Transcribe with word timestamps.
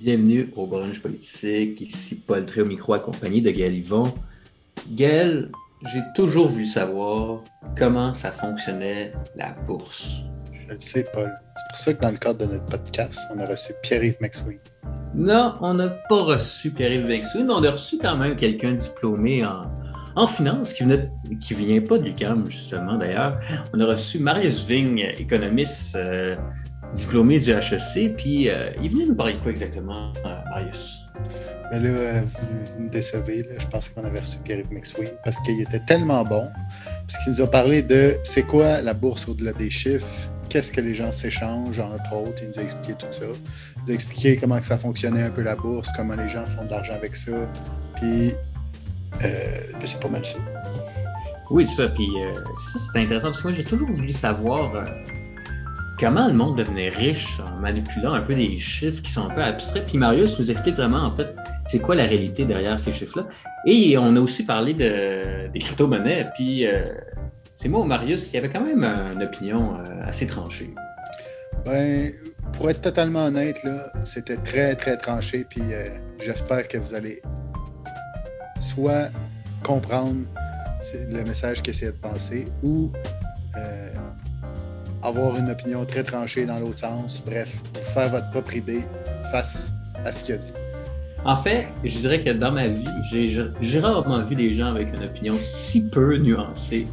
Bienvenue 0.00 0.48
au 0.56 0.66
Brunch 0.66 1.02
Politique. 1.02 1.78
Ici 1.82 2.14
Paul 2.26 2.46
Tré 2.46 2.62
au 2.62 2.64
micro 2.64 2.94
accompagné 2.94 3.42
de 3.42 3.50
Gaël 3.50 3.74
Yvon. 3.74 4.04
Gaël, 4.92 5.50
j'ai 5.92 6.00
toujours 6.14 6.48
voulu 6.48 6.64
savoir 6.64 7.44
comment 7.76 8.14
ça 8.14 8.32
fonctionnait 8.32 9.12
la 9.36 9.52
bourse. 9.66 10.06
Je 10.54 10.72
le 10.72 10.80
sais, 10.80 11.04
Paul. 11.12 11.30
C'est 11.54 11.68
pour 11.68 11.78
ça 11.78 11.92
que 11.92 12.00
dans 12.00 12.10
le 12.12 12.16
cadre 12.16 12.46
de 12.46 12.50
notre 12.50 12.64
podcast, 12.64 13.20
on 13.34 13.40
a 13.40 13.44
reçu 13.44 13.74
Pierre-Yves 13.82 14.16
McSween. 14.22 14.58
Non, 15.14 15.56
on 15.60 15.74
n'a 15.74 15.90
pas 15.90 16.22
reçu 16.22 16.70
Pierre-Yves 16.70 17.06
McSween, 17.06 17.48
mais 17.48 17.52
on 17.52 17.62
a 17.62 17.70
reçu 17.72 17.98
quand 17.98 18.16
même 18.16 18.36
quelqu'un 18.36 18.72
diplômé 18.72 19.44
en, 19.44 19.70
en 20.16 20.26
finance 20.26 20.72
qui 20.72 20.84
venait 20.84 21.10
qui 21.42 21.52
vient 21.52 21.82
pas 21.82 21.98
du 21.98 22.14
CAM 22.14 22.46
justement 22.48 22.96
d'ailleurs. 22.96 23.38
On 23.74 23.80
a 23.80 23.84
reçu 23.84 24.18
Marius 24.18 24.64
Ving, 24.64 25.04
économiste 25.18 25.94
euh, 25.96 26.36
diplômé 26.94 27.38
du 27.38 27.50
HEC, 27.50 28.16
puis 28.16 28.48
euh, 28.48 28.70
il 28.82 28.90
venait 28.90 29.06
nous 29.06 29.14
parler 29.14 29.34
de 29.34 29.38
quoi 29.38 29.50
exactement, 29.50 30.12
euh, 30.24 30.40
Marius? 30.50 31.00
Mais 31.70 31.78
là, 31.78 31.88
euh, 31.88 32.22
vous 32.76 32.84
me 32.84 32.88
décevez, 32.88 33.42
là. 33.44 33.54
je 33.58 33.66
pense 33.66 33.88
qu'on 33.88 34.04
avait 34.04 34.20
reçu 34.20 34.38
Pierre-Yves 34.38 34.72
McSween 34.72 35.10
parce 35.24 35.38
qu'il 35.40 35.60
était 35.60 35.80
tellement 35.80 36.24
bon, 36.24 36.48
parce 37.06 37.22
qu'il 37.22 37.32
nous 37.32 37.40
a 37.40 37.46
parlé 37.46 37.82
de 37.82 38.16
c'est 38.24 38.42
quoi 38.42 38.82
la 38.82 38.94
bourse 38.94 39.28
au-delà 39.28 39.52
des 39.52 39.70
chiffres, 39.70 40.06
qu'est-ce 40.48 40.72
que 40.72 40.80
les 40.80 40.94
gens 40.94 41.12
s'échangent, 41.12 41.78
entre 41.78 42.14
autres, 42.14 42.42
il 42.42 42.48
nous 42.48 42.58
a 42.58 42.62
expliqué 42.62 42.94
tout 42.94 43.06
ça. 43.12 43.24
Il 43.24 43.82
nous 43.84 43.90
a 43.90 43.94
expliqué 43.94 44.36
comment 44.36 44.58
que 44.58 44.66
ça 44.66 44.78
fonctionnait 44.78 45.22
un 45.22 45.30
peu 45.30 45.42
la 45.42 45.54
bourse, 45.54 45.90
comment 45.96 46.16
les 46.16 46.28
gens 46.28 46.44
font 46.44 46.64
de 46.64 46.70
l'argent 46.70 46.94
avec 46.94 47.14
ça, 47.14 47.32
puis 47.96 48.32
euh, 49.22 49.60
ben, 49.72 49.86
c'est 49.86 50.00
pas 50.00 50.08
mal 50.08 50.24
ça. 50.24 50.38
Oui, 51.50 51.66
ça, 51.66 51.88
puis 51.88 52.08
ça 52.72 52.78
c'est 52.78 52.98
intéressant 53.00 53.28
parce 53.28 53.42
que 53.42 53.48
moi 53.48 53.52
j'ai 53.52 53.64
toujours 53.64 53.90
voulu 53.90 54.12
savoir 54.12 54.74
euh, 54.74 54.84
comment 56.00 56.28
le 56.28 56.32
monde 56.32 56.56
devenait 56.56 56.88
riche 56.88 57.38
en 57.40 57.60
manipulant 57.60 58.14
un 58.14 58.22
peu 58.22 58.34
des 58.34 58.58
chiffres 58.58 59.02
qui 59.02 59.12
sont 59.12 59.28
un 59.28 59.34
peu 59.34 59.42
abstraits. 59.42 59.84
Puis 59.84 59.98
Marius 59.98 60.38
nous 60.38 60.50
explique 60.50 60.76
vraiment 60.76 61.04
en 61.04 61.12
fait 61.12 61.28
c'est 61.66 61.78
quoi 61.78 61.94
la 61.94 62.04
réalité 62.04 62.46
derrière 62.46 62.80
ces 62.80 62.92
chiffres-là. 62.92 63.26
Et 63.66 63.98
on 63.98 64.16
a 64.16 64.20
aussi 64.20 64.44
parlé 64.44 64.72
de, 64.72 65.48
des 65.52 65.58
crypto-monnaies. 65.58 66.24
Puis 66.34 66.66
euh, 66.66 66.82
c'est 67.54 67.68
moi, 67.68 67.84
Marius, 67.84 68.28
qui 68.28 68.38
avait 68.38 68.48
quand 68.48 68.64
même 68.64 68.82
une 68.82 69.22
opinion 69.22 69.74
euh, 69.74 70.06
assez 70.06 70.26
tranchée. 70.26 70.72
Ben, 71.66 72.10
pour 72.54 72.70
être 72.70 72.80
totalement 72.80 73.26
honnête, 73.26 73.62
là, 73.62 73.92
c'était 74.04 74.38
très, 74.38 74.74
très 74.76 74.96
tranché. 74.96 75.44
Puis 75.48 75.60
euh, 75.70 75.84
j'espère 76.18 76.66
que 76.66 76.78
vous 76.78 76.94
allez 76.94 77.20
soit 78.62 79.10
comprendre 79.62 80.22
le 80.94 81.22
message 81.24 81.60
qu'il 81.62 81.74
essayait 81.74 81.92
de 81.92 81.96
penser 81.98 82.46
ou 82.62 82.90
avoir 85.02 85.36
une 85.36 85.50
opinion 85.50 85.84
très 85.84 86.02
tranchée 86.02 86.46
dans 86.46 86.58
l'autre 86.58 86.78
sens. 86.78 87.22
Bref, 87.24 87.54
faire 87.94 88.08
votre 88.08 88.30
propre 88.30 88.54
idée 88.56 88.84
face 89.30 89.72
à 90.04 90.12
ce 90.12 90.22
qu'il 90.22 90.34
a 90.34 90.38
dit. 90.38 90.52
En 91.24 91.36
fait, 91.36 91.66
je 91.84 91.98
dirais 91.98 92.20
que 92.20 92.30
dans 92.30 92.50
ma 92.50 92.68
vie, 92.68 92.84
j'ai 93.10 93.44
j'ai 93.60 93.80
rarement 93.80 94.22
vu 94.22 94.34
des 94.34 94.54
gens 94.54 94.66
avec 94.66 94.88
une 94.96 95.04
opinion 95.04 95.34
si 95.40 95.86
peu 95.90 96.16
nuancée 96.16 96.86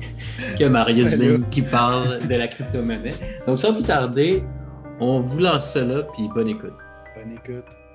que 0.59 0.65
Marius. 0.65 1.15
Bing 1.15 1.47
qui 1.49 1.61
parle 1.61 2.19
de 2.27 2.35
la 2.35 2.47
crypto-monnaie. 2.47 3.11
Donc 3.45 3.59
sans 3.59 3.73
plus 3.73 3.83
tarder, 3.83 4.43
on 4.99 5.21
vous 5.21 5.39
lance 5.39 5.71
ça 5.71 5.83
là, 5.83 6.03
puis 6.13 6.27
bonne 6.33 6.49
écoute. 6.49 6.73
Bonne 7.15 7.31
écoute. 7.31 7.86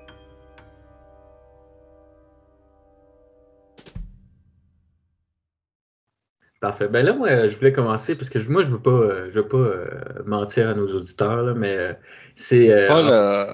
Parfait. 6.63 6.87
Ben 6.87 7.05
là, 7.05 7.11
moi, 7.11 7.45
je 7.47 7.57
voulais 7.57 7.73
commencer 7.73 8.15
parce 8.15 8.29
que 8.29 8.39
moi, 8.47 8.61
je 8.61 8.69
veux 8.69 8.79
pas, 8.79 8.89
euh, 8.89 9.25
je 9.29 9.41
veux 9.41 9.47
pas 9.49 9.57
euh, 9.57 9.85
mentir 10.25 10.69
à 10.69 10.73
nos 10.73 10.87
auditeurs, 10.95 11.43
là, 11.43 11.53
mais 11.53 11.75
euh, 11.77 11.93
c'est. 12.35 12.71
euh, 12.71 12.87
Paul, 12.87 13.09
en- 13.09 13.53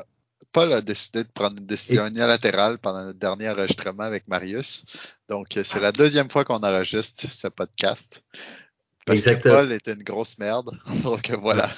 Paul 0.52 0.74
a 0.74 0.82
décidé 0.82 1.24
de 1.24 1.30
prendre 1.34 1.56
une 1.60 1.66
décision 1.66 2.06
unilatérale 2.06 2.78
pendant 2.78 3.04
notre 3.06 3.18
dernier 3.18 3.50
enregistrement 3.50 4.04
avec 4.04 4.28
Marius. 4.28 4.86
Donc, 5.28 5.58
euh, 5.58 5.64
c'est 5.66 5.80
la 5.80 5.92
deuxième 5.92 6.30
fois 6.30 6.46
qu'on 6.46 6.58
enregistre 6.60 7.26
ce 7.32 7.48
podcast. 7.48 8.24
Parce 9.08 9.18
Exactement. 9.22 9.56
que 9.56 9.60
Paul 9.62 9.72
était 9.74 9.94
une 9.94 10.04
grosse 10.04 10.38
merde. 10.38 10.70
Donc, 11.04 11.32
euh, 11.32 11.38
voilà. 11.42 11.72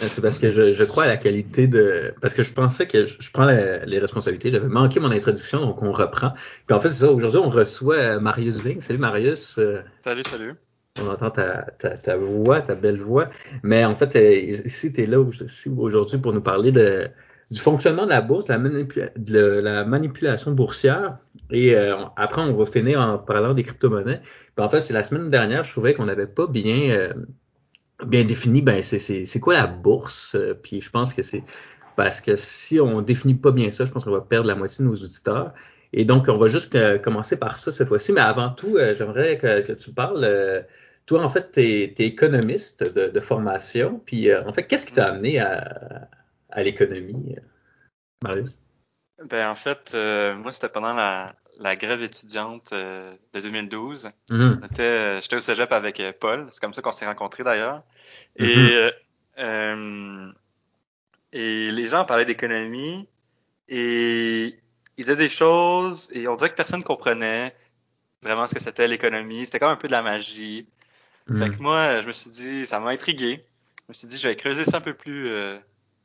Ben, 0.00 0.08
C'est 0.08 0.20
parce 0.20 0.38
que 0.38 0.50
je, 0.50 0.72
je 0.72 0.84
crois 0.84 1.04
à 1.04 1.06
la 1.06 1.16
qualité 1.16 1.66
de. 1.66 2.12
Parce 2.20 2.34
que 2.34 2.42
je 2.42 2.52
pensais 2.52 2.86
que 2.86 3.06
je, 3.06 3.16
je 3.18 3.30
prends 3.32 3.44
la- 3.46 3.84
les 3.86 3.98
responsabilités. 3.98 4.50
J'avais 4.50 4.68
manqué 4.68 5.00
mon 5.00 5.10
introduction, 5.10 5.60
donc 5.60 5.82
on 5.82 5.90
reprend. 5.92 6.32
Puis 6.66 6.76
en 6.76 6.80
fait, 6.80 6.90
c'est 6.90 7.06
ça. 7.06 7.10
Aujourd'hui, 7.10 7.40
on 7.40 7.48
reçoit 7.48 7.96
euh, 7.96 8.20
Marius 8.20 8.58
Ving. 8.58 8.80
Salut 8.80 8.98
Marius. 8.98 9.56
Euh, 9.58 9.80
Salut, 10.02 10.22
salut. 10.28 10.54
on 11.00 11.08
entend 11.08 11.30
ta, 11.30 11.62
ta, 11.78 11.96
ta 11.96 12.16
voix, 12.16 12.60
ta 12.60 12.74
belle 12.74 13.00
voix. 13.00 13.30
Mais 13.62 13.84
en 13.86 13.94
fait, 13.94 14.16
euh, 14.16 14.34
ici, 14.66 14.92
tu 14.92 15.02
es 15.02 15.06
là 15.06 15.18
aujourd'hui 15.78 16.18
pour 16.18 16.32
nous 16.34 16.42
parler 16.42 16.72
de, 16.72 17.08
du 17.50 17.58
fonctionnement 17.60 18.04
de 18.04 18.10
la 18.10 18.20
bourse, 18.20 18.44
de 18.46 18.52
la, 18.52 18.58
manipu- 18.58 19.10
de 19.16 19.38
la 19.38 19.84
manipulation 19.86 20.52
boursière. 20.52 21.16
Et 21.50 21.74
euh, 21.74 21.96
après, 22.16 22.42
on 22.42 22.52
va 22.54 22.66
finir 22.66 23.00
en 23.00 23.16
parlant 23.18 23.54
des 23.54 23.62
crypto-monnaies. 23.62 24.20
Puis 24.56 24.64
en 24.64 24.68
fait, 24.68 24.80
c'est 24.82 24.92
la 24.94 25.02
semaine 25.02 25.30
dernière, 25.30 25.64
je 25.64 25.72
trouvais 25.72 25.94
qu'on 25.94 26.04
n'avait 26.06 26.26
pas 26.26 26.46
bien, 26.46 26.90
euh, 26.90 27.12
bien 28.04 28.24
défini, 28.24 28.62
ben, 28.62 28.82
c'est, 28.82 29.40
quoi 29.40 29.54
la 29.54 29.66
bourse? 29.66 30.34
Euh, 30.34 30.54
Puis 30.54 30.80
je 30.80 30.90
pense 30.90 31.14
que 31.14 31.22
c'est 31.22 31.42
parce 31.96 32.20
que 32.20 32.36
si 32.36 32.78
on 32.80 33.00
définit 33.00 33.34
pas 33.34 33.52
bien 33.52 33.70
ça, 33.70 33.84
je 33.84 33.92
pense 33.92 34.04
qu'on 34.04 34.10
va 34.10 34.20
perdre 34.20 34.46
la 34.46 34.54
moitié 34.54 34.84
de 34.84 34.90
nos 34.90 34.96
auditeurs. 34.96 35.54
Et 35.92 36.04
donc, 36.04 36.26
on 36.28 36.36
va 36.36 36.48
juste 36.48 36.74
euh, 36.74 36.98
commencer 36.98 37.38
par 37.38 37.56
ça 37.56 37.72
cette 37.72 37.88
fois-ci. 37.88 38.12
Mais 38.12 38.20
avant 38.20 38.50
tout, 38.50 38.76
euh, 38.76 38.94
j'aimerais 38.94 39.38
que, 39.38 39.72
tu 39.72 39.92
parles. 39.92 40.66
toi, 41.06 41.24
en 41.24 41.28
fait, 41.28 41.52
tu 41.52 41.60
es, 41.60 41.94
économiste 41.98 42.94
de, 42.94 43.20
formation. 43.20 44.02
Puis, 44.04 44.34
en 44.34 44.52
fait, 44.52 44.66
qu'est-ce 44.66 44.86
qui 44.86 44.92
t'a 44.92 45.06
amené 45.08 45.38
à, 45.40 46.08
l'économie, 46.56 47.36
Marius? 48.22 48.54
Ben, 49.30 49.48
en 49.48 49.54
fait, 49.54 49.96
moi, 50.36 50.52
c'était 50.52 50.68
pendant 50.68 50.92
la, 50.92 51.34
la 51.58 51.76
grève 51.76 52.02
étudiante 52.02 52.70
euh, 52.72 53.16
de 53.32 53.40
2012. 53.40 54.10
Mhm. 54.30 54.68
Euh, 54.78 55.20
J'étais 55.20 55.36
au 55.36 55.40
cégep 55.40 55.72
avec 55.72 56.00
euh, 56.00 56.12
Paul. 56.18 56.48
C'est 56.50 56.60
comme 56.60 56.74
ça 56.74 56.82
qu'on 56.82 56.92
s'est 56.92 57.06
rencontrés 57.06 57.44
d'ailleurs. 57.44 57.82
Mhm. 58.38 58.46
Et, 58.46 58.90
euh, 59.38 60.32
et 61.32 61.70
les 61.70 61.86
gens 61.86 62.04
parlaient 62.04 62.24
d'économie 62.24 63.08
et 63.68 64.58
ils 64.96 65.04
disaient 65.04 65.16
des 65.16 65.28
choses 65.28 66.08
et 66.12 66.28
on 66.28 66.36
dirait 66.36 66.50
que 66.50 66.54
personne 66.54 66.82
comprenait 66.82 67.54
vraiment 68.22 68.46
ce 68.46 68.54
que 68.54 68.60
c'était 68.60 68.88
l'économie. 68.88 69.46
C'était 69.46 69.58
comme 69.58 69.70
un 69.70 69.76
peu 69.76 69.88
de 69.88 69.92
la 69.92 70.02
magie. 70.02 70.66
Fait 71.28 71.50
que 71.50 71.60
moi, 71.60 72.00
je 72.02 72.06
me 72.06 72.12
suis 72.12 72.30
dit, 72.30 72.66
ça 72.66 72.78
m'a 72.78 72.90
intrigué. 72.90 73.40
Je 73.80 73.84
me 73.88 73.94
suis 73.94 74.06
dit, 74.06 74.16
je 74.16 74.28
vais 74.28 74.36
creuser 74.36 74.64
ça 74.64 74.76
un 74.76 74.80
peu 74.80 74.94
plus 74.94 75.28
euh, 75.28 75.58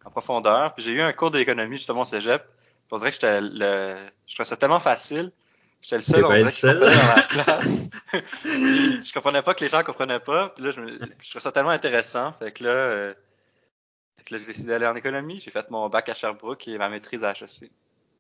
en 0.04 0.10
profondeur. 0.10 0.74
Puis 0.74 0.84
j'ai 0.84 0.94
eu 0.94 1.02
un 1.02 1.14
cours 1.14 1.30
d'économie 1.30 1.78
justement 1.78 2.02
au 2.02 2.06
cégep. 2.06 2.44
On 2.90 2.98
dirait 2.98 3.12
que 3.12 3.18
le... 3.24 3.96
je 4.28 4.34
trouvais 4.34 4.50
ça 4.50 4.58
tellement 4.58 4.80
facile. 4.80 5.32
J'étais 5.82 5.96
le 5.96 6.02
seul, 6.02 6.26
on 6.26 6.30
bien 6.30 6.38
dirait 6.38 6.52
qui 6.52 6.62
comprenait 6.62 6.96
dans 6.96 7.16
la 7.16 7.22
classe. 7.30 7.78
Je 8.44 9.14
comprenais 9.14 9.42
pas 9.42 9.54
que 9.56 9.64
les 9.64 9.70
gens 9.70 9.84
comprenaient 9.84 10.20
pas. 10.20 10.50
Puis 10.50 10.64
là, 10.64 10.72
je, 10.72 10.80
me... 10.80 10.88
je 10.92 11.30
trouvais 11.30 11.42
ça 11.42 11.52
tellement 11.52 11.72
intéressant. 11.72 12.34
Fait 12.34 12.52
que 12.52 12.64
là, 12.64 12.70
euh... 12.70 13.14
fait 14.18 14.24
que 14.26 14.34
là 14.36 14.40
j'ai 14.40 14.46
décidé 14.46 14.68
d'aller 14.70 14.86
en 14.86 14.96
économie. 14.96 15.40
J'ai 15.40 15.52
fait 15.52 15.70
mon 15.72 15.90
bac 15.90 16.10
à 16.10 16.14
Sherbrooke 16.14 16.68
et 16.68 16.78
ma 16.78 16.90
maîtrise 16.90 17.24
à 17.24 17.32
HEC. 17.32 17.72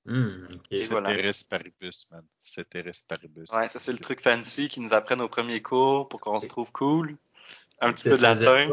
Mhm, 0.05 0.47
ok. 0.55 0.65
Et 0.71 0.85
voilà. 0.87 1.11
Paribus, 1.49 2.07
man. 2.11 2.23
Ceteris 2.41 3.03
paribus. 3.07 3.51
Ouais, 3.51 3.67
ça 3.67 3.79
c'est 3.79 3.91
le 3.91 3.99
truc 3.99 4.21
fancy 4.21 4.67
qu'ils 4.67 4.81
nous 4.81 4.93
apprennent 4.93 5.21
au 5.21 5.29
premier 5.29 5.61
cours 5.61 6.09
pour 6.09 6.19
qu'on 6.19 6.39
se 6.39 6.47
trouve 6.47 6.71
cool. 6.71 7.15
Un 7.79 7.93
petit 7.93 8.09
peu 8.09 8.17
de 8.17 8.23
latin. 8.23 8.69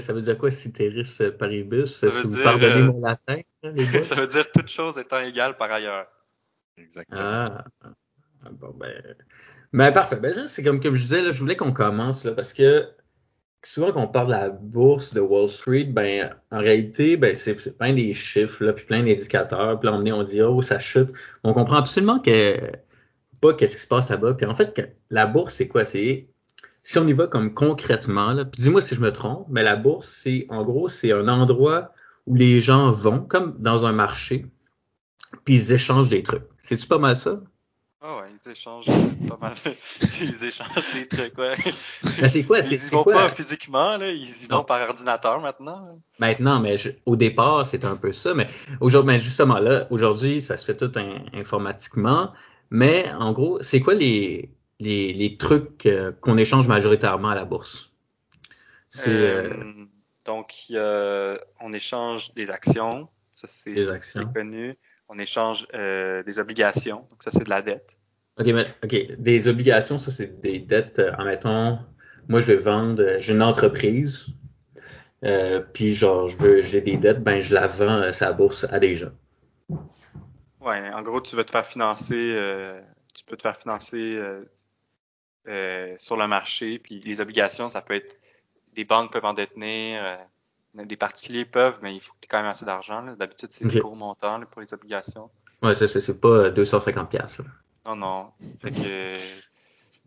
Ça- 0.00 0.12
veut 0.12 0.22
dire 0.22 0.36
quoi, 0.36 0.50
Citeris 0.50 1.18
Paribus? 1.38 1.86
Ça 1.86 2.10
si 2.10 2.16
veut 2.16 2.22
vous 2.24 2.34
dire, 2.34 2.42
pardonnez 2.42 2.72
euh, 2.74 2.92
mon 2.92 3.00
latin, 3.00 3.40
hein, 3.62 3.70
les 3.70 3.86
gars? 3.92 4.02
ça 4.02 4.16
veut 4.16 4.26
dire 4.26 4.50
toute 4.50 4.66
chose 4.66 4.98
étant 4.98 5.20
égale 5.20 5.56
par 5.56 5.70
ailleurs. 5.70 6.08
Exactement. 6.76 7.20
Ah, 7.22 7.44
ah, 7.84 7.88
bon, 8.52 8.74
ben. 8.78 9.16
Ben, 9.72 9.92
parfait. 9.92 10.16
Ben, 10.16 10.46
c'est 10.46 10.62
comme, 10.62 10.80
comme 10.80 10.94
je 10.94 11.02
disais, 11.02 11.22
là, 11.22 11.32
je 11.32 11.38
voulais 11.40 11.56
qu'on 11.56 11.72
commence, 11.72 12.24
là, 12.24 12.32
parce 12.32 12.52
que 12.52 12.88
souvent, 13.66 13.92
quand 13.92 14.02
on 14.02 14.08
parle 14.08 14.28
de 14.28 14.32
la 14.32 14.48
bourse 14.50 15.12
de 15.12 15.20
Wall 15.20 15.48
Street, 15.48 15.84
ben, 15.84 16.34
en 16.50 16.58
réalité, 16.58 17.16
ben, 17.16 17.34
c'est 17.34 17.54
plein 17.76 17.94
des 17.94 18.14
chiffres, 18.14 18.64
là, 18.64 18.72
puis 18.72 18.84
plein 18.84 19.02
d'indicateurs. 19.02 19.78
Puis 19.80 19.88
là, 19.88 19.94
on, 19.94 20.22
dit, 20.22 20.40
oh, 20.42 20.62
ça 20.62 20.78
chute. 20.78 21.10
On 21.42 21.52
comprend 21.52 21.76
absolument 21.76 22.20
que, 22.20 22.58
pas 23.40 23.54
qu'est-ce 23.54 23.76
qui 23.76 23.82
se 23.82 23.88
passe 23.88 24.08
là-bas. 24.08 24.34
Puis 24.34 24.46
en 24.46 24.54
fait, 24.54 24.96
la 25.10 25.26
bourse, 25.26 25.54
c'est 25.54 25.68
quoi? 25.68 25.84
C'est, 25.84 26.28
si 26.82 26.98
on 26.98 27.06
y 27.06 27.12
va 27.12 27.26
comme 27.26 27.54
concrètement, 27.54 28.32
là, 28.32 28.44
puis 28.44 28.62
dis-moi 28.62 28.80
si 28.80 28.94
je 28.94 29.00
me 29.00 29.12
trompe, 29.12 29.46
mais 29.50 29.62
la 29.62 29.76
bourse, 29.76 30.08
c'est, 30.08 30.46
en 30.48 30.62
gros, 30.64 30.88
c'est 30.88 31.12
un 31.12 31.28
endroit 31.28 31.92
où 32.26 32.34
les 32.34 32.60
gens 32.60 32.92
vont, 32.92 33.20
comme 33.20 33.56
dans 33.58 33.86
un 33.86 33.92
marché, 33.92 34.46
puis 35.44 35.56
ils 35.56 35.72
échangent 35.72 36.08
des 36.08 36.22
trucs. 36.22 36.44
C'est-tu 36.58 36.86
pas 36.86 36.98
mal 36.98 37.16
ça? 37.16 37.40
Ils 38.46 38.52
échangent 38.52 38.86
pas 39.28 39.36
mal. 39.40 39.54
Ils 40.20 40.44
échangent 40.44 40.92
des 40.94 41.08
trucs, 41.08 41.36
ouais. 41.36 41.56
Ben, 42.20 42.28
c'est 42.28 42.44
quoi? 42.44 42.60
Ils 42.60 42.72
y 42.74 42.90
vont 42.90 43.02
quoi? 43.02 43.12
pas 43.14 43.28
physiquement, 43.28 43.96
là, 43.96 44.08
ils 44.10 44.44
y 44.44 44.48
Non. 44.48 44.58
vont 44.58 44.64
par 44.64 44.88
ordinateur 44.88 45.40
maintenant. 45.40 46.00
Maintenant, 46.18 46.60
mais 46.60 46.76
je- 46.76 46.90
au 47.06 47.16
départ, 47.16 47.66
c'était 47.66 47.86
un 47.86 47.96
peu 47.96 48.12
ça. 48.12 48.34
Mais 48.34 48.46
aujourd'hui, 48.80 49.14
ben, 49.14 49.20
justement, 49.20 49.58
là, 49.58 49.86
aujourd'hui, 49.90 50.40
ça 50.40 50.56
se 50.56 50.64
fait 50.64 50.76
tout 50.76 50.92
in- 50.96 51.24
informatiquement. 51.34 52.32
Mais 52.70 53.10
en 53.12 53.32
gros, 53.32 53.60
c'est 53.62 53.80
quoi 53.80 53.94
les, 53.94 54.50
les, 54.78 55.12
les 55.12 55.36
trucs 55.36 55.86
euh, 55.86 56.12
qu'on 56.12 56.38
échange 56.38 56.68
majoritairement 56.68 57.30
à 57.30 57.34
la 57.34 57.44
bourse? 57.44 57.90
C'est 58.90 59.10
euh, 59.10 59.42
Euh, 59.50 59.84
donc, 60.24 60.54
on 61.60 61.72
échange 61.72 62.32
des 62.34 62.50
actions, 62.50 63.08
ça 63.34 63.46
c'est 63.48 63.74
connu. 64.32 64.76
on 65.08 65.18
échange 65.18 65.66
euh, 65.74 66.22
des 66.22 66.38
obligations. 66.38 67.06
Donc 67.10 67.22
ça, 67.22 67.30
c'est 67.30 67.44
de 67.44 67.50
la 67.50 67.62
dette. 67.62 67.96
OK, 68.38 68.46
mais, 68.46 68.66
OK. 68.84 69.16
Des 69.18 69.48
obligations, 69.48 69.98
ça, 69.98 70.10
c'est 70.10 70.40
des 70.40 70.58
dettes. 70.58 70.98
Euh, 70.98 71.12
admettons, 71.18 71.78
moi, 72.28 72.40
je 72.40 72.52
vais 72.52 72.56
vendre, 72.56 73.02
euh, 73.02 73.16
j'ai 73.18 73.32
une 73.32 73.42
entreprise, 73.42 74.26
euh, 75.24 75.60
puis 75.60 75.94
genre, 75.94 76.28
je 76.28 76.36
veux, 76.36 76.62
j'ai 76.62 76.80
des 76.80 76.96
dettes, 76.96 77.22
ben, 77.22 77.40
je 77.40 77.54
la 77.54 77.66
vends 77.66 78.00
à 78.00 78.12
sa 78.12 78.32
bourse 78.32 78.64
à 78.70 78.78
des 78.78 78.94
gens. 78.94 79.12
Ouais, 80.60 80.90
en 80.92 81.02
gros, 81.02 81.20
tu 81.20 81.36
veux 81.36 81.44
te 81.44 81.50
faire 81.50 81.64
financer, 81.66 82.32
euh, 82.34 82.80
tu 83.14 83.24
peux 83.24 83.36
te 83.36 83.42
faire 83.42 83.56
financer 83.56 84.16
euh, 84.16 84.44
euh, 85.48 85.94
sur 85.98 86.16
le 86.16 86.26
marché, 86.26 86.78
puis 86.78 87.00
les 87.00 87.20
obligations, 87.20 87.70
ça 87.70 87.80
peut 87.80 87.94
être 87.94 88.16
des 88.74 88.84
banques 88.84 89.12
peuvent 89.12 89.24
en 89.24 89.32
détenir, 89.32 90.02
euh, 90.04 90.84
des 90.84 90.96
particuliers 90.96 91.44
peuvent, 91.46 91.78
mais 91.82 91.94
il 91.94 92.00
faut 92.00 92.12
que 92.14 92.18
tu 92.20 92.26
aies 92.26 92.28
quand 92.28 92.42
même 92.42 92.50
assez 92.50 92.66
d'argent. 92.66 93.02
D'habitude, 93.18 93.48
c'est 93.52 93.64
des 93.64 93.76
Ok. 93.76 93.82
gros 93.82 93.94
montants 93.94 94.36
là, 94.38 94.44
pour 94.46 94.60
les 94.60 94.74
obligations. 94.74 95.30
Ouais, 95.62 95.74
ça, 95.74 95.86
c'est, 95.86 96.00
c'est 96.00 96.20
pas 96.20 96.28
euh, 96.28 96.50
250 96.50 97.08
piastres. 97.08 97.42
là. 97.42 97.48
Non, 97.86 97.96
non. 97.96 98.32
Fait 98.60 98.70
que 98.70 99.14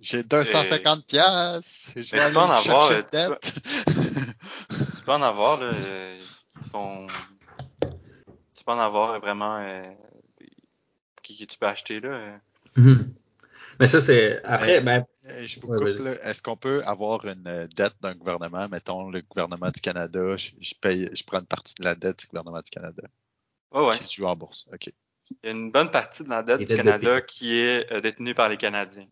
J'ai 0.02 0.24
250 0.24 1.06
piastres. 1.06 1.92
Je 1.96 2.12
vais 2.12 2.20
aller 2.20 2.34
peux 2.34 2.40
en 2.40 2.50
avoir, 2.52 2.92
euh, 2.92 2.98
une 2.98 3.04
tu 3.04 3.10
dette. 3.12 3.54
tu 4.98 5.04
peux 5.06 5.12
en 5.14 5.22
avoir 5.22 5.60
là, 5.62 5.72
euh. 5.74 6.20
Tu 8.56 8.64
peux 8.66 8.72
en 8.72 8.80
avoir 8.80 9.20
vraiment 9.20 9.58
euh, 9.60 9.84
qui, 11.24 11.48
tu 11.48 11.58
peux 11.58 11.68
acheter 11.68 12.00
là. 12.00 12.10
euh. 12.10 12.38
Mhm. 12.76 13.14
Mais 13.80 13.88
ça, 13.88 14.02
c'est. 14.02 14.44
Après, 14.44 14.82
ben, 14.82 15.02
Euh, 15.30 15.48
Je 15.48 15.60
vous 15.62 15.68
Ouais, 15.68 15.78
coupe, 15.78 15.88
vas-y. 15.88 16.04
là. 16.04 16.12
Est-ce 16.30 16.42
qu'on 16.42 16.58
peut 16.58 16.84
avoir 16.86 17.25
une 17.25 17.48
euh, 17.48 17.68
dette 17.68 17.96
d'un 18.02 18.14
gouvernement? 18.14 18.68
Mettons, 18.68 19.10
le 19.10 19.22
gouvernement 19.22 19.70
du 19.70 19.80
Canada, 19.80 20.36
je, 20.38 20.50
je 20.60 20.74
paye, 20.75 21.10
je 21.14 21.24
prends 21.24 21.40
une 21.40 21.46
partie 21.46 21.75
de 21.80 21.86
la 21.86 21.96
dette 21.96 22.20
du 22.20 22.28
gouvernement 22.28 22.62
du 22.62 22.70
Canada 22.70 23.04
Ouais, 23.72 23.86
ouais. 23.88 23.98
qui 23.98 24.04
se 24.04 24.16
joue 24.16 24.25
en 24.25 24.36
bourse. 24.36 24.68
OK. 24.74 24.92
Il 25.44 25.48
y 25.50 25.50
a 25.50 25.56
une 25.56 25.72
bonne 25.72 25.92
partie 25.92 26.24
de 26.24 26.30
la 26.30 26.44
dette 26.44 26.60
du 26.60 26.66
de 26.66 26.76
Canada 26.76 27.22
qui 27.22 27.58
est 27.60 27.92
euh, 27.92 28.02
détenue 28.02 28.34
par 28.36 28.50
les 28.50 28.58
Canadiens. 28.58 29.08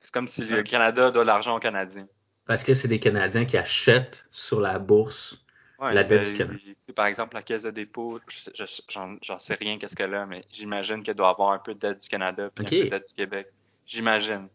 C'est 0.00 0.12
comme 0.12 0.28
si 0.28 0.44
le 0.44 0.62
Canada 0.62 1.10
doit 1.10 1.24
l'argent 1.24 1.56
aux 1.56 1.60
Canadiens. 1.60 2.06
parce 2.46 2.62
que 2.62 2.74
c'est 2.74 2.88
des 2.88 3.00
Canadiens 3.00 3.44
qui 3.44 3.56
achètent 3.56 4.26
sur 4.30 4.60
la 4.60 4.78
bourse. 4.78 5.42
Ouais, 5.78 5.92
La 5.92 6.04
dette 6.04 6.22
ben, 6.22 6.30
du 6.32 6.38
Canada. 6.38 6.58
par 6.94 7.06
exemple, 7.06 7.34
la 7.36 7.42
caisse 7.42 7.62
de 7.62 7.70
dépôt, 7.70 8.18
je- 8.28 8.50
je- 8.54 9.16
j'en 9.22 9.38
sais 9.38 9.54
rien 9.60 9.76
qu'est-ce 9.78 9.94
qu'elle 9.94 10.14
a, 10.14 10.24
mais 10.24 10.44
j'imagine 10.50 11.02
qu'elle 11.02 11.16
doit 11.16 11.28
avoir 11.28 11.50
un 11.52 11.58
peu 11.58 11.74
de 11.74 11.78
dette 11.80 12.00
du 12.02 12.08
Canada 12.08 12.48
puis 12.54 12.64
un 12.64 12.68
peu 12.70 12.84
de 12.84 12.90
dette 12.90 13.08
du 13.08 13.14
Québec. 13.14 13.48
J'imagine. 13.84 14.48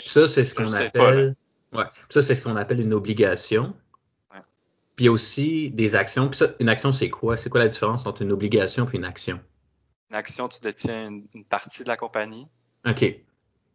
Ça, 0.00 0.26
c'est 0.26 0.44
ce 0.44 0.52
qu'on 0.54 0.66
pas, 0.66 0.80
appelle. 0.80 1.36
ouais. 1.72 1.84
Ça, 2.08 2.22
c'est 2.22 2.34
ce 2.34 2.42
qu'on 2.42 2.56
appelle 2.56 2.80
une 2.80 2.92
obligation. 2.92 3.74
Ouais. 4.32 4.40
Puis 4.96 5.08
aussi 5.08 5.70
des 5.70 5.94
actions. 5.94 6.28
Puis 6.28 6.38
ça, 6.38 6.48
une 6.58 6.68
action, 6.68 6.90
c'est 6.90 7.08
quoi? 7.10 7.36
C'est 7.36 7.50
quoi 7.50 7.60
la 7.60 7.68
différence 7.68 8.04
entre 8.06 8.22
une 8.22 8.32
obligation 8.32 8.88
et 8.92 8.96
une 8.96 9.04
action? 9.04 9.38
Une 10.14 10.18
action, 10.20 10.48
tu 10.48 10.60
détiens 10.60 11.08
une, 11.08 11.26
une 11.34 11.44
partie 11.44 11.82
de 11.82 11.88
la 11.88 11.96
compagnie, 11.96 12.46
OK. 12.86 13.04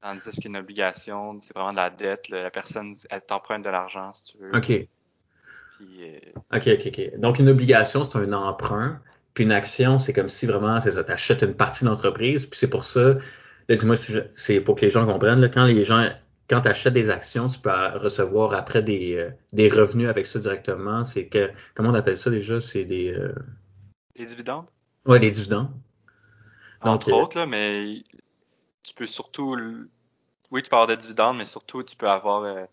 tandis 0.01 0.39
qu'une 0.39 0.55
obligation, 0.55 1.37
c'est 1.41 1.53
vraiment 1.53 1.71
de 1.71 1.75
la 1.75 1.89
dette. 1.89 2.29
là. 2.29 2.43
La 2.43 2.49
personne, 2.49 2.93
elle 3.09 3.19
t'emprunte 3.19 3.65
de 3.65 3.69
l'argent, 3.69 4.13
si 4.13 4.23
tu 4.31 4.37
veux. 4.37 4.55
OK. 4.55 4.67
Puis, 4.67 4.87
euh, 5.99 6.19
OK, 6.55 6.67
OK, 6.67 6.87
OK. 6.87 7.19
Donc, 7.19 7.39
une 7.39 7.49
obligation, 7.49 8.05
c'est 8.05 8.17
un 8.17 8.31
emprunt. 8.31 9.01
Puis 9.33 9.43
une 9.43 9.51
action, 9.51 9.99
c'est 9.99 10.13
comme 10.13 10.29
si 10.29 10.45
vraiment, 10.45 10.79
c'est 10.79 10.91
ça, 10.91 11.03
tu 11.03 11.11
achètes 11.11 11.41
une 11.41 11.55
partie 11.55 11.83
de 11.83 11.89
l'entreprise. 11.89 12.45
Puis 12.45 12.57
c'est 12.57 12.69
pour 12.69 12.85
ça, 12.85 13.15
là, 13.67 13.75
dis-moi, 13.75 13.95
c'est 14.35 14.61
pour 14.61 14.77
que 14.77 14.85
les 14.85 14.91
gens 14.91 15.05
comprennent, 15.05 15.41
là, 15.41 15.49
quand 15.49 15.65
les 15.65 15.83
gens, 15.83 16.07
quand 16.49 16.61
tu 16.61 16.69
achètes 16.69 16.93
des 16.93 17.09
actions, 17.09 17.49
tu 17.49 17.59
peux 17.59 17.69
recevoir 17.95 18.53
après 18.53 18.81
des, 18.81 19.15
euh, 19.17 19.29
des 19.51 19.67
revenus 19.67 20.07
avec 20.07 20.25
ça 20.25 20.39
directement. 20.39 21.03
C'est 21.03 21.25
que, 21.27 21.51
comment 21.75 21.89
on 21.89 21.95
appelle 21.95 22.17
ça 22.17 22.29
déjà? 22.29 22.61
C'est 22.61 22.85
des, 22.85 23.11
euh, 23.13 23.35
les 24.15 24.23
dividendes, 24.23 24.67
ouais, 25.05 25.19
des 25.19 25.31
dividendes. 25.31 25.69
Donc, 26.83 26.95
entre 26.95 27.11
autres, 27.13 27.37
là, 27.37 27.45
mais 27.45 28.03
tu 28.83 28.93
peux 28.93 29.05
surtout, 29.05 29.57
oui, 30.51 30.61
tu 30.63 30.69
peux 30.69 30.75
avoir 30.75 30.87
des 30.87 30.97
dividendes, 30.97 31.37
mais 31.37 31.45
surtout, 31.45 31.83
tu 31.83 31.95
peux 31.95 32.09
avoir, 32.09 32.43
euh, 32.43 32.63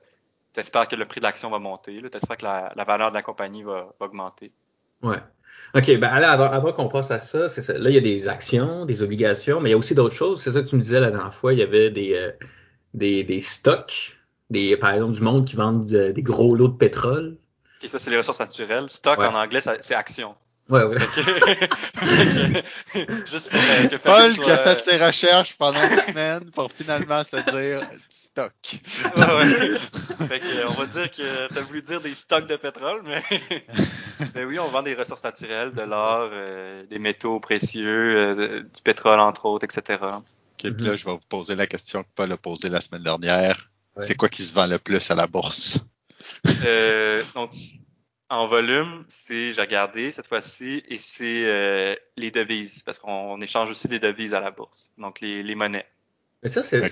t'espères 0.52 0.86
que 0.88 0.96
le 0.96 1.06
prix 1.06 1.20
de 1.20 1.26
l'action 1.26 1.50
va 1.50 1.58
monter, 1.58 2.00
là, 2.00 2.08
t'espères 2.08 2.36
que 2.36 2.44
la, 2.44 2.72
la 2.76 2.84
valeur 2.84 3.10
de 3.10 3.14
la 3.14 3.22
compagnie 3.22 3.62
va, 3.62 3.92
va 3.98 4.06
augmenter. 4.06 4.52
Ouais. 5.02 5.18
OK, 5.74 5.86
ben 5.98 6.04
allez, 6.04 6.26
avant, 6.26 6.44
avant 6.50 6.72
qu'on 6.72 6.88
passe 6.88 7.10
à 7.10 7.18
ça, 7.18 7.48
c'est 7.48 7.62
ça. 7.62 7.76
Là, 7.76 7.90
il 7.90 7.94
y 7.94 7.98
a 7.98 8.02
des 8.02 8.28
actions, 8.28 8.84
des 8.84 9.02
obligations, 9.02 9.60
mais 9.60 9.70
il 9.70 9.72
y 9.72 9.74
a 9.74 9.78
aussi 9.78 9.94
d'autres 9.94 10.14
choses. 10.14 10.42
C'est 10.42 10.52
ça 10.52 10.62
que 10.62 10.68
tu 10.68 10.76
me 10.76 10.82
disais 10.82 11.00
la 11.00 11.10
dernière 11.10 11.34
fois. 11.34 11.52
Il 11.52 11.58
y 11.58 11.62
avait 11.62 11.90
des, 11.90 12.14
euh, 12.14 12.30
des, 12.94 13.24
des 13.24 13.40
stocks, 13.40 14.16
des, 14.50 14.76
par 14.76 14.90
exemple, 14.92 15.12
du 15.12 15.22
monde 15.22 15.46
qui 15.46 15.56
vendent 15.56 15.86
des 15.86 16.22
gros 16.22 16.54
lots 16.54 16.68
de 16.68 16.76
pétrole. 16.76 17.38
Et 17.82 17.88
ça, 17.88 17.98
c'est 17.98 18.10
les 18.10 18.16
ressources 18.18 18.40
naturelles. 18.40 18.88
Stock, 18.88 19.18
Ouais. 19.18 19.26
en 19.26 19.34
anglais, 19.34 19.60
c'est 19.60 19.94
action. 19.94 20.34
Ouais, 20.68 20.82
ouais. 20.82 20.96
Juste 23.26 23.50
pour 23.50 23.60
euh, 23.60 23.86
que 23.88 23.96
Paul 23.96 24.32
qui 24.32 24.50
a 24.50 24.58
fait 24.58 24.80
ses 24.90 25.04
recherches 25.04 25.54
pendant 25.56 25.80
une 25.80 26.00
semaine 26.00 26.50
pour 26.50 26.72
finalement 26.72 27.22
se 27.22 27.36
dire 27.36 27.88
du 27.88 28.00
stock. 28.08 28.52
Ouais, 29.16 29.22
ouais. 29.22 29.78
fait 30.26 30.40
que, 30.40 30.66
on 30.68 30.72
va 30.72 30.86
dire 30.86 31.10
que 31.10 31.54
t'as 31.54 31.60
voulu 31.60 31.82
dire 31.82 32.00
des 32.00 32.14
stocks 32.14 32.48
de 32.48 32.56
pétrole, 32.56 33.02
mais, 33.04 33.22
mais 34.34 34.44
oui, 34.44 34.58
on 34.58 34.66
vend 34.68 34.82
des 34.82 34.94
ressources 34.94 35.22
naturelles, 35.22 35.72
de 35.72 35.82
l'or, 35.82 36.30
euh, 36.32 36.84
des 36.90 36.98
métaux 36.98 37.38
précieux, 37.38 38.16
euh, 38.16 38.60
du 38.62 38.82
pétrole 38.82 39.20
entre 39.20 39.46
autres, 39.46 39.64
etc. 39.64 40.00
Ok, 40.02 40.18
puis 40.58 40.70
Mhm. 40.70 40.86
là, 40.86 40.96
je 40.96 41.04
vais 41.04 41.12
vous 41.12 41.20
poser 41.28 41.54
la 41.54 41.68
question 41.68 42.02
que 42.02 42.08
Paul 42.16 42.32
a 42.32 42.36
posée 42.36 42.70
la 42.70 42.80
semaine 42.80 43.02
dernière. 43.04 43.70
Ouais. 43.94 44.04
C'est 44.04 44.14
quoi 44.16 44.28
qui 44.28 44.42
se 44.42 44.52
vend 44.52 44.66
le 44.66 44.78
plus 44.78 45.10
à 45.12 45.14
la 45.14 45.28
bourse? 45.28 45.78
Euh, 46.64 47.22
donc, 47.34 47.50
en 48.28 48.48
volume, 48.48 49.04
c'est, 49.08 49.52
j'ai 49.52 49.60
regardé 49.60 50.12
cette 50.12 50.26
fois-ci, 50.26 50.82
et 50.88 50.98
c'est 50.98 51.44
euh, 51.46 51.94
les 52.16 52.30
devises, 52.30 52.82
parce 52.82 52.98
qu'on 52.98 53.12
on 53.12 53.40
échange 53.40 53.70
aussi 53.70 53.88
des 53.88 53.98
devises 53.98 54.34
à 54.34 54.40
la 54.40 54.50
bourse, 54.50 54.90
donc 54.98 55.20
les, 55.20 55.42
les 55.42 55.54
monnaies. 55.54 55.86
Mais 56.42 56.48
ça, 56.48 56.62
c'est 56.62 56.82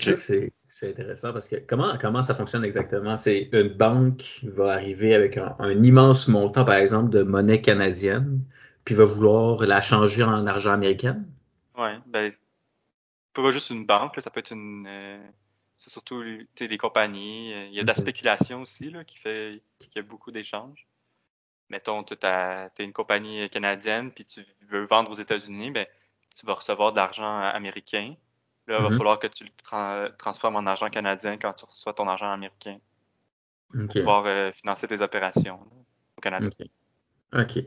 intéressant 0.83 1.33
parce 1.33 1.49
que 1.49 1.57
comment, 1.57 1.97
comment 1.99 2.23
ça 2.23 2.35
fonctionne 2.35 2.65
exactement? 2.65 3.17
C'est 3.17 3.49
une 3.53 3.69
banque 3.69 4.17
qui 4.17 4.49
va 4.49 4.73
arriver 4.73 5.15
avec 5.15 5.37
un, 5.37 5.55
un 5.59 5.83
immense 5.83 6.29
montant, 6.29 6.65
par 6.65 6.77
exemple, 6.77 7.11
de 7.11 7.23
monnaie 7.23 7.61
canadienne, 7.61 8.41
puis 8.85 8.95
va 8.95 9.05
vouloir 9.05 9.61
la 9.61 9.81
changer 9.81 10.23
en 10.25 10.47
argent 10.47 10.73
américain? 10.73 11.25
Ouais, 11.77 11.97
ben, 12.07 12.33
pas 13.33 13.51
juste 13.51 13.71
une 13.71 13.87
banque, 13.87 14.17
là, 14.17 14.23
ça 14.23 14.31
peut 14.31 14.41
être 14.41 14.53
une, 14.53 14.87
euh, 14.89 15.19
c'est 15.79 15.91
surtout 15.91 16.23
des 16.59 16.79
compagnies. 16.79 17.53
euh, 17.53 17.67
Il 17.67 17.75
y 17.75 17.81
a 17.81 17.83
de 17.83 17.89
la 17.89 17.95
spéculation 17.95 18.63
aussi 18.63 18.91
là, 18.91 19.05
qui 19.05 19.19
fait 19.19 19.61
qu'il 19.79 19.91
y 19.97 19.99
a 19.99 20.03
beaucoup 20.03 20.31
d'échanges. 20.31 20.87
Mettons, 21.71 22.03
tu 22.03 22.15
as, 22.23 22.71
une 22.79 22.93
compagnie 22.93 23.49
canadienne 23.51 24.11
puis 24.11 24.25
tu 24.25 24.45
veux 24.69 24.87
vendre 24.87 25.11
aux 25.11 25.17
États-Unis, 25.17 25.71
ben, 25.71 25.87
tu 26.35 26.47
vas 26.47 26.55
recevoir 26.55 26.93
de 26.93 26.97
l'argent 26.97 27.39
américain. 27.41 28.15
Là, 28.67 28.79
il 28.79 28.83
va 28.83 28.91
Mhm. 28.91 28.97
falloir 28.97 29.19
que 29.19 29.27
tu 29.27 29.45
le 29.45 29.51
tra- 29.63 30.15
transformes 30.17 30.57
en 30.57 30.67
argent 30.67 30.89
canadien 30.89 31.37
quand 31.37 31.53
tu 31.53 31.65
reçois 31.65 31.93
ton 31.93 32.09
argent 32.09 32.31
américain 32.31 32.79
pour 33.69 33.89
pouvoir 33.89 34.25
euh, 34.27 34.53
financer 34.53 34.87
tes 34.87 35.01
opérations 35.01 35.57
là, 35.57 35.77
au 36.17 36.21
Canada. 36.21 36.47
OK. 36.47 36.67
OK. 37.37 37.65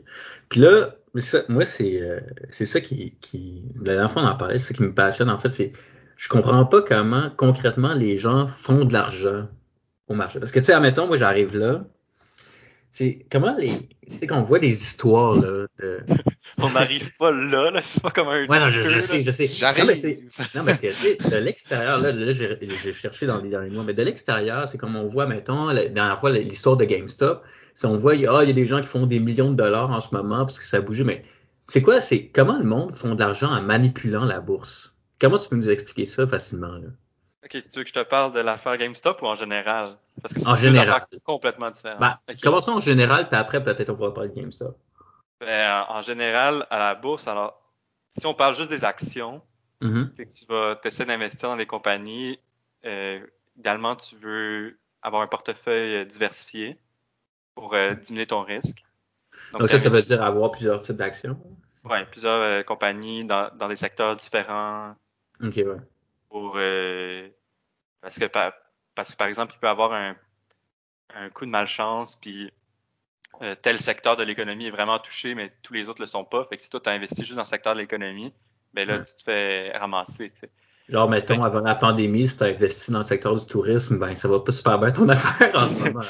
Puis 0.50 0.62
là, 0.62 0.96
ça- 1.18 1.44
moi, 1.50 1.66
c'est 1.66 2.02
euh, 2.02 2.20
c'est 2.52 2.66
ça 2.66 2.80
qui, 2.82 3.18
qui. 3.20 3.64
La 3.76 3.94
dernière 3.94 4.12
fois, 4.12 4.24
on 4.24 4.28
en 4.28 4.36
parlait, 4.36 4.60
c'est 4.60 4.70
ça 4.70 4.74
qui 4.74 4.84
me 4.84 4.94
passionne. 4.94 5.30
En 5.30 5.38
fait, 5.38 5.50
c'est. 5.50 5.72
Je 6.16 6.30
comprends 6.30 6.66
pas 6.66 6.82
comment, 6.82 7.30
concrètement, 7.32 7.94
les 7.94 8.18
gens 8.18 8.48
font 8.48 8.86
de 8.86 8.94
l'argent 8.94 9.48
au 10.08 10.16
marché. 10.16 10.40
Parce 10.40 10.52
que, 10.52 10.60
tu 10.60 10.66
sais, 10.66 10.74
admettons, 10.74 11.06
moi, 11.06 11.18
j'arrive 11.18 11.56
là. 11.56 11.86
C'est 12.92 13.26
comment 13.32 13.56
les. 13.58 13.70
Tu 13.70 14.18
sais, 14.18 14.28
qu'on 14.28 14.42
voit 14.42 14.60
des 14.60 14.70
histoires, 14.82 15.36
là. 15.36 15.66
De... 15.80 16.00
On 16.60 16.70
n'arrive 16.72 17.16
pas 17.18 17.32
là, 17.32 17.70
là 17.70 17.82
c'est 17.84 18.02
pas 18.02 18.10
comme 18.10 18.30
un 18.30 18.48
Ouais, 18.48 18.60
non, 18.60 18.70
je, 18.70 18.82
je 18.84 19.00
sais, 19.02 19.22
je 19.22 19.32
sais. 19.32 19.48
J'arrive! 19.48 19.82
Non, 19.82 19.88
mais 19.88 19.96
c'est- 19.96 20.20
non, 20.56 20.64
parce 20.66 20.80
que, 20.80 20.88
tu 20.88 20.94
sais, 21.24 21.30
de 21.30 21.38
l'extérieur, 21.44 22.00
là, 22.00 22.12
là 22.12 22.32
j'ai 22.32 22.58
j'ai 22.62 22.94
cherché 22.94 23.28
dans 23.28 23.42
les 23.42 23.50
derniers 23.50 23.70
mois, 23.70 23.84
mais 23.84 23.94
de 23.94 24.02
l'extérieur, 24.02 24.68
c'est 24.68 24.78
comme 24.78 24.96
on 24.96 25.08
voit, 25.08 25.28
mettons, 25.28 25.68
la 25.68 25.88
dernière 25.88 26.20
fois, 26.20 26.32
l'histoire 26.32 26.78
de 26.78 26.86
GameStop. 26.86 27.44
Si 27.76 27.86
on 27.86 27.98
voit, 27.98 28.16
il 28.16 28.22
y 28.22 28.28
a 28.28 28.36
ah, 28.36 28.44
il 28.44 28.48
y 28.48 28.52
a 28.52 28.56
des 28.56 28.66
gens 28.66 28.82
qui 28.82 28.88
font 28.88 29.06
des 29.06 29.20
millions 29.20 29.52
de 29.52 29.56
dollars 29.56 29.92
en 29.92 30.02
ce 30.02 30.08
moment 30.16 30.46
parce 30.46 30.58
que 30.58 30.66
ça 30.66 30.78
a 30.78 30.82
bougé, 30.82 31.04
mais 31.04 31.24
c'est 31.68 31.82
quoi, 31.84 32.02
c'est 32.02 32.28
comment 32.30 32.58
le 32.58 32.66
monde 32.66 32.96
font 32.96 33.14
de 33.14 33.20
l'argent 33.20 33.52
en 33.52 33.62
manipulant 33.62 34.26
la 34.26 34.40
bourse? 34.40 34.96
Comment 35.20 35.38
tu 35.38 35.50
peux 35.50 35.58
nous 35.58 35.70
expliquer 35.70 36.06
ça 36.06 36.26
facilement, 36.26 36.76
là? 36.78 36.88
Ok, 37.44 37.52
tu 37.52 37.62
veux 37.78 37.84
que 37.84 37.90
je 37.90 37.94
te 37.94 38.04
parle 38.04 38.34
de 38.34 38.40
l'affaire 38.40 38.78
GameStop 38.78 39.22
ou 39.22 39.26
en 39.28 39.36
général? 39.36 39.98
Parce 40.22 40.34
que 40.34 40.40
c'est 40.40 40.48
En 40.48 40.56
général. 40.56 41.06
complètement 41.24 41.72
différentes. 41.72 42.00
Ben, 42.00 42.18
Ok. 42.30 42.40
commençons 42.42 42.72
en 42.72 42.80
général, 42.80 43.28
puis 43.30 43.38
après, 43.38 43.64
peut-être 43.64 43.90
on 43.92 43.96
pourra 43.96 44.14
parler 44.14 44.30
de 44.30 44.36
GameStop. 44.36 44.78
Ben, 45.40 45.86
en 45.88 46.02
général, 46.02 46.66
à 46.70 46.80
la 46.80 46.96
bourse, 46.96 47.28
alors, 47.28 47.62
si 48.08 48.26
on 48.26 48.34
parle 48.34 48.56
juste 48.56 48.72
des 48.72 48.84
actions, 48.84 49.42
Mhm. 49.82 50.12
c'est 50.18 50.26
que 50.26 50.34
tu 50.34 50.46
vas 50.48 50.80
essayer 50.84 51.06
d'investir 51.06 51.50
dans 51.50 51.58
des 51.58 51.68
compagnies. 51.68 52.40
Euh, 52.86 53.20
idéalement, 53.58 53.96
tu 53.96 54.16
veux 54.16 54.78
avoir 55.04 55.22
un 55.22 55.28
portefeuille 55.28 55.98
euh, 55.98 56.06
diversifié 56.06 56.80
pour 57.54 57.76
euh, 57.76 57.94
diminuer 57.94 58.26
ton 58.26 58.42
risque. 58.42 58.84
Donc, 59.54 59.70
ça, 59.70 59.78
ça 59.80 59.90
veut 59.90 60.02
dire 60.02 60.24
avoir 60.24 60.52
plusieurs 60.52 60.80
types 60.80 60.98
d'actions. 60.98 61.40
Ouais, 61.84 62.06
plusieurs 62.08 62.42
euh, 62.42 62.64
compagnies 62.64 63.24
dans, 63.24 63.50
dans 63.56 63.68
des 63.68 63.76
secteurs 63.76 64.16
différents 64.16 64.96
Ok, 65.42 65.54
ouais. 65.58 65.78
Pour 66.30 66.54
euh, 66.58 67.30
parce 68.02 68.20
que 68.20 68.26
par, 68.26 68.54
parce 68.96 69.12
que 69.12 69.18
par 69.18 69.28
exemple 69.28 69.54
il 69.56 69.60
peut 69.60 69.68
y 69.68 69.70
avoir 69.70 69.94
un, 69.94 70.16
un 71.16 71.30
coup 71.30 71.46
de 71.46 71.52
malchance 71.52 72.16
puis 72.16 72.52
euh, 73.42 73.56
tel 73.56 73.80
secteur 73.80 74.18
de 74.18 74.24
l'économie 74.24 74.68
est 74.68 74.72
vraiment 74.72 75.00
touché 75.00 75.36
mais 75.36 75.54
tous 75.64 75.74
les 75.74 75.90
autres 75.90 76.02
le 76.02 76.08
sont 76.08 76.26
pas 76.26 76.44
fait 76.46 76.58
que 76.58 76.64
si 76.64 76.70
toi 76.70 76.80
tu 76.80 76.90
as 76.90 76.94
investi 76.94 77.24
juste 77.24 77.36
dans 77.36 77.42
le 77.42 77.48
secteur 77.48 77.74
de 77.76 77.80
l'économie 77.80 78.34
ben 78.74 78.88
là, 78.88 79.00
tu 79.00 79.16
te 79.16 79.24
fais 79.24 79.72
ramasser, 79.76 80.30
tu 80.30 80.42
sais. 80.42 80.50
Genre, 80.90 81.10
mettons, 81.10 81.42
avant 81.44 81.62
la 81.62 81.74
pandémie, 81.74 82.28
si 82.28 82.38
tu 82.38 82.44
investi 82.44 82.92
dans 82.92 83.00
le 83.00 83.04
secteur 83.04 83.34
du 83.34 83.46
tourisme, 83.46 83.98
ben 83.98 84.16
ça 84.16 84.28
va 84.28 84.40
pas 84.40 84.52
super 84.52 84.78
bien 84.78 84.92
ton 84.92 85.10
affaire 85.10 85.56
en 85.56 85.66
ce 85.66 85.84
moment. 85.84 86.02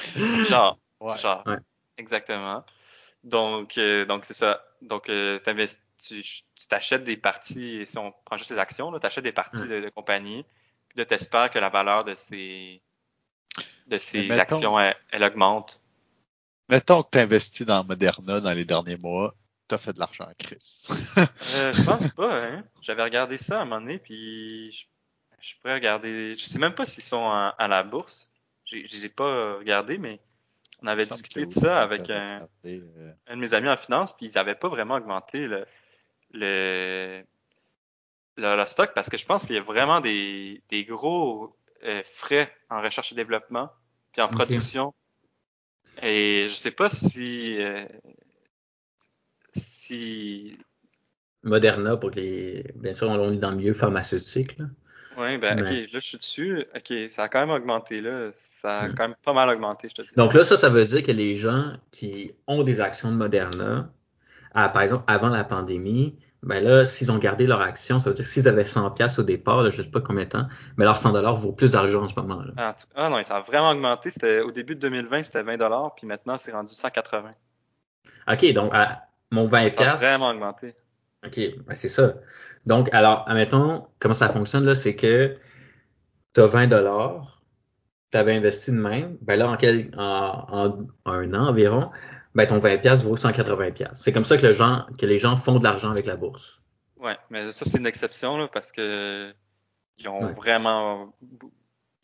Genre, 0.43 0.77
Ouais. 0.99 1.17
genre. 1.17 1.43
Ouais. 1.45 1.57
Exactement. 1.97 2.63
Donc, 3.27 3.77
euh, 3.77 4.05
donc 4.05 4.25
c'est 4.25 4.33
ça. 4.33 4.63
Donc, 4.81 5.09
euh, 5.09 5.39
tu 6.01 6.21
tu 6.23 6.67
t'achètes 6.67 7.03
des 7.03 7.17
parties, 7.17 7.75
et 7.77 7.85
si 7.85 7.97
on 7.97 8.11
prend 8.25 8.37
juste 8.37 8.51
les 8.51 8.57
actions, 8.57 8.97
tu 8.99 9.05
achètes 9.05 9.23
des 9.23 9.31
parties 9.31 9.67
de, 9.67 9.79
de 9.81 9.89
compagnie, 9.89 10.43
puis 10.89 10.97
là, 10.99 11.05
tu 11.05 11.13
espères 11.13 11.49
que 11.51 11.59
la 11.59 11.69
valeur 11.69 12.03
de 12.03 12.15
ces, 12.15 12.81
de 13.87 13.97
ces 13.97 14.23
mettons- 14.23 14.41
actions, 14.41 14.79
elle, 14.79 14.95
elle 15.11 15.23
augmente. 15.23 15.79
Mettons 16.69 17.03
que 17.03 17.09
tu 17.11 17.19
investis 17.19 17.65
dans 17.65 17.83
Moderna 17.83 18.39
dans 18.41 18.53
les 18.53 18.65
derniers 18.65 18.97
mois, 18.97 19.33
tu 19.69 19.75
as 19.75 19.77
fait 19.77 19.93
de 19.93 19.99
l'argent, 19.99 20.27
Chris. 20.37 20.87
Euh, 21.55 21.73
je 21.73 21.83
pense 21.83 22.11
pas, 22.13 22.43
hein. 22.45 22.63
J'avais 22.81 23.03
regardé 23.03 23.37
ça 23.37 23.59
à 23.59 23.61
un 23.61 23.65
moment 23.65 23.81
donné, 23.81 23.99
puis 23.99 24.71
je, 24.71 24.85
je 25.39 25.55
pourrais 25.61 25.75
regarder. 25.75 26.37
Je 26.37 26.45
sais 26.45 26.59
même 26.59 26.73
pas 26.75 26.85
s'ils 26.85 27.03
sont 27.03 27.25
à, 27.29 27.55
à 27.57 27.67
la 27.67 27.83
bourse. 27.83 28.29
J'ai- 28.65 28.85
Je 28.87 28.91
les 28.97 29.05
ai 29.05 29.09
pas 29.09 29.53
regardés, 29.55 29.97
mais 29.97 30.19
on 30.81 30.87
avait 30.87 31.05
discuté 31.05 31.45
de 31.45 31.51
ça 31.51 31.81
avec 31.81 32.09
un, 32.09 32.39
regardé, 32.39 32.83
euh, 32.97 33.11
un 33.27 33.35
de 33.35 33.41
mes 33.41 33.53
amis 33.53 33.69
en 33.69 33.77
finance, 33.77 34.15
puis 34.15 34.27
ils 34.27 34.35
n'avaient 34.35 34.55
pas 34.55 34.67
vraiment 34.67 34.95
augmenté 34.95 35.47
le, 35.47 35.65
le, 36.33 37.23
le, 38.35 38.55
le 38.55 38.65
stock 38.67 38.91
parce 38.93 39.09
que 39.09 39.17
je 39.17 39.25
pense 39.25 39.45
qu'il 39.45 39.55
y 39.55 39.59
a 39.59 39.63
vraiment 39.63 39.99
des, 39.99 40.61
des 40.69 40.85
gros 40.85 41.55
euh, 41.83 42.01
frais 42.05 42.53
en 42.69 42.81
recherche 42.81 43.11
et 43.11 43.15
développement, 43.15 43.69
puis 44.11 44.21
en 44.21 44.27
production. 44.27 44.93
Et 46.01 46.45
je 46.47 46.53
sais 46.53 46.71
pas 46.71 46.89
si 46.89 47.59
euh, 47.59 47.87
si 49.53 50.57
Moderna, 51.43 51.97
pour 51.97 52.11
que 52.11 52.19
les. 52.19 52.71
Bien 52.75 52.93
sûr, 52.93 53.09
on 53.09 53.31
est 53.31 53.37
dans 53.37 53.51
le 53.51 53.57
milieu 53.57 53.73
pharmaceutique. 53.73 54.57
Là. 54.57 54.65
Ouais 55.17 55.37
ben 55.37 55.55
Mais- 55.55 55.61
ok 55.61 55.69
là 55.69 55.99
je 55.99 55.99
suis 55.99 56.17
dessus. 56.17 56.65
Ok 56.75 56.93
ça 57.09 57.23
a 57.23 57.29
quand 57.29 57.39
même 57.39 57.49
augmenté 57.49 58.01
là. 58.01 58.29
Ça 58.35 58.81
a 58.81 58.89
quand 58.89 59.07
même 59.07 59.15
pas 59.23 59.33
mal 59.33 59.49
augmenté 59.49 59.89
je 59.89 59.95
te 59.95 60.01
dis 60.01 60.09
Donc 60.15 60.33
là, 60.33 60.43
ça, 60.45 60.57
ça 60.57 60.69
veut 60.69 60.85
dire 60.85 61.03
que 61.03 61.11
les 61.11 61.35
gens 61.35 61.73
qui 61.91 62.31
ont 62.47 62.63
des 62.63 62.81
actions 62.81 63.11
de 63.11 63.15
Moderna, 63.17 63.89
à- 64.53 64.69
par 64.69 64.81
exemple, 64.81 65.03
avant 65.07 65.29
la 65.29 65.43
pandémie, 65.43 66.15
ben 66.43 66.63
là, 66.63 66.85
s'ils 66.85 67.11
ont 67.11 67.17
gardé 67.17 67.47
leur 67.47 67.61
action, 67.61 67.99
ça 67.99 68.09
veut 68.09 68.15
dire 68.15 68.23
que 68.23 68.29
s'ils 68.31 68.47
avaient 68.47 68.63
100 68.63 68.91
pièces 68.91 69.17
au 69.19 69.23
départ, 69.23 69.63
là, 69.63 69.69
je 69.69 69.81
sais 69.81 69.89
pas 69.89 70.01
combien 70.01 70.23
de 70.25 70.29
temps, 70.29 70.47
mais 70.77 70.85
leur 70.85 70.97
100 70.97 71.11
dollars 71.11 71.35
vaut 71.35 71.51
plus 71.51 71.71
d'argent 71.71 72.03
en 72.03 72.07
ce 72.07 72.15
moment. 72.15 72.41
Là. 72.41 72.51
ah, 72.57 72.75
ah 72.95 73.09
non 73.09 73.23
ça 73.23 73.37
a 73.37 73.41
vraiment 73.41 73.71
augmenté. 73.71 74.09
C'était 74.11 74.41
au 74.41 74.51
début 74.51 74.75
de 74.75 74.81
2020 74.81 75.23
c'était 75.23 75.43
20 75.43 75.57
dollars 75.57 75.95
puis 75.95 76.05
maintenant 76.07 76.37
c'est 76.37 76.51
rendu 76.51 76.73
180 76.73 77.33
OK, 78.31 78.53
donc 78.53 78.71
à 78.73 79.03
mon 79.31 79.47
20 79.47 79.69
ça 79.71 79.91
a 79.91 79.95
vraiment 79.95 80.29
augmenté 80.29 80.75
OK, 81.25 81.39
ben 81.65 81.75
c'est 81.75 81.89
ça. 81.89 82.15
Donc, 82.65 82.93
alors, 82.93 83.23
admettons, 83.27 83.87
comment 83.99 84.13
ça 84.13 84.29
fonctionne, 84.29 84.65
là, 84.65 84.75
c'est 84.75 84.95
que 84.95 85.37
tu 86.33 86.41
as 86.41 86.45
20 86.47 86.67
dollars, 86.67 87.41
tu 88.11 88.17
avais 88.17 88.35
investi 88.35 88.71
de 88.71 88.77
même, 88.77 89.17
ben 89.21 89.37
là, 89.37 89.49
en, 89.49 89.57
quel, 89.57 89.91
en, 89.97 90.45
en 90.49 90.87
un 91.11 91.33
an 91.33 91.47
environ, 91.47 91.89
ben 92.35 92.45
ton 92.45 92.59
20 92.59 92.77
pièces 92.77 93.03
vaut 93.03 93.17
180 93.17 93.71
pièces. 93.71 94.01
C'est 94.03 94.11
comme 94.11 94.25
ça 94.25 94.37
que, 94.37 94.45
le 94.45 94.51
gens, 94.51 94.85
que 94.99 95.05
les 95.05 95.17
gens 95.17 95.35
font 95.37 95.59
de 95.59 95.63
l'argent 95.63 95.89
avec 95.89 96.05
la 96.05 96.15
bourse. 96.15 96.61
Ouais, 96.97 97.17
mais 97.29 97.51
ça 97.51 97.65
c'est 97.65 97.77
une 97.77 97.85
exception 97.87 98.37
là, 98.37 98.47
parce 98.47 98.71
que 98.71 99.33
ils 99.97 100.07
ont 100.07 100.23
Ouais. 100.25 100.33
vraiment 100.33 101.13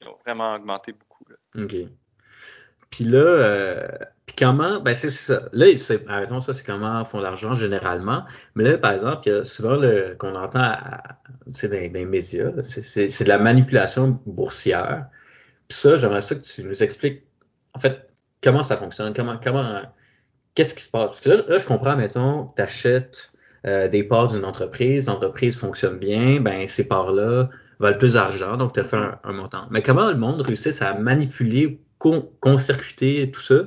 ils 0.02 0.08
ont 0.08 0.18
vraiment 0.26 0.56
augmenté 0.56 0.92
beaucoup. 0.92 1.26
Là. 1.30 1.64
OK. 1.64 1.76
Puis 2.90 3.04
là, 3.06 3.20
euh, 3.20 3.88
comment, 4.38 4.82
ben 4.82 4.94
c'est 4.94 5.10
ça. 5.10 5.44
Là, 5.54 5.66
c'est, 5.78 6.08
arrêtons 6.08 6.40
ça, 6.40 6.54
c'est 6.54 6.66
comment 6.66 7.04
font 7.06 7.20
l'argent 7.20 7.54
généralement. 7.54 8.26
Mais 8.56 8.64
là, 8.64 8.78
par 8.78 8.92
exemple, 8.94 9.22
il 9.26 9.30
y 9.30 9.36
a 9.36 9.44
souvent 9.44 9.76
le, 9.76 10.16
qu'on 10.18 10.36
entend 10.36 10.60
à- 10.60 11.18
dans, 11.46 11.70
dans 11.70 11.94
les 11.94 12.06
médias, 12.06 12.52
là, 12.52 12.64
c'est, 12.64 12.82
c'est, 12.82 13.10
c'est 13.10 13.24
de 13.24 13.30
la 13.30 13.38
manipulation 13.38 14.20
boursière. 14.26 15.08
Puis 15.68 15.78
ça, 15.78 15.96
j'aimerais 15.96 16.22
ça 16.22 16.36
que 16.36 16.42
tu 16.42 16.64
nous 16.64 16.84
expliques, 16.84 17.24
en 17.74 17.80
fait, 17.80 18.10
comment 18.44 18.64
ça 18.64 18.78
fonctionne, 18.78 19.14
comment, 19.14 19.40
comment, 19.42 19.82
qu'est-ce 20.56 20.74
qui 20.74 20.84
se 20.84 20.90
passe? 20.90 21.12
Parce 21.12 21.22
que 21.22 21.52
là, 21.52 21.58
je 21.58 21.66
comprends, 21.66 21.96
mettons, 21.96 22.52
tu 22.56 22.62
achètes 22.62 23.32
des 23.64 24.04
parts 24.04 24.28
d'une 24.28 24.44
entreprise, 24.44 25.08
l'entreprise 25.08 25.58
fonctionne 25.58 25.98
bien, 25.98 26.42
ben 26.42 26.68
ces 26.68 26.86
parts-là 26.86 27.50
valent 27.80 27.98
plus 27.98 28.14
d'argent, 28.14 28.58
donc 28.58 28.74
tu 28.74 28.82
as 28.82 28.84
fait 28.84 28.98
un, 28.98 29.18
un 29.24 29.32
montant. 29.32 29.68
Mais 29.72 29.82
comment 29.82 30.10
le 30.10 30.18
monde 30.18 30.42
réussit 30.42 30.82
à 30.82 30.94
manipuler, 30.96 31.80
con, 31.98 32.30
concircuiter 32.42 33.32
tout 33.32 33.40
ça, 33.42 33.64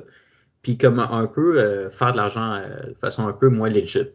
puis 0.67 0.77
comment 0.77 1.13
un 1.13 1.27
peu 1.27 1.61
euh, 1.61 1.89
faire 1.89 2.11
de 2.11 2.17
l'argent 2.17 2.55
euh, 2.55 2.89
de 2.89 2.93
façon 2.95 3.25
un 3.25 3.31
peu 3.31 3.47
moins 3.47 3.69
legit. 3.69 4.09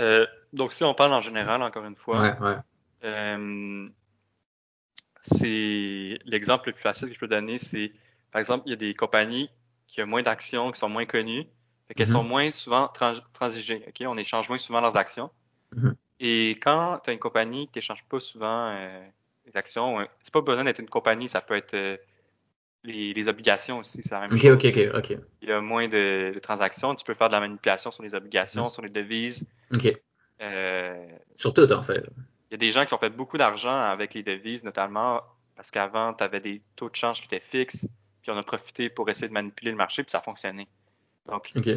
Euh, 0.00 0.26
donc 0.52 0.72
si 0.72 0.82
on 0.82 0.92
parle 0.92 1.12
en 1.12 1.20
général, 1.20 1.62
encore 1.62 1.84
une 1.84 1.94
fois, 1.94 2.20
Ouais, 2.20 2.36
ouais. 2.40 3.90
c'est 5.22 6.18
l'exemple 6.24 6.70
le 6.70 6.72
plus 6.72 6.82
facile 6.82 7.10
que 7.10 7.14
je 7.14 7.20
peux 7.20 7.28
donner, 7.28 7.58
c'est 7.58 7.92
par 8.32 8.40
exemple, 8.40 8.64
il 8.66 8.70
y 8.70 8.72
a 8.72 8.76
des 8.76 8.92
compagnies 8.92 9.48
qui 9.86 10.02
ont 10.02 10.06
moins 10.08 10.22
d'actions, 10.22 10.72
qui 10.72 10.80
sont 10.80 10.88
moins 10.88 11.06
connues, 11.06 11.46
fait 11.86 11.94
qu'elles 11.94 12.08
Mhm. 12.08 12.14
sont 12.14 12.24
moins 12.24 12.50
souvent 12.50 12.88
trans 12.88 13.14
transigées. 13.32 13.84
On 14.00 14.18
échange 14.18 14.48
moins 14.48 14.58
souvent 14.58 14.80
leurs 14.80 14.96
actions. 14.96 15.30
Mhm. 15.76 15.94
Et 16.18 16.58
quand 16.60 16.98
tu 17.04 17.10
as 17.10 17.12
une 17.12 17.20
compagnie 17.20 17.68
qui 17.68 17.78
n'échange 17.78 18.04
pas 18.08 18.18
souvent 18.18 18.76
les 19.46 19.56
actions, 19.56 20.04
c'est 20.24 20.32
pas 20.32 20.40
besoin 20.40 20.64
d'être 20.64 20.80
une 20.80 20.90
compagnie, 20.90 21.28
ça 21.28 21.40
peut 21.40 21.54
être 21.56 22.00
les, 22.84 23.12
les 23.12 23.28
obligations 23.28 23.78
aussi, 23.78 24.02
c'est 24.02 24.12
la 24.12 24.20
même 24.20 24.32
Ok, 24.32 24.40
chose. 24.42 24.52
ok, 24.52 24.64
ok, 24.66 24.94
ok. 24.94 25.18
Il 25.42 25.48
y 25.48 25.52
a 25.52 25.60
moins 25.60 25.88
de, 25.88 26.32
de 26.34 26.38
transactions, 26.38 26.94
tu 26.94 27.04
peux 27.04 27.14
faire 27.14 27.28
de 27.28 27.34
la 27.34 27.40
manipulation 27.40 27.90
sur 27.90 28.02
les 28.02 28.14
obligations, 28.14 28.64
Mhm. 28.64 28.70
sur 28.70 28.82
les 28.82 28.88
devises. 28.90 29.46
Ok. 29.74 29.92
Euh, 30.40 31.06
Sur 31.34 31.52
tout, 31.52 31.70
en 31.72 31.82
fait. 31.82 32.04
il 32.50 32.52
y 32.52 32.54
a 32.54 32.58
des 32.58 32.70
gens 32.70 32.86
qui 32.86 32.94
ont 32.94 32.98
fait 32.98 33.10
beaucoup 33.10 33.36
d'argent 33.38 33.76
avec 33.76 34.14
les 34.14 34.22
devises, 34.22 34.62
notamment 34.62 35.22
parce 35.56 35.70
qu'avant, 35.72 36.14
tu 36.14 36.22
avais 36.22 36.38
des 36.40 36.62
taux 36.76 36.88
de 36.88 36.94
change 36.94 37.18
qui 37.20 37.26
étaient 37.26 37.40
fixes, 37.44 37.88
puis 38.22 38.30
on 38.30 38.36
a 38.36 38.42
profité 38.44 38.88
pour 38.88 39.10
essayer 39.10 39.26
de 39.28 39.32
manipuler 39.32 39.72
le 39.72 39.76
marché, 39.76 40.04
puis 40.04 40.10
ça 40.12 40.18
a 40.18 40.22
fonctionné. 40.22 40.68
Donc, 41.26 41.50
Ok. 41.56 41.68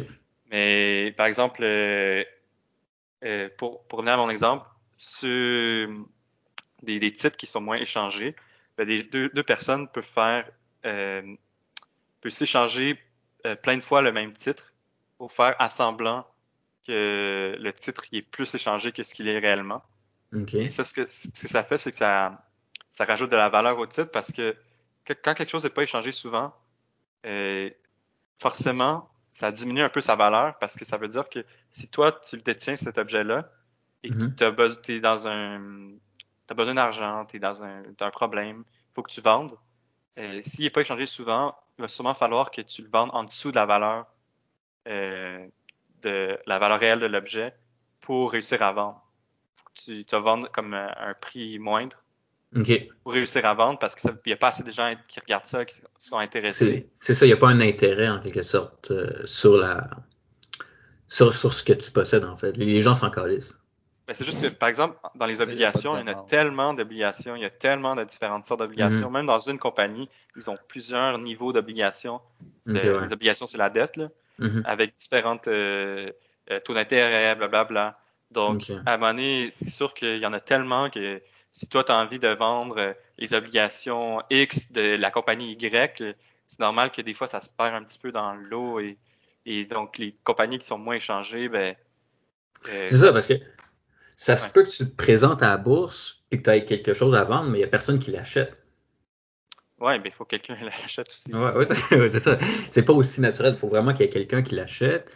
mais 0.50 1.12
par 1.16 1.26
exemple, 1.26 1.62
euh, 1.64 2.22
euh, 3.24 3.48
pour, 3.58 3.82
pour 3.88 3.98
revenir 3.98 4.14
à 4.14 4.18
mon 4.18 4.30
exemple, 4.30 4.64
sur 4.96 5.88
des, 6.82 7.00
des 7.00 7.12
titres 7.12 7.36
qui 7.36 7.46
sont 7.46 7.60
moins 7.60 7.76
échangés, 7.76 8.36
ben, 8.78 8.86
des, 8.86 9.02
deux, 9.02 9.28
deux 9.30 9.42
personnes 9.42 9.88
peuvent 9.88 10.04
faire 10.04 10.48
euh, 10.86 11.22
peuvent 12.20 12.32
s'échanger 12.32 12.98
euh, 13.46 13.56
plein 13.56 13.76
de 13.76 13.82
fois 13.82 14.02
le 14.02 14.12
même 14.12 14.32
titre 14.32 14.72
pour 15.18 15.32
faire 15.32 15.54
assemblant 15.58 16.26
que 16.86 17.56
le 17.58 17.72
titre 17.72 18.04
il 18.12 18.18
est 18.18 18.22
plus 18.22 18.52
échangé 18.54 18.92
que 18.92 19.02
ce 19.02 19.14
qu'il 19.14 19.28
est 19.28 19.38
réellement. 19.38 19.82
Ok. 20.32 20.54
Et 20.54 20.68
ça, 20.68 20.84
ce 20.84 20.94
que, 20.94 21.08
ce 21.08 21.28
que 21.28 21.48
ça 21.48 21.62
fait, 21.64 21.78
c'est 21.78 21.90
que 21.90 21.96
ça, 21.96 22.44
ça 22.92 23.04
rajoute 23.04 23.30
de 23.30 23.36
la 23.36 23.48
valeur 23.48 23.78
au 23.78 23.86
titre 23.86 24.10
parce 24.10 24.32
que, 24.32 24.56
que- 25.04 25.12
quand 25.12 25.34
quelque 25.34 25.50
chose 25.50 25.64
n'est 25.64 25.70
pas 25.70 25.82
échangé 25.82 26.10
souvent, 26.12 26.54
euh, 27.26 27.70
forcément, 28.36 29.08
ça 29.32 29.52
diminue 29.52 29.82
un 29.82 29.88
peu 29.88 30.00
sa 30.00 30.16
valeur 30.16 30.58
parce 30.58 30.76
que 30.76 30.84
ça 30.84 30.96
veut 30.98 31.08
dire 31.08 31.28
que 31.28 31.44
si 31.70 31.88
toi, 31.88 32.12
tu 32.28 32.36
le 32.36 32.42
détiens, 32.42 32.76
cet 32.76 32.98
objet-là, 32.98 33.50
et 34.02 34.10
Mhm. 34.10 34.34
que 34.34 34.74
tu 34.82 35.00
dans 35.00 35.28
un. 35.28 35.92
T'as 36.46 36.54
besoin 36.54 36.74
d'argent, 36.74 37.24
tu 37.26 37.36
es 37.36 37.40
dans 37.40 37.62
un, 37.62 37.82
un 38.00 38.10
problème, 38.10 38.64
il 38.66 38.94
faut 38.94 39.02
que 39.02 39.12
tu 39.12 39.20
vendes. 39.20 39.56
Euh, 40.18 40.40
S'il 40.42 40.64
n'est 40.64 40.70
pas 40.70 40.82
échangé 40.82 41.06
souvent, 41.06 41.56
il 41.78 41.82
va 41.82 41.88
sûrement 41.88 42.14
falloir 42.14 42.50
que 42.50 42.60
tu 42.60 42.82
le 42.82 42.88
vendes 42.88 43.10
en 43.12 43.24
dessous 43.24 43.50
de 43.50 43.56
la 43.56 43.66
valeur 43.66 44.06
euh, 44.88 45.46
de 46.02 46.38
la 46.46 46.58
valeur 46.58 46.80
réelle 46.80 47.00
de 47.00 47.06
l'objet 47.06 47.54
pour 48.00 48.32
réussir 48.32 48.62
à 48.62 48.72
vendre. 48.72 49.02
Faut 49.56 49.70
que 49.74 50.02
tu, 50.02 50.04
vas 50.10 50.20
vendre 50.20 50.50
comme 50.50 50.74
un, 50.74 50.92
un 50.96 51.14
prix 51.14 51.58
moindre 51.58 51.96
pour 53.02 53.12
réussir 53.12 53.46
à 53.46 53.54
vendre 53.54 53.78
parce 53.78 53.94
qu'il 53.94 54.10
n'y 54.26 54.32
a 54.32 54.36
pas 54.36 54.48
assez 54.48 54.62
de 54.62 54.70
gens 54.70 54.94
qui 55.08 55.20
regardent 55.20 55.46
ça, 55.46 55.64
qui 55.64 55.80
sont 55.98 56.18
intéressés. 56.18 56.64
C'est 56.66 56.88
c'est 57.00 57.14
ça, 57.14 57.24
il 57.26 57.30
n'y 57.30 57.34
a 57.34 57.38
pas 57.38 57.48
un 57.48 57.60
intérêt 57.60 58.08
en 58.08 58.20
quelque 58.20 58.42
sorte 58.42 58.90
euh, 58.90 59.24
sur 59.24 59.56
la 59.56 59.88
sur, 61.08 61.32
sur 61.32 61.52
ce 61.52 61.62
que 61.62 61.72
tu 61.72 61.90
possèdes 61.90 62.24
en 62.24 62.36
fait. 62.36 62.56
Les 62.56 62.80
gens 62.82 62.94
s'en 62.94 63.10
calissent. 63.10 63.54
Ben, 64.12 64.14
c'est 64.14 64.24
juste 64.26 64.42
que, 64.42 64.54
par 64.54 64.68
exemple, 64.68 64.98
dans 65.14 65.24
les 65.24 65.40
obligations, 65.40 65.96
il 65.96 66.00
y 66.00 66.02
en 66.02 66.06
a 66.06 66.14
tellement 66.14 66.74
d'obligations, 66.74 67.34
il 67.34 67.40
y 67.40 67.46
a 67.46 67.50
tellement 67.50 67.96
de 67.96 68.04
différentes 68.04 68.44
sortes 68.44 68.60
d'obligations. 68.60 69.10
Même 69.10 69.24
dans 69.26 69.40
une 69.40 69.58
compagnie, 69.58 70.06
ils 70.36 70.50
ont 70.50 70.58
plusieurs 70.68 71.16
niveaux 71.18 71.52
d'obligations. 71.52 72.20
Ouais. 72.66 72.82
Les 72.82 73.12
obligations, 73.12 73.46
c'est 73.46 73.56
la 73.58 73.70
dette, 73.70 73.96
là, 73.96 74.08
Mhm. 74.38 74.62
avec 74.66 74.94
différentes 74.94 75.48
euh, 75.48 76.10
euh, 76.50 76.60
taux 76.60 76.74
d'intérêt, 76.74 77.34
blablabla. 77.34 77.98
Donc, 78.30 78.70
à 78.86 78.94
un 78.94 78.96
moment 78.98 79.12
donné, 79.12 79.48
c'est 79.50 79.70
sûr 79.70 79.94
qu'il 79.94 80.18
y 80.18 80.26
en 80.26 80.32
a 80.34 80.40
tellement 80.40 80.90
que 80.90 81.22
si 81.50 81.66
toi, 81.68 81.84
tu 81.84 81.92
as 81.92 81.96
envie 81.96 82.18
de 82.18 82.28
vendre 82.28 82.78
euh, 82.78 82.92
les 83.18 83.32
obligations 83.34 84.22
X 84.30 84.72
de 84.72 84.96
la 84.96 85.10
compagnie 85.10 85.52
Y, 85.52 86.00
euh, 86.00 86.12
c'est 86.46 86.60
normal 86.60 86.90
que 86.90 87.00
des 87.02 87.14
fois, 87.14 87.26
ça 87.26 87.40
se 87.40 87.48
perd 87.48 87.74
un 87.74 87.82
petit 87.82 87.98
peu 87.98 88.12
dans 88.12 88.34
l'eau 88.34 88.78
et, 88.78 88.98
et 89.46 89.64
donc 89.64 89.96
les 89.98 90.14
compagnies 90.24 90.58
qui 90.58 90.66
sont 90.66 90.78
moins 90.78 90.96
échangées, 90.96 91.48
ben, 91.48 91.74
euh, 92.68 92.86
C'est 92.88 92.98
ça, 92.98 93.12
parce 93.12 93.26
que 93.26 93.34
ça 94.24 94.36
se 94.36 94.44
Ouais. 94.46 94.50
peut 94.52 94.62
que 94.64 94.70
tu 94.70 94.88
te 94.88 94.94
présentes 94.96 95.42
à 95.42 95.48
la 95.48 95.56
bourse 95.56 96.22
et 96.30 96.38
que 96.38 96.44
tu 96.44 96.50
aies 96.56 96.64
quelque 96.64 96.94
chose 96.94 97.14
à 97.14 97.24
vendre, 97.24 97.50
mais 97.50 97.58
il 97.58 97.60
n'y 97.62 97.64
a 97.64 97.68
personne 97.68 97.98
qui 97.98 98.10
l'achète. 98.10 98.54
ouais, 99.80 99.98
ben, 99.98 100.06
il 100.06 100.12
faut 100.12 100.24
que 100.24 100.36
quelqu'un 100.36 100.54
l'achète 100.64 101.08
aussi. 101.08 101.32
Ouais, 101.34 101.50
c'est 101.50 101.58
ouais, 101.58 101.66
ça. 101.66 101.74
c'est 101.74 101.96
ouais, 102.00 102.08
c'est 102.08 102.20
ça. 102.20 102.38
C'est 102.70 102.82
pas 102.82 102.92
aussi 102.92 103.20
naturel. 103.20 103.54
Il 103.54 103.58
faut 103.58 103.68
vraiment 103.68 103.92
qu'il 103.92 104.02
y 104.06 104.08
ait 104.08 104.10
quelqu'un 104.12 104.42
qui 104.42 104.54
l'achète. 104.54 105.10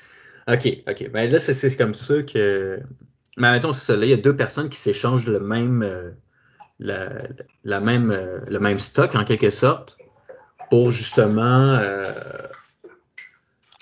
OK, 0.49 0.67
OK. 0.89 1.11
Ben 1.11 1.31
là, 1.31 1.39
c'est 1.39 1.77
comme 1.77 1.95
ça 1.95 2.23
que, 2.23 2.81
Mais 3.37 3.51
mettons, 3.53 3.73
c'est 3.73 3.85
ça. 3.87 3.97
Là, 3.97 4.07
il 4.07 4.11
y 4.11 4.13
a 4.13 4.17
deux 4.17 4.37
personnes 4.37 4.69
qui 4.71 4.79
s'échangent 4.79 5.29
le 5.29 5.41
même, 5.41 5.83
euh, 5.83 6.11
la, 6.79 7.23
la 7.65 7.81
même, 7.81 8.11
euh, 8.11 8.41
le 8.49 8.59
même 8.61 8.79
stock, 8.79 9.15
en 9.15 9.25
quelque 9.25 9.51
sorte, 9.51 9.97
pour 10.71 10.91
justement. 10.91 11.75
Euh, 11.81 12.13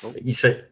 Oh. 0.02 0.12
il 0.22 0.34
s'est- 0.34 0.70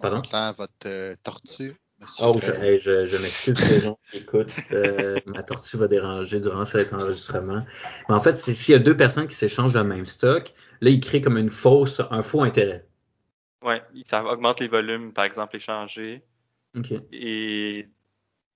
Pardon? 0.00 0.20
Votre 0.58 0.72
euh, 0.86 1.14
tortue. 1.22 1.74
Oh, 2.20 2.32
je, 2.40 2.52
hey, 2.52 2.78
je, 2.78 3.06
je 3.06 3.16
m'excuse 3.16 3.70
les 3.70 3.80
gens 3.80 3.98
qui 4.10 4.18
écoutent. 4.18 4.52
Euh, 4.72 5.18
ma 5.26 5.42
tortue 5.42 5.76
va 5.76 5.88
déranger 5.88 6.40
durant 6.40 6.64
cet 6.64 6.92
enregistrement. 6.92 7.64
Mais 8.08 8.14
en 8.14 8.20
fait, 8.20 8.36
s'il 8.38 8.72
y 8.72 8.74
a 8.74 8.78
deux 8.78 8.96
personnes 8.96 9.26
qui 9.26 9.34
s'échangent 9.34 9.74
le 9.74 9.84
même 9.84 10.06
stock, 10.06 10.52
là, 10.80 10.90
ils 10.90 11.00
créent 11.00 11.20
comme 11.20 11.38
une 11.38 11.50
fausse, 11.50 12.00
un 12.10 12.22
faux 12.22 12.42
intérêt. 12.42 12.86
Ouais, 13.64 13.82
ça 14.04 14.24
augmente 14.24 14.60
les 14.60 14.68
volumes, 14.68 15.12
par 15.12 15.24
exemple, 15.24 15.56
échangés. 15.56 16.22
OK. 16.76 16.92
Et 17.12 17.88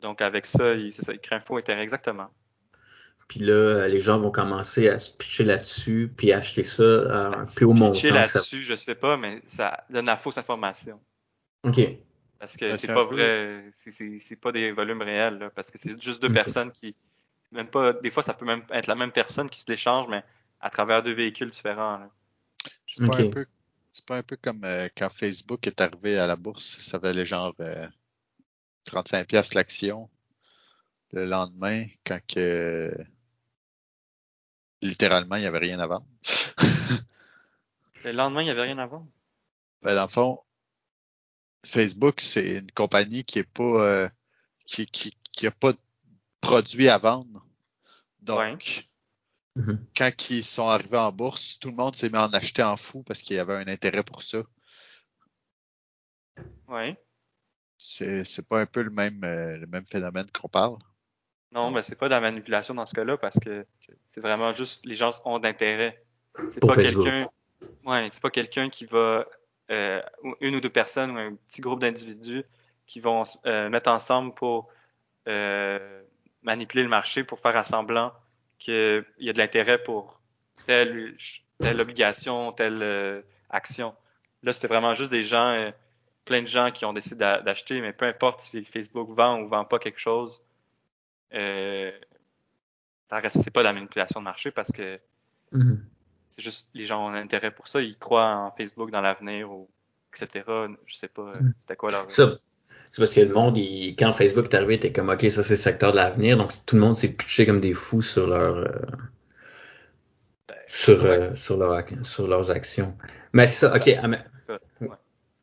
donc, 0.01 0.21
avec 0.21 0.47
ça, 0.47 0.75
il, 0.75 0.93
c'est 0.93 1.05
ça, 1.05 1.13
il 1.13 1.19
crée 1.19 1.37
un 1.37 1.41
faux 1.41 1.57
intérêt, 1.57 1.83
exactement. 1.83 2.29
Puis 3.29 3.41
là, 3.41 3.87
les 3.87 4.01
gens 4.01 4.19
vont 4.19 4.33
commencer 4.33 4.89
à 4.89 4.99
se 4.99 5.11
pitcher 5.11 5.45
là-dessus, 5.45 6.13
puis 6.17 6.33
acheter 6.33 6.65
ça 6.65 6.83
à 6.83 7.39
un 7.39 7.45
plus 7.45 7.65
haut 7.65 7.73
montant. 7.73 7.93
Pitcher 7.93 8.09
ça- 8.09 8.15
là-dessus, 8.15 8.63
je 8.63 8.75
sais 8.75 8.97
pas, 8.97 9.17
mais 9.17 9.41
ça 9.47 9.85
donne 9.89 10.07
la 10.07 10.17
fausse 10.17 10.37
information. 10.37 10.99
OK. 11.63 11.79
Parce 12.41 12.57
que 12.57 12.65
Ben, 12.65 12.77
c'est 12.77 12.93
pas 12.95 13.05
peu- 13.07 13.15
vrai, 13.15 13.71
c'est- 13.75 14.37
pas 14.37 14.51
des 14.51 14.73
volumes 14.73 15.03
réels, 15.03 15.39
là, 15.39 15.51
parce 15.51 15.71
que 15.71 15.77
c'est 15.79 16.01
juste 16.03 16.23
deux 16.23 16.33
personnes 16.33 16.73
qui, 16.73 16.97
même 17.53 17.69
pas, 17.69 17.93
des 17.93 18.09
fois 18.11 18.23
ça 18.23 18.33
peut 18.33 18.47
même 18.47 18.65
être 18.71 18.87
la 18.87 18.95
même 18.95 19.13
personne 19.13 19.51
qui 19.51 19.61
se 19.61 19.71
l'échange, 19.71 20.09
mais 20.09 20.25
à 20.61 20.71
travers 20.71 21.03
deux 21.03 21.13
véhicules 21.13 21.51
différents. 21.51 22.01
C'est 22.87 23.07
pas, 23.07 23.19
un 23.19 23.31
peu, 23.31 23.47
c'est 23.93 24.07
pas 24.07 24.17
un 24.17 24.23
peu 24.23 24.37
comme 24.37 24.65
euh, 24.65 24.89
quand 24.97 25.11
Facebook 25.11 25.67
est 25.67 25.83
arrivé 25.83 26.19
à 26.19 26.27
la 26.27 26.37
bourse, 26.37 26.79
ça 26.81 26.97
valait 26.99 27.27
genre 27.27 27.55
euh, 27.61 27.87
35 28.85 29.27
pièces 29.29 29.53
l'action. 29.55 30.09
Le 31.13 31.27
lendemain, 31.27 31.85
quand 32.07 32.21
que 32.27 32.91
littéralement 34.81 35.37
il 35.37 35.41
n'y 35.41 35.47
avait 35.47 35.59
rien 35.59 35.79
à 35.79 35.87
vendre. 35.87 36.07
Le 38.03 38.13
lendemain, 38.13 38.41
il 38.41 38.47
y 38.47 38.51
avait 38.51 38.63
rien 38.63 38.79
à 38.79 38.87
vendre? 38.87 39.09
Ben, 39.83 39.95
dans 39.95 40.03
le 40.05 40.09
fond, 40.09 40.41
Facebook, 41.67 42.21
c'est 42.21 42.59
une 42.59 42.71
compagnie 42.73 43.25
qui 43.25 43.39
est 43.41 43.51
pas 43.53 43.63
euh, 43.65 44.09
qui, 44.67 44.87
qui, 44.87 45.17
qui 45.33 45.47
a 45.47 45.51
pas 45.51 45.73
de 45.73 45.79
produits 46.41 46.89
à 46.89 46.99
vendre. 46.99 47.47
Donc, 48.21 48.39
Ouais. 48.39 48.57
Mhm. 49.57 49.85
quand 49.97 50.31
ils 50.31 50.45
sont 50.45 50.69
arrivés 50.69 50.97
en 50.99 51.11
bourse, 51.13 51.59
tout 51.59 51.69
le 51.69 51.75
monde 51.75 51.97
s'est 51.97 52.09
mis 52.09 52.17
à 52.17 52.27
en 52.27 52.33
acheter 52.33 52.63
en 52.63 52.77
fou 52.77 53.03
parce 53.03 53.23
qu'il 53.23 53.37
y 53.37 53.41
avait 53.41 53.55
un 53.57 53.67
intérêt 53.67 54.05
pour 54.05 54.23
ça. 54.23 54.43
Ouais. 56.69 56.97
C'est 57.79 58.25
c'est 58.25 58.47
pas 58.47 58.61
un 58.61 58.67
peu 58.67 58.83
le 58.83 58.91
même 58.91 59.25
euh, 59.25 59.57
le 59.57 59.67
même 59.67 59.87
phénomène 59.87 60.27
qu'on 60.33 60.49
parle. 60.49 60.77
Non, 61.53 61.71
mais 61.71 61.83
c'est 61.83 61.97
pas 61.97 62.07
de 62.07 62.13
la 62.13 62.21
manipulation 62.21 62.75
dans 62.75 62.87
ce 62.87 62.95
cas-là 62.95 63.17
parce 63.17 63.39
que 63.41 63.67
c'est 64.09 64.21
vraiment 64.21 64.53
juste 64.53 64.87
les 64.87 64.95
gens 64.95 65.13
ont 65.25 65.39
d'intérêt. 65.41 66.05
C'est 66.51 66.61
Pour 66.61 66.71
pas 66.71 66.77
Facebook. 66.77 67.05
quelqu'un. 67.05 67.29
Ouais, 67.85 68.09
c'est 68.13 68.23
pas 68.23 68.31
quelqu'un 68.31 68.71
qui 68.71 68.85
va 68.85 69.27
euh, 69.71 70.03
une 70.41 70.57
ou 70.57 70.61
deux 70.61 70.71
personnes 70.71 71.11
ou 71.13 71.19
un 71.19 71.35
petit 71.49 71.61
groupe 71.61 71.81
d'individus 71.81 72.45
qui 72.87 73.01
vont 73.01 73.25
euh, 73.47 73.69
mettre 73.69 73.91
ensemble 73.91 74.35
pour 74.35 74.69
euh, 75.29 76.03
manipuler 76.43 76.83
le 76.83 76.89
marché 76.89 77.23
pour 77.25 77.39
faire 77.39 77.57
à 77.57 77.65
semblant 77.65 78.13
qu'il 78.59 79.05
y 79.19 79.31
a 79.31 79.33
de 79.33 79.39
l'intérêt 79.39 79.83
pour 79.83 80.21
telle 80.67 81.15
obligation, 81.81 82.53
telle 82.53 83.25
action. 83.49 83.95
Là, 84.43 84.53
c'était 84.53 84.69
vraiment 84.69 84.95
juste 84.95 85.11
des 85.11 85.23
gens, 85.23 85.71
plein 86.25 86.43
de 86.43 86.47
gens 86.49 86.71
qui 86.71 86.85
ont 86.85 86.93
décidé 86.93 87.17
d'a- 87.17 87.41
d'acheter, 87.41 87.81
mais 87.81 87.93
peu 87.93 88.07
importe 88.07 88.41
si 88.41 88.65
Facebook 88.65 89.09
vend 89.11 89.41
ou 89.41 89.47
vend 89.49 89.65
pas 89.65 89.79
quelque 89.79 89.99
chose, 89.99 90.41
ça 91.33 93.19
reste, 93.19 93.51
pas 93.51 93.61
de 93.61 93.65
la 93.65 93.73
manipulation 93.73 94.21
de 94.21 94.25
marché 94.25 94.51
parce 94.51 94.71
que 94.73 94.99
Mhm. 95.53 95.85
C'est 96.31 96.43
juste 96.43 96.71
les 96.75 96.85
gens 96.87 97.05
ont 97.05 97.09
un 97.11 97.15
intérêt 97.21 97.51
pour 97.51 97.69
ça, 97.69 97.81
ils 97.83 97.99
croient 97.99 98.35
en 98.35 98.51
Facebook 98.53 98.91
dans 98.91 99.01
l'avenir 99.03 99.51
ou 99.53 99.69
etc. 100.15 100.45
Je 100.87 100.95
sais 100.97 101.09
pas, 101.09 101.23
euh, 101.23 101.35
Mhm. 101.41 101.53
c'était 101.61 101.77
quoi 101.77 101.91
leur. 101.91 102.11
Ça, 102.11 102.39
c'est 102.91 103.01
parce 103.03 103.13
que 103.15 103.21
le 103.21 103.33
monde, 103.33 103.57
il- 103.57 103.95
quand 103.97 104.13
Facebook 104.13 104.47
est 104.47 104.55
arrivé, 104.57 104.75
était 104.75 104.93
comme, 104.93 105.11
OK, 105.11 105.21
ça, 105.31 105.43
c'est 105.43 105.51
le 105.51 105.57
secteur 105.57 105.93
de 105.93 105.97
l'avenir. 105.97 106.37
Donc, 106.37 106.53
tout 106.67 106.75
le 106.77 106.81
monde 106.83 106.97
s'est 106.97 107.09
pitché 107.09 107.47
comme 107.47 107.61
des 107.61 107.75
fous 107.75 108.03
sur 108.03 108.27
leur, 108.27 108.57
euh, 108.57 108.69
sur, 110.67 111.05
euh, 111.05 111.35
sur, 111.35 111.57
leur 111.57 111.83
sur 112.03 112.27
leurs 112.29 112.51
actions. 112.51 112.97
Mais 113.33 113.47
c'est 113.47 113.67
ça, 113.67 113.73
OK. 113.75 113.85
Ça- 114.47 114.59
Ouais. 114.81 114.89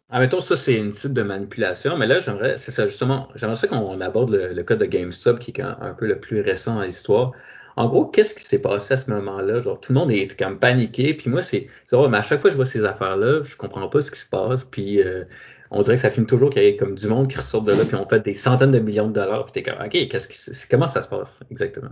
Admettons, 0.10 0.40
ça, 0.40 0.56
c'est 0.56 0.76
une 0.76 0.92
type 0.92 1.14
de 1.14 1.22
manipulation. 1.22 1.98
Mais 1.98 2.08
là, 2.08 2.20
j'aimerais, 2.20 2.58
c'est 2.58 2.72
ça, 2.72 2.88
justement, 2.88 3.28
j'aimerais 3.36 3.58
ça 3.58 3.68
qu'on 3.68 4.00
aborde 4.02 4.30
le, 4.32 4.54
le 4.54 4.64
cas 4.64 4.76
de 4.76 4.86
GameStop, 4.86 5.40
qui 5.40 5.52
est 5.52 5.62
un, 5.62 5.78
un 5.82 5.94
peu 5.94 6.06
le 6.08 6.20
plus 6.20 6.40
récent 6.42 6.76
dans 6.76 6.82
l'histoire. 6.84 7.34
En 7.78 7.88
gros, 7.88 8.06
qu'est-ce 8.08 8.36
qui 8.36 8.44
s'est 8.44 8.62
passé 8.62 8.96
à 8.96 8.98
ce 8.98 9.10
moment-là? 9.12 9.60
Genre, 9.62 9.80
tout 9.80 9.94
le 9.94 10.00
monde 10.00 10.12
est 10.12 10.38
comme 10.38 10.60
paniqué. 10.60 11.14
Puis 11.14 11.30
moi, 11.30 11.42
c'est, 11.42 11.68
vrai, 11.92 12.10
mais 12.10 12.18
à 12.18 12.22
chaque 12.24 12.42
fois 12.42 12.50
que 12.50 12.54
je 12.54 12.58
vois 12.58 12.66
ces 12.66 12.84
affaires-là, 12.84 13.44
je 13.44 13.56
comprends 13.56 13.88
pas 13.90 14.02
ce 14.02 14.12
qui 14.12 14.20
se 14.20 14.28
passe. 14.30 14.64
Puis 14.66 15.02
euh, 15.02 15.26
on 15.72 15.84
dirait 15.84 15.96
que 15.96 16.02
ça 16.02 16.10
finit 16.10 16.28
toujours 16.28 16.50
qu'il 16.50 16.64
y 16.64 16.66
ait 16.66 16.76
comme 16.76 16.96
du 16.96 17.08
monde 17.08 17.30
qui 17.30 17.38
ressort 17.38 17.62
de 17.64 17.72
là, 17.72 17.86
puis 17.86 17.96
on 17.96 18.08
fait 18.10 18.20
des 18.22 18.34
centaines 18.34 18.72
de 18.72 18.80
millions 18.80 19.08
de 19.08 19.14
dollars. 19.14 19.46
Puis 19.46 19.54
t'es 19.54 19.64
comme, 19.64 19.82
OK, 19.82 19.92
qu'est-ce 19.92 20.28
qui, 20.28 20.38
c'est- 20.38 20.70
comment 20.70 20.88
ça 20.88 21.02
se 21.02 21.08
passe 21.10 21.40
exactement? 21.52 21.92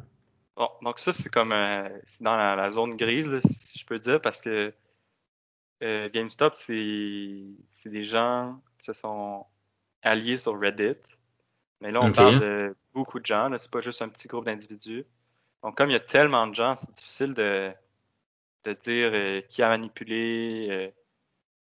Bon, 0.57 0.69
donc 0.81 0.99
ça, 0.99 1.13
c'est 1.13 1.29
comme 1.31 1.53
euh, 1.53 1.87
c'est 2.05 2.23
dans 2.23 2.35
la, 2.37 2.55
la 2.55 2.71
zone 2.71 2.95
grise, 2.97 3.29
là, 3.29 3.39
si 3.49 3.79
je 3.79 3.85
peux 3.85 3.99
dire, 3.99 4.21
parce 4.21 4.41
que 4.41 4.73
euh, 5.83 6.09
GameStop, 6.09 6.55
c'est 6.55 7.89
des 7.89 8.03
gens 8.03 8.59
qui 8.79 8.85
se 8.85 8.93
sont 8.93 9.45
alliés 10.01 10.37
sur 10.37 10.59
Reddit. 10.59 10.95
Mais 11.81 11.91
là, 11.91 12.01
on 12.01 12.11
parle 12.13 12.39
de 12.39 12.75
beaucoup 12.93 13.19
de 13.19 13.25
gens, 13.25 13.49
c'est 13.57 13.69
pas 13.69 13.81
juste 13.81 14.01
un 14.01 14.09
petit 14.09 14.27
groupe 14.27 14.45
d'individus. 14.45 15.05
Donc, 15.65 15.75
comme 15.75 15.89
il 15.89 15.93
y 15.93 15.95
a 15.95 15.99
tellement 15.99 16.45
de 16.45 16.53
gens, 16.53 16.75
c'est 16.77 16.91
difficile 16.91 17.33
de, 17.33 17.71
de 18.65 18.73
dire 18.73 19.09
euh, 19.11 19.41
qui 19.49 19.63
a 19.63 19.69
manipulé. 19.69 20.67
euh, 20.69 20.89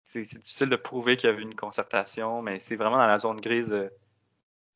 c'est 0.04 0.22
difficile 0.22 0.68
de 0.70 0.74
prouver 0.76 1.16
qu'il 1.16 1.30
y 1.30 1.32
avait 1.32 1.42
une 1.42 1.54
concertation, 1.54 2.42
mais 2.42 2.58
c'est 2.58 2.74
vraiment 2.74 2.96
dans 2.96 3.06
la 3.06 3.18
zone 3.20 3.40
grise 3.40 3.68
de, 3.68 3.92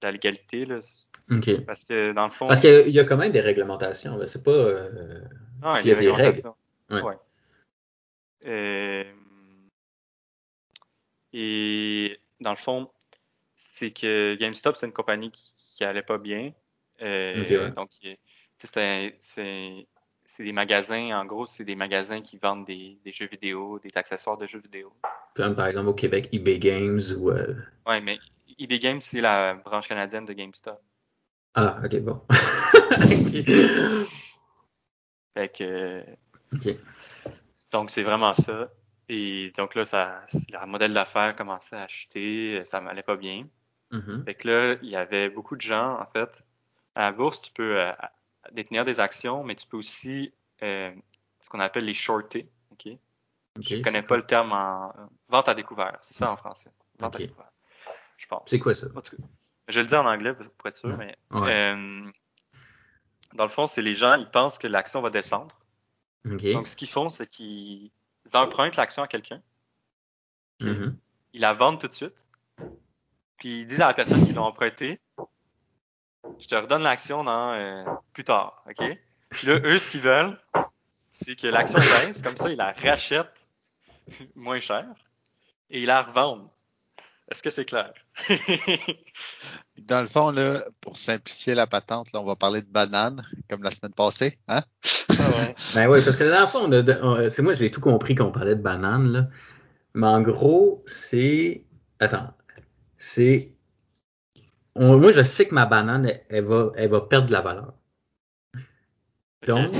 la 0.00 0.12
légalité, 0.12 0.64
là, 0.64 0.78
parce 1.66 1.84
que 1.84 2.12
dans 2.12 2.22
le 2.24 2.30
fond, 2.30 2.46
Parce 2.46 2.60
qu'il 2.60 2.88
y 2.88 3.00
a 3.00 3.04
quand 3.04 3.16
même 3.16 3.32
des 3.32 3.40
réglementations. 3.40 4.16
C'est 4.26 4.44
pas. 4.44 4.52
euh, 4.52 5.20
Ah, 5.60 5.80
il 5.80 5.88
y 5.88 5.92
a 5.92 5.94
des 5.96 6.06
réglementations. 6.06 6.54
Ouais. 6.88 7.02
Ouais. 7.02 7.18
Euh, 8.46 9.04
et 11.32 12.18
dans 12.40 12.50
le 12.50 12.56
fond, 12.56 12.90
c'est 13.56 13.90
que 13.90 14.36
GameStop, 14.36 14.76
c'est 14.76 14.86
une 14.86 14.92
compagnie 14.92 15.32
qui, 15.32 15.52
qui 15.56 15.84
allait 15.84 16.02
pas 16.02 16.18
bien. 16.18 16.52
Euh, 17.02 17.42
Ok, 17.42 17.48
ouais. 17.50 17.70
Donc, 17.72 17.90
c'est 18.66 20.44
des 20.44 20.52
magasins, 20.52 21.18
en 21.18 21.24
gros, 21.24 21.46
c'est 21.46 21.64
des 21.64 21.74
magasins 21.76 22.20
qui 22.20 22.36
vendent 22.38 22.64
des, 22.66 22.98
des 23.04 23.12
jeux 23.12 23.26
vidéo, 23.26 23.78
des 23.80 23.96
accessoires 23.96 24.36
de 24.36 24.46
jeux 24.46 24.60
vidéo. 24.60 24.92
comme 25.34 25.54
par 25.56 25.66
exemple 25.66 25.88
au 25.88 25.94
Québec, 25.94 26.28
eBay 26.32 26.58
Games 26.58 27.00
ou. 27.18 27.30
euh, 27.30 27.54
Ouais, 27.86 28.00
mais 28.00 28.18
eBay 28.58 28.78
Games, 28.78 29.00
c'est 29.00 29.20
la 29.20 29.54
branche 29.54 29.88
canadienne 29.88 30.24
de 30.24 30.32
GameStop. 30.32 30.80
Ah, 31.54 31.80
OK, 31.84 31.96
bon. 32.00 32.22
Fait 35.34 35.48
que, 35.48 36.04
OK. 36.52 36.76
donc, 37.72 37.90
c'est 37.90 38.02
vraiment 38.02 38.34
ça. 38.34 38.70
Et 39.08 39.52
donc 39.56 39.74
là, 39.74 39.84
ça, 39.84 40.22
le 40.32 40.66
modèle 40.66 40.92
d'affaires 40.92 41.34
commençait 41.34 41.76
à 41.76 41.88
chuter, 41.88 42.62
ça 42.66 42.80
m'allait 42.80 43.02
pas 43.02 43.16
bien. 43.16 43.46
Mhm. 43.90 44.24
Fait 44.24 44.34
que 44.34 44.48
là, 44.48 44.76
il 44.82 44.88
y 44.88 44.96
avait 44.96 45.28
beaucoup 45.30 45.56
de 45.56 45.60
gens, 45.60 45.98
en 46.00 46.06
fait. 46.06 46.44
À 46.94 47.02
la 47.02 47.12
bourse, 47.12 47.42
tu 47.42 47.52
peux 47.52 47.80
euh, 47.80 47.92
détenir 48.52 48.84
des 48.84 49.00
actions, 49.00 49.44
mais 49.44 49.54
tu 49.54 49.66
peux 49.66 49.76
aussi 49.76 50.32
euh, 50.62 50.92
ce 51.40 51.48
qu'on 51.48 51.60
appelle 51.60 51.84
les 51.84 51.94
shorter. 51.94 52.48
OK? 52.72 52.88
OK, 53.58 53.64
Je 53.64 53.82
connais 53.82 54.02
pas 54.02 54.08
quoi? 54.08 54.16
le 54.18 54.26
terme 54.26 54.52
en 54.52 54.92
vente 55.28 55.48
à 55.48 55.54
découvert. 55.54 55.98
C'est 56.02 56.14
ça 56.14 56.30
en 56.30 56.36
français. 56.36 56.70
Vente 56.98 57.16
à 57.16 57.18
découvert. 57.18 57.50
Je 58.16 58.26
pense. 58.26 58.42
C'est 58.46 58.58
quoi 58.58 58.74
ça? 58.74 58.86
Je 59.68 59.80
le 59.80 59.86
dire 59.86 60.00
en 60.00 60.06
anglais 60.06 60.34
pour 60.34 60.66
être 60.66 60.76
sûr, 60.76 60.96
mais 60.96 61.16
Ouais. 61.30 61.52
euh, 61.52 62.10
dans 63.34 63.44
le 63.44 63.48
fond, 63.50 63.66
c'est 63.66 63.82
les 63.82 63.94
gens, 63.94 64.14
ils 64.14 64.28
pensent 64.28 64.58
que 64.58 64.66
l'action 64.66 65.00
va 65.00 65.10
descendre. 65.10 65.58
OK. 66.26 66.52
Donc, 66.52 66.68
ce 66.68 66.76
qu'ils 66.76 66.88
font, 66.88 67.08
c'est 67.08 67.26
qu'ils 67.26 67.90
empruntent 68.34 68.76
l'action 68.76 69.02
à 69.02 69.08
quelqu'un, 69.08 69.40
Mhm. 70.60 70.96
ils 71.32 71.40
la 71.40 71.54
vendent 71.54 71.80
tout 71.80 71.88
de 71.88 71.94
suite, 71.94 72.26
puis 73.38 73.60
ils 73.62 73.66
disent 73.66 73.80
à 73.80 73.86
la 73.86 73.94
personne 73.94 74.24
qui 74.26 74.32
l'a 74.32 74.42
emprunté, 74.42 75.00
je 76.38 76.46
te 76.46 76.54
redonne 76.54 76.82
l'action 76.82 77.24
dans 77.24 77.52
euh, 77.54 77.84
plus 78.12 78.24
tard, 78.24 78.62
ok? 78.68 78.84
Puis 79.30 79.46
là, 79.46 79.58
eux, 79.64 79.78
ce 79.78 79.90
qu'ils 79.90 80.00
veulent, 80.00 80.38
c'est 81.10 81.36
que 81.36 81.46
l'action 81.46 81.78
baisse, 81.78 82.22
comme 82.22 82.36
ça, 82.36 82.48
ils 82.50 82.56
la 82.56 82.72
rachètent 82.72 83.46
moins 84.34 84.60
cher 84.60 84.86
et 85.70 85.80
ils 85.80 85.86
la 85.86 86.02
revendent. 86.02 86.48
Est-ce 87.30 87.42
que 87.44 87.50
c'est 87.50 87.64
clair? 87.64 87.92
Dans 89.78 90.00
le 90.02 90.08
fond, 90.08 90.30
là, 90.32 90.62
pour 90.80 90.96
simplifier 90.96 91.54
la 91.54 91.66
patente, 91.66 92.12
là, 92.12 92.20
on 92.20 92.24
va 92.24 92.34
parler 92.36 92.60
de 92.60 92.66
banane, 92.66 93.22
comme 93.48 93.62
la 93.62 93.70
semaine 93.70 93.94
passée. 93.94 94.38
Hein? 94.48 94.62
Ah 95.10 95.30
ouais. 95.38 95.54
Ben 95.74 95.88
oui, 95.88 96.00
parce 96.04 96.16
que 96.16 96.46
fois, 96.46 96.62
on 96.64 96.72
a- 96.72 97.02
on- 97.02 97.30
c'est 97.30 97.42
moi, 97.42 97.54
j'ai 97.54 97.70
tout 97.70 97.80
compris 97.80 98.14
qu'on 98.16 98.32
parlait 98.32 98.56
de 98.56 98.62
banane, 98.62 99.12
là. 99.12 99.26
Mais 99.94 100.06
en 100.06 100.20
gros, 100.20 100.84
c'est. 100.86 101.64
Attends. 102.00 102.32
C'est. 102.98 103.52
On- 104.76 104.98
moi, 104.98 105.12
je 105.12 105.22
sais 105.22 105.46
que 105.46 105.54
ma 105.54 105.66
banane, 105.66 106.06
elle, 106.06 106.24
elle 106.28 106.44
va, 106.44 106.72
elle 106.76 106.90
va 106.90 107.00
perdre 107.02 107.26
de 107.26 107.32
la 107.32 107.40
valeur. 107.40 107.72
Donc, 109.46 109.72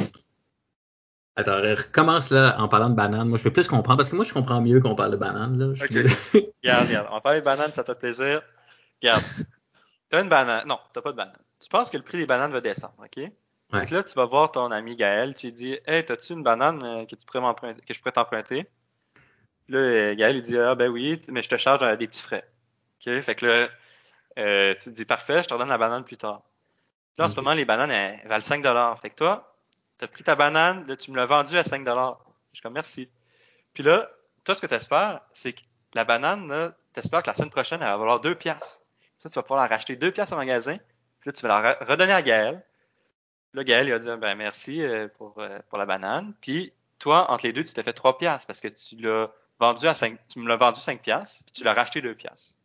attends, 1.36 1.60
recommence 1.60 2.30
là 2.30 2.56
en 2.60 2.68
parlant 2.68 2.90
de 2.90 2.94
banane. 2.94 3.28
Moi, 3.28 3.38
je 3.38 3.44
vais 3.44 3.50
plus 3.50 3.66
comprendre 3.68 3.98
parce 3.98 4.08
que 4.10 4.16
moi, 4.16 4.24
je 4.24 4.32
comprends 4.32 4.60
mieux 4.60 4.80
qu'on 4.80 4.94
parle 4.94 5.12
de 5.12 5.16
banane. 5.16 5.58
Là. 5.58 5.74
Je 5.74 5.84
suis- 5.86 6.00
Ok. 6.38 6.52
Regarde, 6.62 6.86
regarde. 6.88 7.06
On 7.10 7.14
va 7.14 7.20
parler 7.20 7.40
de 7.40 7.44
bananes, 7.44 7.72
ça 7.72 7.82
te 7.84 7.92
fait 7.92 7.98
plaisir. 7.98 8.42
Regarde. 9.02 9.22
T'as 10.08 10.22
une 10.22 10.28
banane. 10.28 10.66
Non, 10.66 10.78
t'as 10.92 11.00
pas 11.02 11.12
de 11.12 11.16
banane. 11.16 11.36
Tu 11.60 11.68
penses 11.68 11.88
que 11.90 11.96
le 11.96 12.02
prix 12.02 12.18
des 12.18 12.26
bananes 12.26 12.52
va 12.52 12.60
descendre, 12.60 12.94
OK? 12.98 13.16
Ouais. 13.16 13.30
Donc 13.80 13.90
là, 13.90 14.02
tu 14.02 14.14
vas 14.14 14.24
voir 14.24 14.50
ton 14.50 14.70
ami 14.72 14.96
Gaël, 14.96 15.34
tu 15.34 15.46
lui 15.46 15.52
dis 15.52 15.78
Hey, 15.86 16.04
t'as-tu 16.04 16.32
une 16.32 16.42
banane 16.42 16.82
euh, 16.82 17.04
que 17.06 17.14
tu 17.14 17.24
pourrais 17.24 17.40
m'emprunter, 17.40 17.80
que 17.82 17.94
je 17.94 17.98
pourrais 18.00 18.12
t'emprunter? 18.12 18.66
Là, 19.68 19.78
euh, 19.78 20.14
Gaël, 20.16 20.36
il 20.36 20.42
dit 20.42 20.58
Ah 20.58 20.74
ben 20.74 20.88
oui, 20.90 21.18
mais 21.28 21.42
je 21.42 21.48
te 21.48 21.56
charge 21.56 21.82
euh, 21.82 21.96
des 21.96 22.08
petits 22.08 22.22
frais. 22.22 22.44
OK? 23.06 23.20
Fait 23.22 23.34
que 23.34 23.46
là, 23.46 23.68
euh, 24.38 24.74
tu 24.74 24.84
te 24.84 24.90
dis 24.90 25.04
Parfait, 25.04 25.42
je 25.42 25.48
te 25.48 25.54
redonne 25.54 25.68
la 25.68 25.78
banane 25.78 26.04
plus 26.04 26.16
tard. 26.16 26.42
Là, 27.18 27.26
en 27.26 27.28
ce 27.28 27.36
moment, 27.36 27.52
les 27.52 27.64
bananes, 27.64 27.90
elles, 27.90 28.20
elles 28.22 28.28
valent 28.28 28.42
5 28.42 28.62
Fait 29.02 29.10
que 29.10 29.14
toi, 29.16 29.54
t'as 29.98 30.06
pris 30.06 30.24
ta 30.24 30.36
banane, 30.36 30.86
là, 30.86 30.96
tu 30.96 31.10
me 31.10 31.16
l'as 31.16 31.26
vendue 31.26 31.56
à 31.58 31.64
5 31.64 31.84
Je 31.86 32.14
suis 32.54 32.62
comme 32.62 32.72
merci. 32.72 33.10
Puis 33.74 33.82
là, 33.82 34.10
toi, 34.44 34.54
ce 34.54 34.60
que 34.60 34.66
tu 34.66 34.74
espères, 34.74 35.20
c'est 35.32 35.52
que 35.52 35.60
la 35.94 36.04
banane, 36.04 36.48
là, 36.48 36.72
t'espères 36.92 37.22
que 37.22 37.28
la 37.28 37.34
semaine 37.34 37.50
prochaine, 37.50 37.82
elle 37.82 37.88
va 37.88 37.96
valoir 37.96 38.20
2 38.20 38.34
piastres. 38.34 38.80
Ça, 39.18 39.28
tu 39.28 39.34
vas 39.34 39.42
pouvoir 39.42 39.60
la 39.60 39.66
racheter 39.66 39.96
2 39.96 40.10
piastres 40.12 40.32
au 40.32 40.36
magasin. 40.38 40.76
Puis 41.20 41.28
là, 41.28 41.32
tu 41.32 41.46
vas 41.46 41.60
la 41.60 41.72
re- 41.72 41.84
redonner 41.84 42.12
à 42.12 42.22
Gaël. 42.22 42.64
Là, 43.52 43.64
Gaël, 43.64 43.88
il 43.88 43.92
va 43.92 43.98
dire, 43.98 44.16
ben, 44.16 44.34
merci 44.36 44.82
euh, 44.82 45.08
pour, 45.18 45.34
euh, 45.38 45.58
pour 45.68 45.78
la 45.78 45.84
banane. 45.86 46.32
Puis, 46.40 46.72
toi, 46.98 47.30
entre 47.30 47.44
les 47.44 47.52
deux, 47.52 47.64
tu 47.64 47.74
t'es 47.74 47.82
fait 47.82 47.92
3 47.92 48.16
piastres 48.16 48.46
parce 48.46 48.60
que 48.60 48.68
tu 48.68 48.96
l'as 48.96 49.30
vendu 49.58 49.86
à 49.86 49.94
5, 49.94 50.18
tu 50.28 50.38
me 50.38 50.48
l'as 50.48 50.56
vendu 50.56 50.80
5 50.80 51.02
piastres, 51.02 51.44
puis 51.44 51.52
tu 51.52 51.64
l'as 51.64 51.74
racheté 51.74 52.00
2 52.00 52.14
piastres. 52.14 52.56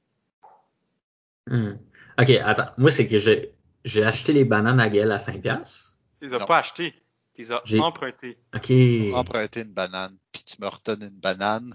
Hmm. 1.48 1.74
Ok, 2.20 2.30
attends. 2.30 2.72
Moi, 2.78 2.92
c'est 2.92 3.08
que 3.08 3.18
j'ai, 3.18 3.54
j'ai 3.84 4.04
acheté 4.04 4.34
les 4.34 4.46
bananes 4.46 4.80
à 4.80 4.90
Gaël 4.90 5.12
à 5.12 5.18
5$. 5.18 5.42
piastres. 5.42 5.96
Tu 6.20 6.28
les 6.28 6.34
as 6.34 6.40
Non. 6.40 6.46
pas 6.46 6.58
achetées. 6.60 6.94
Tu 7.34 7.42
les 7.42 7.52
as 7.52 7.62
empruntées. 7.82 8.38
Ok. 8.56 8.72
Emprunter 9.14 9.62
une 9.62 9.74
banane, 9.74 10.18
puis 10.32 10.44
tu 10.44 10.62
me 10.62 10.68
redonnes 10.68 11.04
une 11.04 11.20
banane. 11.20 11.74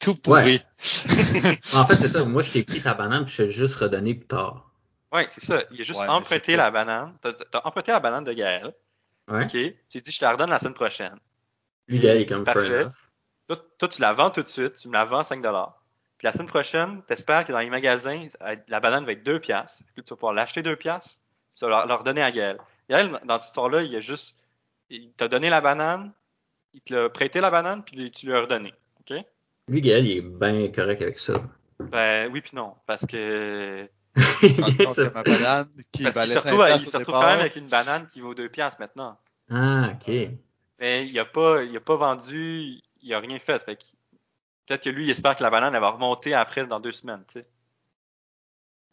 Tout 0.00 0.16
pourri. 0.16 0.60
En 1.72 1.86
fait, 1.86 1.96
c'est 1.96 2.08
ça. 2.08 2.24
Moi, 2.24 2.42
je 2.42 2.52
t'ai 2.52 2.62
pris 2.62 2.82
ta 2.82 2.94
banane 2.94 3.24
puis 3.24 3.34
je 3.34 3.42
t'ai 3.44 3.50
juste 3.50 3.76
redonné 3.76 4.14
plus 4.14 4.26
tard. 4.26 4.70
Oui, 5.12 5.22
c'est 5.28 5.42
ça. 5.42 5.62
Il 5.70 5.80
a 5.80 5.84
juste 5.84 6.00
Ouais, 6.00 6.08
emprunté 6.08 6.56
la 6.56 6.70
banane. 6.70 7.16
Tu 7.22 7.28
as, 7.28 7.66
emprunté 7.66 7.92
la 7.92 8.00
banane 8.00 8.24
de 8.24 8.32
Gaël. 8.32 8.74
Ouais. 9.28 9.44
OK. 9.44 9.50
Tu 9.88 10.00
dis, 10.00 10.10
je 10.10 10.18
te 10.18 10.24
la 10.24 10.32
redonne 10.32 10.50
la 10.50 10.58
semaine 10.58 10.74
prochaine. 10.74 11.16
Lui, 11.88 12.00
Gaël 12.00 12.18
est 12.18 12.26
comme 12.26 12.44
Parfait. 12.44 12.86
Toi, 13.46 13.56
toi, 13.78 13.88
tu 13.88 14.00
la 14.00 14.12
vends 14.12 14.30
tout 14.30 14.42
de 14.42 14.48
suite, 14.48 14.74
tu 14.74 14.88
me 14.88 14.94
la 14.94 15.04
vends 15.04 15.22
5 15.22 15.40
Puis 15.40 15.50
la 16.24 16.32
semaine 16.32 16.48
prochaine, 16.48 17.02
tu 17.06 17.12
espères 17.12 17.44
que 17.44 17.52
dans 17.52 17.60
les 17.60 17.68
magasins, 17.68 18.26
la 18.68 18.80
banane 18.80 19.04
va 19.04 19.12
être 19.12 19.22
2 19.22 19.40
piastres. 19.40 19.84
Puis 19.94 20.02
tu 20.02 20.10
vas 20.10 20.16
pouvoir 20.16 20.32
l'acheter 20.32 20.62
2 20.62 20.74
piastres, 20.74 21.20
puis 21.20 21.58
tu 21.58 21.64
vas 21.66 21.70
leur, 21.70 21.86
leur 21.86 22.02
donner 22.02 22.22
à 22.22 22.32
Gaël. 22.32 22.58
Gaël, 22.88 23.20
dans 23.26 23.38
cette 23.38 23.48
histoire-là, 23.48 23.82
il 23.82 23.94
a 23.94 24.00
juste, 24.00 24.38
il 24.88 25.12
t'a 25.12 25.28
donné 25.28 25.50
la 25.50 25.60
banane, 25.60 26.12
il 26.72 26.80
te 26.80 26.94
l'a 26.94 27.10
prêté 27.10 27.40
la 27.40 27.50
banane, 27.50 27.84
puis 27.84 28.10
tu 28.10 28.26
lui 28.26 28.34
as 28.34 28.40
redonné. 28.40 28.72
OK? 29.00 29.16
Lui, 29.68 29.80
Gaël, 29.82 30.06
il 30.06 30.16
est 30.16 30.22
bien 30.22 30.68
correct 30.68 31.02
avec 31.02 31.18
ça. 31.18 31.42
Ben 31.78 32.30
oui 32.32 32.40
puis 32.40 32.52
non, 32.54 32.74
parce 32.86 33.04
que 33.04 33.86
ma 34.16 35.22
banane 35.22 35.68
qui 35.92 36.04
parce 36.04 36.14
qu'il 36.14 36.28
valait 36.28 36.34
se 36.34 36.40
5 36.40 36.42
retrouve, 36.44 36.66
il 36.80 36.86
se 36.86 36.96
retrouve 36.96 37.14
quand 37.14 37.26
même 37.26 37.40
avec 37.40 37.56
une 37.56 37.68
banane 37.68 38.06
qui 38.06 38.20
vaut 38.20 38.34
2 38.34 38.48
piastres 38.48 38.80
maintenant. 38.80 39.18
Ah, 39.50 39.90
ok. 39.92 40.30
Mais 40.78 41.06
il 41.06 41.18
a 41.18 41.24
pas, 41.26 41.62
il 41.62 41.76
a 41.76 41.80
pas 41.80 41.96
vendu, 41.96 42.80
il 43.02 43.14
a 43.14 43.18
rien 43.18 43.38
fait. 43.38 43.62
Fait 43.62 43.76
peut-être 44.66 44.84
que 44.84 44.90
lui, 44.90 45.04
il 45.04 45.10
espère 45.10 45.36
que 45.36 45.42
la 45.42 45.50
banane 45.50 45.74
elle 45.74 45.80
va 45.80 45.90
remonter 45.90 46.34
après 46.34 46.66
dans 46.66 46.80
deux 46.80 46.92
semaines. 46.92 47.24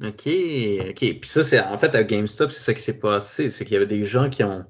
Ok, 0.02 0.28
ok. 0.28 1.20
Puis 1.20 1.30
ça, 1.30 1.44
c'est 1.44 1.60
en 1.60 1.78
fait 1.78 1.94
à 1.96 2.04
GameStop, 2.04 2.52
c'est 2.52 2.64
ça 2.64 2.74
qui 2.74 2.82
s'est 2.82 2.98
passé. 2.98 3.50
C'est 3.50 3.66
qu'il 3.66 3.74
y 3.74 3.78
avait 3.78 3.88
des 3.88 4.04
gens 4.04 4.30
qui 4.30 4.44
ont, 4.44 4.66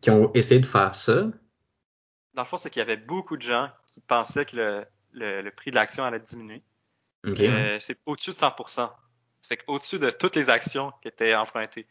qui 0.00 0.10
ont 0.10 0.32
essayé 0.34 0.60
de 0.60 0.66
faire 0.66 0.94
ça. 0.94 1.26
Dans 2.34 2.42
le 2.42 2.48
fond, 2.48 2.56
c'est 2.56 2.70
qu'il 2.70 2.80
y 2.80 2.82
avait 2.82 2.96
beaucoup 2.96 3.36
de 3.36 3.42
gens 3.42 3.70
qui 3.86 4.00
pensaient 4.00 4.44
que 4.44 4.56
le, 4.56 4.84
le, 5.12 5.42
le 5.42 5.50
prix 5.50 5.70
de 5.70 5.76
l'action 5.76 6.04
allait 6.04 6.20
diminuer. 6.20 6.62
Ok. 7.26 7.40
Euh, 7.40 7.78
c'est 7.80 7.96
au-dessus 8.06 8.32
de 8.32 8.36
100%. 8.36 8.66
Ça 8.66 8.92
fait 9.48 9.56
qu'au-dessus 9.58 9.98
de 9.98 10.10
toutes 10.10 10.36
les 10.36 10.50
actions 10.50 10.92
qui 11.02 11.08
étaient 11.08 11.34
empruntées. 11.34 11.86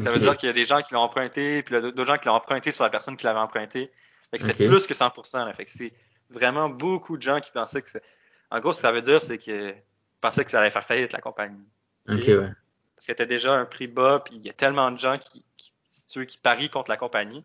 Ça 0.00 0.10
veut 0.10 0.18
dire 0.18 0.36
qu'il 0.36 0.48
y 0.48 0.50
a 0.50 0.52
des 0.52 0.66
gens 0.66 0.82
qui 0.82 0.92
l'ont 0.92 1.00
emprunté, 1.00 1.62
puis 1.62 1.80
d'autres 1.80 2.04
gens 2.04 2.18
qui 2.18 2.26
l'ont 2.28 2.34
emprunté 2.34 2.72
sur 2.72 2.84
la 2.84 2.90
personne 2.90 3.16
qui 3.16 3.24
l'avait 3.24 3.38
emprunté. 3.38 3.90
Fait 4.30 4.38
que 4.38 4.44
c'est 4.44 4.54
plus 4.54 4.86
que 4.86 4.92
100%. 4.92 5.46
Là. 5.46 5.52
Fait 5.54 5.64
que 5.64 5.70
c'est 5.70 5.94
vraiment 6.30 6.68
beaucoup 6.68 7.16
de 7.16 7.22
gens 7.22 7.40
qui 7.40 7.50
pensaient 7.50 7.82
que 7.82 7.90
c'est... 7.90 8.02
En 8.50 8.60
gros, 8.60 8.72
ce 8.72 8.78
que 8.78 8.82
ça 8.82 8.92
veut 8.92 9.02
dire, 9.02 9.20
c'est 9.20 9.38
qu'ils 9.38 9.74
pensaient 10.20 10.44
que 10.44 10.50
ça 10.50 10.60
allait 10.60 10.70
faire 10.70 10.84
faillite, 10.84 11.12
la 11.12 11.20
compagnie. 11.20 11.66
Ok, 12.08 12.24
ouais. 12.26 12.50
Parce 12.94 13.06
qu'il 13.06 13.12
était 13.12 13.26
déjà 13.26 13.52
un 13.52 13.64
prix 13.64 13.86
bas, 13.86 14.20
puis 14.24 14.36
il 14.36 14.46
y 14.46 14.50
a 14.50 14.52
tellement 14.54 14.90
de 14.90 14.98
gens 14.98 15.18
qui, 15.18 15.44
qui, 15.56 15.72
si 15.90 16.06
tu 16.06 16.18
veux, 16.20 16.24
qui 16.24 16.38
parient 16.38 16.68
contre 16.68 16.90
la 16.90 16.96
compagnie. 16.96 17.44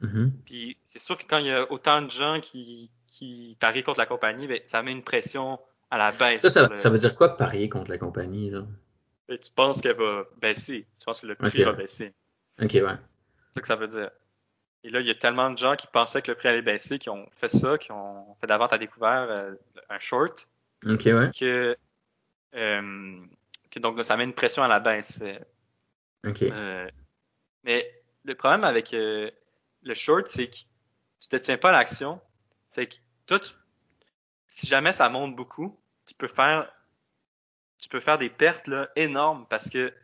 Mhm. 0.00 0.32
Puis 0.44 0.76
c'est 0.82 0.98
sûr 0.98 1.16
que 1.16 1.24
quand 1.28 1.38
il 1.38 1.46
y 1.46 1.52
a 1.52 1.70
autant 1.70 2.02
de 2.02 2.10
gens 2.10 2.40
qui, 2.40 2.90
qui 3.06 3.56
parient 3.60 3.82
contre 3.82 3.98
la 4.00 4.06
compagnie, 4.06 4.46
ben, 4.46 4.60
ça 4.66 4.82
met 4.82 4.92
une 4.92 5.02
pression 5.04 5.58
à 5.90 5.98
la 5.98 6.12
baisse. 6.12 6.42
Ça, 6.42 6.50
ça, 6.50 6.60
sur 6.62 6.70
le- 6.70 6.76
ça 6.76 6.90
veut 6.90 6.98
dire 6.98 7.14
quoi 7.14 7.36
parier 7.36 7.68
contre 7.68 7.90
la 7.90 7.98
compagnie, 7.98 8.50
là? 8.50 8.62
Ben, 9.28 9.38
tu 9.38 9.52
penses 9.52 9.80
qu'elle 9.80 9.96
va 9.96 10.24
baisser. 10.38 10.86
Tu 10.98 11.04
penses 11.04 11.20
que 11.20 11.26
le 11.26 11.34
prix 11.34 11.62
va 11.62 11.72
baisser. 11.72 12.12
Ok, 12.60 12.72
ouais. 12.72 12.82
C'est 12.82 13.54
ça 13.54 13.60
que 13.60 13.66
ça 13.68 13.76
veut 13.76 13.88
dire. 13.88 14.10
Et 14.82 14.90
là, 14.90 15.00
il 15.00 15.06
y 15.06 15.10
a 15.10 15.14
tellement 15.14 15.50
de 15.50 15.58
gens 15.58 15.76
qui 15.76 15.86
pensaient 15.86 16.22
que 16.22 16.30
le 16.30 16.36
prix 16.36 16.48
allait 16.48 16.62
baisser, 16.62 16.98
qui 16.98 17.10
ont 17.10 17.28
fait 17.36 17.48
ça, 17.50 17.76
qui 17.76 17.92
ont 17.92 18.34
fait 18.40 18.46
de 18.46 18.50
la 18.50 18.58
vente 18.58 18.72
à 18.72 18.78
découvert 18.78 19.26
euh, 19.28 19.54
un 19.90 19.98
short, 19.98 20.48
Ok, 20.86 21.02
ouais. 21.04 21.30
que, 21.38 21.76
euh, 22.54 23.26
que 23.70 23.78
donc 23.78 24.02
ça 24.04 24.16
met 24.16 24.24
une 24.24 24.32
pression 24.34 24.62
à 24.62 24.68
la 24.68 24.80
baisse. 24.80 25.20
Euh, 25.22 25.38
Ok. 26.24 26.42
Euh, 26.42 26.88
mais 27.64 28.02
le 28.24 28.34
problème 28.34 28.64
avec 28.64 28.92
euh, 28.92 29.30
le 29.82 29.94
short, 29.94 30.26
c'est 30.26 30.48
que 30.48 30.56
tu 30.56 30.64
ne 31.26 31.38
détiens 31.38 31.56
pas 31.56 31.72
l'action. 31.72 32.20
Fait 32.70 32.86
que 32.88 32.96
toi, 33.26 33.38
tu- 33.40 33.52
si 34.48 34.66
jamais 34.66 34.92
ça 34.92 35.08
monte 35.08 35.34
beaucoup, 35.34 35.78
tu 36.06 36.14
peux 36.14 36.28
faire, 36.28 36.70
tu 37.78 37.88
peux 37.88 38.00
faire 38.00 38.18
des 38.18 38.28
pertes 38.30 38.66
là, 38.66 38.90
énormes 38.96 39.46
parce 39.48 39.68
que 39.70 39.94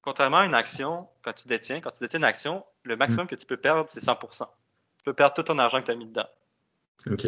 contrairement 0.00 0.38
à 0.38 0.46
une 0.46 0.54
action, 0.54 1.06
quand 1.22 1.34
tu 1.34 1.48
détiens, 1.48 1.80
quand 1.82 1.90
tu 1.90 2.00
détiens 2.00 2.20
une 2.20 2.24
action, 2.24 2.64
le 2.84 2.96
maximum 2.96 3.26
que 3.26 3.34
tu 3.34 3.46
peux 3.46 3.56
perdre, 3.56 3.86
c'est 3.88 4.00
100%. 4.04 4.46
Tu 4.98 5.04
peux 5.04 5.12
perdre 5.14 5.34
tout 5.34 5.42
ton 5.42 5.58
argent 5.58 5.80
que 5.80 5.86
tu 5.86 5.92
as 5.92 5.94
mis 5.96 6.06
dedans. 6.06 6.28
Ok. 7.10 7.26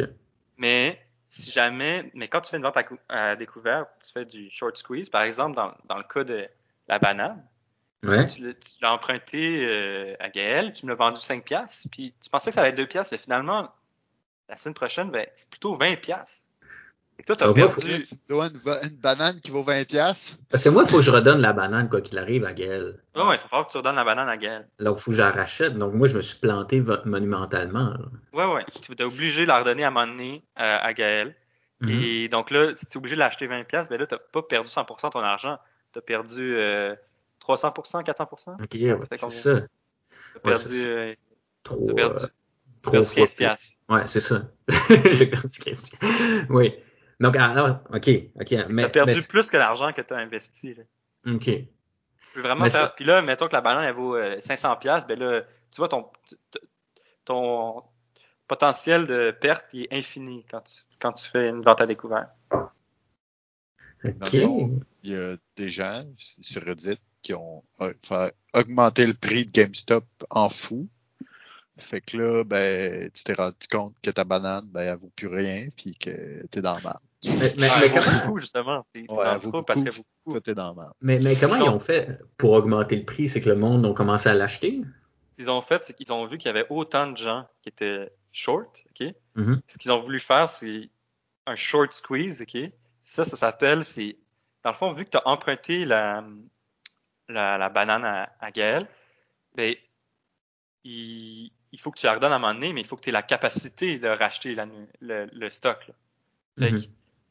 Mais 0.57 0.99
si 1.29 1.51
jamais, 1.51 2.11
mais 2.13 2.27
quand 2.27 2.41
tu 2.41 2.51
fais 2.51 2.57
une 2.57 2.63
vente 2.63 2.77
à, 2.77 2.83
cou- 2.83 2.99
à 3.09 3.35
découvert, 3.35 3.85
tu 4.03 4.11
fais 4.11 4.25
du 4.25 4.49
short 4.49 4.75
squeeze, 4.77 5.09
par 5.09 5.21
exemple, 5.23 5.55
dans, 5.55 5.73
dans 5.85 5.97
le 5.97 6.03
cas 6.03 6.23
de 6.23 6.47
la 6.87 6.99
banane, 6.99 7.45
Ouais. 8.03 8.25
tu 8.25 8.55
l'as 8.81 8.93
emprunté 8.93 9.63
euh, 9.63 10.15
à 10.19 10.29
Gaël, 10.29 10.73
tu 10.73 10.87
me 10.87 10.89
l'as 10.91 10.95
vendu 10.95 11.21
5 11.21 11.43
piastres, 11.43 11.87
puis 11.91 12.15
tu 12.19 12.31
pensais 12.31 12.49
que 12.49 12.55
ça 12.55 12.61
allait 12.61 12.71
être 12.71 12.77
2 12.77 12.87
piastres, 12.87 13.13
mais 13.13 13.19
finalement, 13.19 13.71
la 14.49 14.57
semaine 14.57 14.73
prochaine, 14.73 15.11
ben, 15.11 15.23
c'est 15.33 15.47
plutôt 15.51 15.75
20 15.75 15.97
piastres. 16.01 16.47
Et 17.21 17.23
toi, 17.23 17.35
tu 17.35 17.43
as 17.43 17.47
moi, 17.47 17.53
perdu. 17.53 18.03
Tu 18.03 18.15
dois 18.27 18.47
une, 18.47 18.97
banane 18.97 19.39
qui 19.41 19.51
vaut 19.51 19.61
20 19.61 19.87
piastres. 19.87 20.39
Parce 20.49 20.63
que 20.63 20.69
moi, 20.69 20.83
il 20.87 20.89
faut 20.89 20.97
que 20.97 21.03
je 21.03 21.11
redonne 21.11 21.39
la 21.39 21.53
banane, 21.53 21.87
quoi 21.87 22.01
qu'il 22.01 22.17
arrive, 22.17 22.45
à 22.45 22.53
Gaël. 22.53 22.95
Ah 23.13 23.27
ouais, 23.27 23.35
il 23.35 23.39
falloir 23.47 23.67
que 23.67 23.71
tu 23.71 23.77
redonnes 23.77 23.95
la 23.95 24.03
banane 24.03 24.27
à 24.27 24.37
Gaël. 24.37 24.67
Donc, 24.79 24.97
il 24.97 25.01
faut 25.03 25.11
que 25.11 25.17
je 25.17 25.21
la 25.21 25.29
rachète. 25.29 25.77
Donc, 25.77 25.93
moi, 25.93 26.07
je 26.07 26.15
me 26.15 26.21
suis 26.21 26.39
planté 26.39 26.81
monumentalement. 27.05 27.91
là. 27.91 27.99
Ouais, 28.33 28.51
ouais. 28.55 28.65
Tu 28.81 28.93
es 28.93 29.03
obligé 29.03 29.43
de 29.43 29.49
la 29.49 29.59
redonner 29.59 29.83
à 29.83 29.89
un 29.89 29.91
moment 29.91 30.07
donné 30.07 30.43
euh, 30.59 30.77
à 30.81 30.93
Gaël. 30.93 31.35
Mhm. 31.81 31.89
Et 31.89 32.27
donc 32.27 32.49
là, 32.49 32.75
si 32.75 32.87
tu 32.87 32.93
es 32.93 32.97
obligé 32.97 33.15
de 33.15 33.19
l'acheter 33.19 33.45
20 33.45 33.63
piastres, 33.65 33.91
ben 33.91 33.99
là, 33.99 34.07
tu 34.07 34.15
pas 34.31 34.41
perdu 34.41 34.69
100% 34.69 35.07
de 35.07 35.11
ton 35.11 35.19
argent. 35.19 35.59
Tu 35.93 35.99
as 35.99 36.01
perdu 36.01 36.55
euh, 36.55 36.95
300%, 37.45 38.03
400%. 38.03 38.63
Ok, 38.63 38.69
ouais, 38.73 38.99
c'est 39.11 39.29
ça. 39.29 39.61
Tu 39.61 39.67
as 40.37 40.39
perdu, 40.39 40.65
c'est- 40.67 40.87
euh, 40.87 41.13
Trop, 41.63 41.85
t'as 41.87 41.93
perdu, 41.93 42.15
euh, 42.15 42.19
t'as 42.19 42.27
trop 42.81 42.91
perdu 42.91 43.07
fois 43.07 43.15
15 43.15 43.33
plus. 43.33 43.35
piastres. 43.35 43.73
Ouais, 43.89 44.03
c'est 44.07 44.19
ça. 44.21 44.41
J'ai 45.11 45.25
perdu 45.27 45.59
15 45.59 45.81
piastres. 45.81 46.47
Oui. 46.49 46.73
Donc, 47.21 47.35
alors, 47.37 47.79
ok, 47.93 48.09
ok. 48.39 48.51
Mais, 48.69 48.81
Tu 48.83 48.85
as 48.85 48.89
perdu 48.89 49.15
mais- 49.17 49.21
plus 49.27 49.49
que 49.49 49.57
l'argent 49.57 49.93
que 49.93 50.01
tu 50.01 50.13
as 50.13 50.17
investi. 50.17 50.73
là. 50.73 50.83
ok. 51.33 51.43
Tu 51.43 51.67
peux 52.33 52.41
vraiment 52.41 52.65
faire. 52.65 52.71
ça- 52.73 52.93
Puis 52.95 53.05
là, 53.05 53.21
mettons 53.21 53.47
que 53.47 53.53
la 53.53 53.61
banane, 53.61 53.83
elle 53.85 53.95
vaut 53.95 54.15
euh, 54.15 54.39
500 54.39 54.75
pièces, 54.77 55.05
ben 55.07 55.19
là, 55.19 55.41
tu 55.71 55.77
vois, 55.77 55.87
ton, 55.89 56.07
ton 57.25 57.83
potentiel 58.47 59.05
de 59.07 59.31
perte 59.31 59.65
il 59.73 59.83
est 59.83 59.93
infini 59.93 60.45
quand 60.49 60.61
tu, 60.61 60.81
quand 60.99 61.13
tu 61.13 61.25
fais 61.29 61.49
une 61.49 61.61
vente 61.61 61.79
à 61.81 61.85
découvert. 61.85 62.29
Dans 64.03 64.25
Ok. 64.27 64.33
le 64.33 64.41
fond, 64.41 64.79
il 65.03 65.11
y 65.11 65.15
a 65.15 65.35
des 65.55 65.69
gens 65.69 66.03
sur 66.17 66.63
Reddit 66.63 66.97
qui 67.21 67.33
ont 67.35 67.63
euh, 67.81 67.93
fait 68.03 68.33
augmenter 68.53 69.05
le 69.05 69.13
prix 69.13 69.45
de 69.45 69.51
GameStop 69.51 70.05
en 70.31 70.49
fou. 70.49 70.87
Fait 71.77 72.01
que 72.01 72.17
là, 72.17 72.43
ben, 72.43 73.09
tu 73.11 73.23
t'es 73.23 73.33
rendu 73.33 73.67
compte 73.71 73.95
que 74.01 74.09
ta 74.11 74.23
banane, 74.23 74.65
ben, 74.67 74.81
elle 74.81 74.97
vaut 74.97 75.11
plus 75.15 75.27
rien, 75.27 75.67
puis 75.75 75.95
que 75.95 76.45
t'es 76.47 76.61
dans 76.61 76.75
le 76.77 76.81
mal. 76.83 76.99
Mais, 77.23 77.53
comment, 77.93 78.19
beaucoup, 78.25 78.39
justement. 78.39 78.85
T'es 78.93 79.03
t'es 79.03 79.11
Ouais, 79.13 79.17
dans 79.25 79.31
elle 79.31 79.33
le 79.35 79.39
vaut 79.41 79.51
trou 79.51 79.63
parce 79.63 79.79
beaucoup. 79.79 79.83
qu'elle 79.91 79.97
vaut 79.99 80.05
beaucoup. 80.25 80.31
Toi, 80.31 80.41
t'es 80.41 80.53
dans 80.55 80.69
le 80.69 80.75
mal. 80.75 80.91
mais, 81.01 81.19
mais 81.19 81.35
comment 81.35 81.55
ils 81.55 81.69
ont 81.69 81.79
fait 81.79 82.19
pour 82.37 82.51
augmenter 82.53 82.95
le 82.95 83.05
prix? 83.05 83.27
C'est 83.29 83.41
que 83.41 83.49
le 83.49 83.55
monde 83.55 83.85
a 83.85 83.93
commencé 83.93 84.27
à 84.29 84.33
l'acheter? 84.33 84.81
Ce 85.31 85.35
qu'ils 85.43 85.49
ont 85.49 85.61
fait, 85.61 85.83
c'est 85.83 85.93
qu'ils 85.95 86.11
ont 86.11 86.25
vu 86.25 86.37
qu'il 86.37 86.47
y 86.47 86.49
avait 86.49 86.65
autant 86.69 87.07
de 87.11 87.17
gens 87.17 87.47
qui 87.61 87.69
étaient 87.69 88.11
short, 88.31 88.75
OK? 88.89 89.13
Mhm. 89.35 89.61
Ce 89.67 89.77
qu'ils 89.77 89.91
ont 89.91 90.01
voulu 90.01 90.19
faire, 90.19 90.49
c'est 90.49 90.89
un 91.45 91.55
short 91.55 91.93
squeeze, 91.93 92.41
OK? 92.41 92.57
Ça, 93.03 93.25
ça 93.25 93.35
s'appelle, 93.35 93.85
c'est... 93.85 94.17
Dans 94.63 94.69
le 94.71 94.75
fond, 94.75 94.91
vu 94.93 95.05
que 95.05 95.09
tu 95.11 95.17
as 95.17 95.27
emprunté 95.27 95.85
la, 95.85 96.23
la, 97.29 97.57
la 97.57 97.69
banane 97.69 98.03
à, 98.05 98.31
à 98.39 98.51
Gaël, 98.51 98.87
ben, 99.55 99.75
il, 100.83 101.51
il 101.71 101.79
faut 101.79 101.91
que 101.91 101.99
tu 101.99 102.05
la 102.05 102.13
redonnes 102.13 102.31
à 102.33 102.35
un 102.35 102.39
moment 102.39 102.53
donné, 102.53 102.73
mais 102.73 102.81
il 102.81 102.87
faut 102.87 102.95
que 102.95 103.01
tu 103.01 103.09
aies 103.09 103.13
la 103.13 103.21
capacité 103.23 103.97
de 103.99 104.07
racheter 104.07 104.53
la- 104.55 104.67
le, 104.99 105.25
le 105.31 105.49
stock. 105.49 105.87
Là. 105.87 105.93
Fait 106.59 106.71
que 106.71 106.77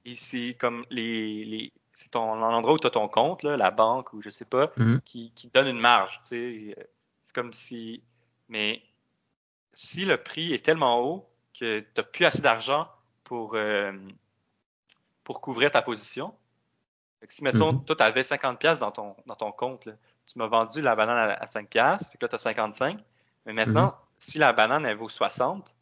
Ici, 0.04 0.56
comme 0.58 0.84
les, 0.90 1.44
les 1.44 1.72
c'est 1.94 2.10
ton 2.12 2.34
l'endroit 2.34 2.72
où 2.74 2.78
tu 2.78 2.86
as 2.86 2.90
ton 2.90 3.08
compte, 3.08 3.42
là, 3.42 3.56
la 3.58 3.70
banque 3.70 4.12
ou 4.14 4.22
je 4.22 4.30
sais 4.30 4.46
pas, 4.46 4.70
Mhm. 4.76 5.00
qui, 5.04 5.32
qui 5.34 5.48
donne 5.48 5.66
une 5.68 5.80
marge. 5.80 6.20
C'est 6.24 6.74
comme 7.34 7.52
si. 7.52 8.02
Mais 8.48 8.82
si 9.74 10.04
le 10.06 10.16
prix 10.16 10.54
est 10.54 10.64
tellement 10.64 11.00
haut 11.00 11.28
que 11.58 11.80
tu 11.80 11.86
n'as 11.96 12.02
plus 12.02 12.24
assez 12.24 12.40
d'argent 12.42 12.88
pour, 13.24 13.54
euh, 13.54 13.92
pour 15.24 15.40
couvrir 15.40 15.70
ta 15.70 15.82
position. 15.82 16.34
Si, 17.28 17.44
mettons, 17.44 17.72
Mhm. 17.74 17.84
toi, 17.84 17.96
tu 17.96 18.02
avais 18.02 18.22
50$ 18.22 18.78
dans 18.80 18.90
ton, 18.90 19.14
dans 19.26 19.36
ton 19.36 19.52
compte, 19.52 19.84
là, 19.84 19.92
tu 20.26 20.38
m'as 20.38 20.46
vendu 20.46 20.80
la 20.80 20.96
banane 20.96 21.30
à, 21.30 21.34
à 21.34 21.46
5$, 21.46 22.08
fait 22.10 22.16
que 22.16 22.24
là, 22.24 22.28
tu 22.28 22.34
as 22.34 22.38
55$. 22.38 22.96
Mais 23.46 23.52
maintenant, 23.52 23.86
Mhm. 23.88 23.92
si 24.18 24.38
la 24.38 24.52
banane, 24.54 24.86
elle 24.86 24.96
vaut 24.96 25.08
60$, 25.10 25.62
tu 25.64 25.72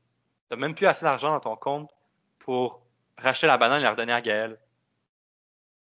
n'as 0.51 0.57
même 0.57 0.75
plus 0.75 0.87
assez 0.87 1.05
d'argent 1.05 1.31
dans 1.31 1.41
ton 1.41 1.57
compte 1.57 1.91
pour 2.41 2.81
racheter 3.19 3.47
la 3.47 3.59
banane 3.59 3.81
et 3.81 3.85
la 3.85 3.91
redonner 3.93 4.13
à 4.13 4.21
Gaël. 4.23 4.59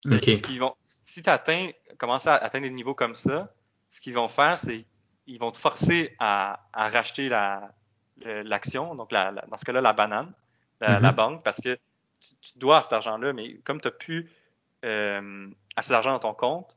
Fait 0.10 0.22
que 0.22 0.32
Ok. 0.32 0.36
ce 0.36 0.44
qu'ils 0.44 0.60
vont, 0.60 0.76
si 0.86 1.24
tu 1.24 1.30
atteins, 1.30 1.70
commences 1.98 2.28
à 2.28 2.36
atteindre 2.36 2.66
des 2.66 2.72
niveaux 2.72 2.94
comme 2.96 3.16
ça, 3.16 3.54
ce 3.90 4.02
qu'ils 4.02 4.14
vont 4.14 4.30
faire, 4.30 4.58
c'est 4.60 4.86
ils 5.28 5.40
vont 5.40 5.52
te 5.52 5.58
forcer 5.58 6.16
à, 6.20 6.68
à 6.74 6.90
racheter 6.90 7.30
la 7.30 7.72
l'action, 8.22 8.96
donc 8.96 9.12
la, 9.12 9.32
la- 9.32 9.42
dans 9.48 9.58
ce 9.58 9.66
cas-là, 9.66 9.82
la 9.82 9.92
banane, 9.94 10.32
la, 10.80 11.00
Mhm. 11.00 11.02
la 11.02 11.12
banque, 11.12 11.44
parce 11.44 11.60
que 11.60 11.78
tu, 12.22 12.36
tu 12.42 12.58
dois 12.60 12.82
cet 12.82 12.94
argent-là, 12.94 13.34
mais 13.34 13.56
comme 13.66 13.82
tu 13.82 13.88
n'as 13.90 13.92
plus 13.92 14.32
euh, 14.86 15.50
assez 15.76 15.92
d'argent 15.92 16.12
dans 16.14 16.20
ton 16.20 16.34
compte, 16.34 16.76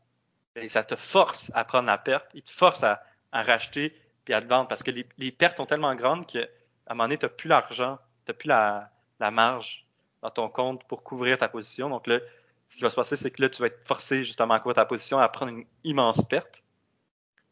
ben, 0.55 0.68
ça 0.68 0.85
te 0.85 0.97
force 0.97 1.53
à 1.55 1.64
prendre 1.64 1.87
la 1.88 1.99
perte, 1.99 2.29
il 2.35 2.42
te 2.42 2.51
force 2.53 2.85
à, 2.85 3.03
à 3.33 3.42
racheter 3.42 3.94
puis 4.25 4.35
à 4.35 4.42
te 4.42 4.47
vendre, 4.49 4.68
parce 4.68 4.83
que 4.85 4.90
les, 4.92 5.07
les 5.18 5.33
pertes 5.33 5.59
sont 5.59 5.66
tellement 5.66 5.94
grandes 5.97 6.27
qu'à 6.27 6.40
un 6.88 6.94
moment 6.94 7.05
donné, 7.05 7.18
tu 7.18 7.27
n'as 7.27 7.31
plus 7.31 7.49
l'argent, 7.49 7.99
tu 8.27 8.33
n'as 8.33 8.35
plus 8.38 8.49
la, 8.49 8.90
la 9.21 9.31
marge 9.33 9.87
dans 10.23 10.31
ton 10.31 10.49
compte 10.49 10.85
pour 10.85 11.03
couvrir 11.03 11.39
ta 11.39 11.49
position. 11.49 11.89
Donc 11.89 12.07
là, 12.07 12.21
ce 12.69 12.77
qui 12.77 12.83
va 12.83 12.91
se 12.91 12.97
passer, 12.97 13.17
c'est 13.17 13.31
que 13.31 13.41
là, 13.43 13.49
tu 13.49 13.63
vas 13.63 13.69
être 13.69 13.83
forcé 13.83 14.25
justement 14.25 14.55
à 14.55 14.59
couvrir 14.59 14.75
ta 14.77 14.85
position, 14.85 15.19
à 15.19 15.29
prendre 15.29 15.53
une 15.53 15.65
immense 15.85 16.23
perte. 16.27 16.63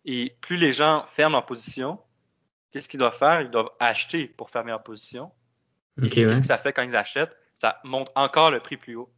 Et 0.05 0.37
plus 0.41 0.57
les 0.57 0.73
gens 0.73 1.05
ferment 1.09 1.39
en 1.39 1.43
position, 1.43 1.99
qu'est-ce 2.71 2.89
qu'ils 2.89 3.01
doivent 3.01 3.17
faire? 3.17 3.41
Ils 3.41 3.51
doivent 3.51 3.71
acheter 3.81 4.27
pour 4.27 4.51
fermer 4.51 4.73
en 4.73 4.79
position. 4.79 5.33
Et 6.01 6.07
Ok, 6.07 6.11
qu'est-ce 6.11 6.41
que 6.41 6.47
ça 6.47 6.59
fait 6.59 6.73
quand 6.73 6.83
ils 6.83 6.97
achètent? 6.97 7.37
Ça 7.55 7.81
monte 7.85 8.11
encore 8.15 8.51
le 8.51 8.61
prix 8.61 8.77
plus 8.77 8.97
haut. 8.97 9.11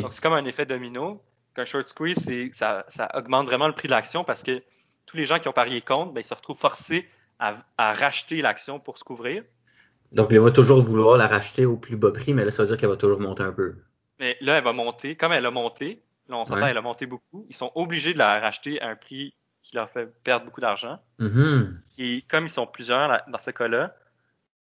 Donc, 0.00 0.12
c'est 0.12 0.22
comme 0.22 0.32
un 0.32 0.44
effet 0.44 0.66
domino. 0.66 1.22
Qu'un 1.54 1.64
short 1.66 1.88
squeeze, 1.88 2.30
ça, 2.52 2.86
ça 2.88 3.10
augmente 3.14 3.46
vraiment 3.46 3.66
le 3.66 3.74
prix 3.74 3.88
de 3.88 3.92
l'action 3.92 4.24
parce 4.24 4.42
que 4.42 4.62
tous 5.04 5.18
les 5.18 5.26
gens 5.26 5.38
qui 5.38 5.48
ont 5.48 5.52
parié 5.52 5.82
contre, 5.82 6.12
ben, 6.12 6.20
ils 6.20 6.24
se 6.24 6.32
retrouvent 6.32 6.58
forcés 6.58 7.06
à, 7.38 7.56
à 7.76 7.92
racheter 7.92 8.40
l'action 8.40 8.80
pour 8.80 8.96
se 8.96 9.04
couvrir. 9.04 9.44
Donc, 10.12 10.28
il 10.30 10.38
va 10.40 10.50
toujours 10.50 10.80
vouloir 10.80 11.16
la 11.16 11.26
racheter 11.26 11.64
au 11.66 11.76
plus 11.76 11.96
bas 11.96 12.10
prix, 12.12 12.34
mais 12.34 12.44
là, 12.44 12.50
ça 12.50 12.62
veut 12.62 12.68
dire 12.68 12.76
qu'elle 12.76 12.90
va 12.90 12.96
toujours 12.96 13.20
monter 13.20 13.42
un 13.42 13.52
peu. 13.52 13.76
Mais 14.18 14.36
là, 14.40 14.58
elle 14.58 14.64
va 14.64 14.72
monter. 14.72 15.16
Comme 15.16 15.32
elle 15.32 15.46
a 15.46 15.50
monté, 15.50 16.02
là, 16.28 16.36
on 16.36 16.44
s'entend, 16.44 16.62
Ouais. 16.62 16.70
elle 16.70 16.76
a 16.76 16.82
monté 16.82 17.06
beaucoup. 17.06 17.46
Ils 17.48 17.56
sont 17.56 17.72
obligés 17.74 18.12
de 18.12 18.18
la 18.18 18.38
racheter 18.38 18.80
à 18.80 18.88
un 18.88 18.96
prix 18.96 19.34
qui 19.62 19.76
leur 19.76 19.88
fait 19.88 20.06
perdre 20.22 20.44
beaucoup 20.44 20.60
d'argent. 20.60 20.98
Mhm. 21.18 21.80
Et 21.98 22.22
comme 22.28 22.44
ils 22.44 22.50
sont 22.50 22.66
plusieurs 22.66 23.08
là, 23.08 23.24
dans 23.28 23.38
ce 23.38 23.50
cas-là, 23.50 23.94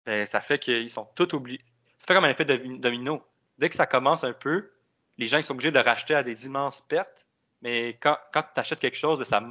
ben, 0.05 0.27
ça 0.27 0.41
fait 0.41 0.59
qu'ils 0.59 0.91
sont 0.91 1.07
tous 1.15 1.35
obligés. 1.35 1.61
Ça 1.99 2.07
fait 2.07 2.15
comme 2.15 2.25
un 2.25 2.31
effet 2.31 2.45
de 2.45 2.79
domino. 2.79 3.23
Dès 3.59 3.69
que 3.69 3.77
ça 3.77 3.87
commence 3.87 4.25
un 4.25 4.33
peu, 4.33 4.71
les 5.17 5.27
gens 5.27 5.39
ils 5.39 5.45
sont 5.45 5.55
obligés 5.55 5.71
de 5.73 5.79
racheter 5.79 6.15
à 6.15 6.23
des 6.23 6.47
immenses 6.47 6.81
pertes. 6.81 7.27
Mais 7.63 7.97
quand, 8.01 8.17
quand 8.33 8.43
tu 8.55 8.61
achètes 8.61 8.81
quelque 8.81 8.97
chose, 8.97 9.19
ben, 9.19 9.25
ça, 9.25 9.43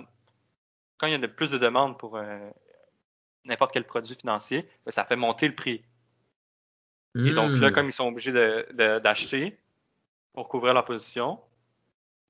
quand 0.98 1.08
il 1.08 1.12
y 1.12 1.16
a 1.16 1.20
de 1.20 1.28
plus 1.28 1.52
de 1.52 1.58
demandes 1.58 1.98
pour 1.98 2.18
euh, 2.18 2.50
n'importe 3.48 3.72
quel 3.74 3.84
produit 3.86 4.16
financier, 4.16 4.68
ben, 4.86 4.92
ça 4.92 5.06
fait 5.06 5.16
monter 5.16 5.48
le 5.48 5.56
prix. 5.56 5.84
Et 7.16 7.32
donc 7.32 7.58
là, 7.58 7.70
Hmm. 7.70 7.74
comme 7.74 7.88
ils 7.88 7.94
sont 7.94 8.06
obligés 8.06 8.32
d'acheter 8.74 9.58
pour 10.34 10.50
couvrir 10.50 10.76
leur 10.76 10.86
position, 10.86 11.40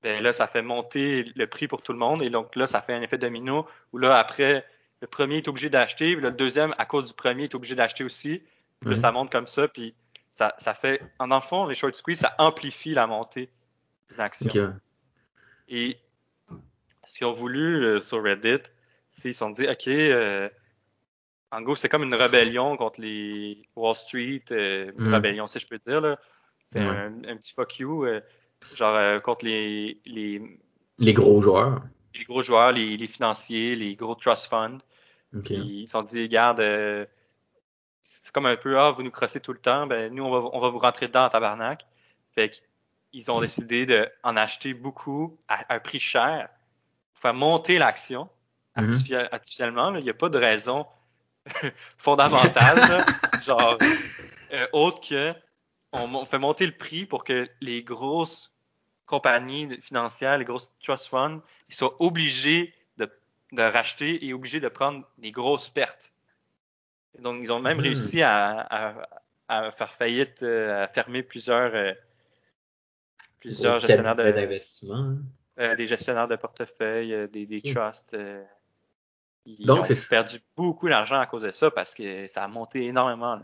ben 0.02 0.22
là, 0.22 0.32
ça 0.32 0.46
fait 0.46 0.62
monter 0.62 1.24
le 1.34 1.46
prix 1.46 1.68
pour 1.68 1.82
tout 1.82 1.92
le 1.92 1.98
monde. 1.98 2.22
Et 2.22 2.30
donc 2.30 2.56
là, 2.56 2.66
ça 2.66 2.80
fait 2.80 2.94
un 2.94 3.02
effet 3.02 3.18
domino 3.18 3.68
où 3.92 3.98
là, 3.98 4.16
après, 4.18 4.64
le 5.02 5.06
premier 5.06 5.38
est 5.38 5.48
obligé 5.48 5.68
d'acheter, 5.68 6.14
puis 6.14 6.22
là, 6.22 6.30
le 6.30 6.36
deuxième, 6.36 6.74
à 6.78 6.86
cause 6.86 7.04
du 7.06 7.12
premier, 7.12 7.44
est 7.44 7.54
obligé 7.54 7.74
d'acheter 7.74 8.02
aussi. 8.02 8.38
Puis 8.80 8.88
là, 8.88 8.90
Ouais. 8.90 8.96
ça 8.96 9.12
monte 9.12 9.30
comme 9.30 9.46
ça, 9.46 9.68
puis 9.68 9.94
ça, 10.30 10.54
ça 10.58 10.72
fait, 10.72 11.02
en 11.18 11.40
fond, 11.40 11.66
les 11.66 11.74
short 11.74 11.94
squeeze, 11.94 12.20
ça 12.20 12.34
amplifie 12.38 12.94
la 12.94 13.06
montée 13.06 13.50
de 14.10 14.16
l'action. 14.16 14.74
Et 15.68 15.98
ce 17.04 17.18
qu'ils 17.18 17.26
ont 17.26 17.32
voulu 17.32 17.84
euh, 17.84 18.00
sur 18.00 18.22
Reddit, 18.22 18.62
c'est 19.10 19.22
qu'ils 19.22 19.34
se 19.34 19.38
sont 19.38 19.50
dit, 19.50 19.68
OK, 19.68 19.88
euh, 19.88 20.48
en 21.50 21.62
gros, 21.62 21.74
c'est 21.76 21.88
comme 21.88 22.02
une 22.02 22.14
rébellion 22.14 22.76
contre 22.76 23.00
les 23.00 23.62
Wall 23.76 23.94
Street, 23.94 24.44
euh, 24.50 24.92
une 24.98 25.08
Mm. 25.08 25.14
rébellion, 25.14 25.46
si 25.46 25.58
je 25.58 25.66
peux 25.66 25.78
dire. 25.78 26.00
là. 26.00 26.18
C'est 26.64 26.80
Ouais. 26.80 26.86
un, 26.86 27.24
un 27.24 27.36
petit 27.36 27.54
fuck 27.54 27.78
you, 27.78 28.04
euh, 28.04 28.20
genre 28.74 28.94
euh, 28.94 29.20
contre 29.20 29.44
les, 29.46 30.00
les, 30.04 30.42
Les 30.98 31.12
gros 31.14 31.40
joueurs. 31.40 31.80
les 32.14 32.24
gros 32.24 32.42
joueurs, 32.42 32.72
les, 32.72 32.96
les 32.96 33.06
financiers, 33.06 33.74
les 33.76 33.94
gros 33.94 34.14
trust 34.14 34.48
funds. 34.50 34.78
Ok. 35.34 35.44
Puis 35.44 35.54
ils 35.82 35.86
se 35.86 35.92
sont 35.92 36.02
dit, 36.02 36.22
regarde, 36.22 36.60
euh, 36.60 37.06
c'est 38.02 38.32
comme 38.32 38.46
un 38.46 38.56
peu, 38.56 38.78
ah, 38.78 38.90
vous 38.90 39.02
nous 39.02 39.10
crossez 39.10 39.40
tout 39.40 39.52
le 39.52 39.58
temps, 39.58 39.86
ben 39.86 40.12
nous, 40.12 40.24
on 40.24 40.30
va, 40.30 40.48
on 40.52 40.60
va 40.60 40.68
vous 40.68 40.78
rentrer 40.78 41.06
dedans 41.08 41.24
en 41.24 41.28
tabarnak. 41.30 41.86
Fait 42.34 42.50
qu'ils 43.10 43.30
ont 43.30 43.40
décidé 43.40 43.86
d'en 43.86 44.36
acheter 44.36 44.74
beaucoup 44.74 45.38
à 45.48 45.74
un 45.74 45.78
prix 45.80 45.98
cher 46.00 46.48
pour 47.14 47.22
faire 47.22 47.34
monter 47.34 47.78
l'action 47.78 48.28
Mhm. 48.76 48.84
artifici- 48.84 49.14
artificiellement. 49.32 49.90
là. 49.90 49.98
Il 50.00 50.04
n'y 50.04 50.10
a 50.10 50.14
pas 50.14 50.28
de 50.28 50.38
raison 50.38 50.86
fondamentale, 51.98 53.06
genre, 53.38 53.80
euh, 54.52 54.66
autre 54.72 55.06
que 55.08 55.34
on, 55.92 56.14
on 56.14 56.26
fait 56.26 56.38
monter 56.38 56.66
le 56.66 56.76
prix 56.76 57.06
pour 57.06 57.24
que 57.24 57.48
les 57.60 57.82
grosses 57.82 58.54
compagnies 59.06 59.80
financières, 59.82 60.38
les 60.38 60.44
grosses 60.44 60.72
trust 60.80 61.08
funds, 61.08 61.42
ils 61.68 61.74
soient 61.74 61.96
obligés 62.00 62.74
de, 62.98 63.10
de 63.52 63.62
racheter 63.62 64.24
et 64.26 64.34
obligés 64.34 64.60
de 64.60 64.68
prendre 64.68 65.08
des 65.18 65.32
grosses 65.32 65.68
pertes. 65.68 66.12
Donc, 67.18 67.40
ils 67.42 67.52
ont 67.52 67.60
même 67.60 67.78
Mhm. 67.78 67.82
réussi 67.84 68.22
à, 68.22 68.60
à- 68.60 69.08
à 69.48 69.70
faire 69.72 69.94
faillite, 69.94 70.42
euh, 70.42 70.84
à 70.84 70.88
fermer 70.88 71.22
plusieurs, 71.22 71.74
euh, 71.74 71.92
plusieurs 73.40 73.78
gestionnaires 73.78 74.14
de, 74.14 74.30
d'investissement. 74.30 74.94
hein. 74.96 75.18
euh, 75.58 75.74
des 75.76 75.86
gestionnaires 75.86 76.28
de 76.28 76.36
portefeuille, 76.36 77.28
des, 77.30 77.62
trusts. 77.62 78.14
Ils 79.46 79.66
Donc, 79.66 79.90
ont 79.90 79.94
perdu 80.08 80.36
beaucoup 80.56 80.88
d'argent 80.88 81.18
à 81.18 81.26
cause 81.26 81.42
de 81.42 81.50
ça 81.50 81.70
parce 81.70 81.94
que 81.94 82.26
ça 82.28 82.44
a 82.44 82.48
monté 82.48 82.84
énormément. 82.86 83.36
là. 83.36 83.42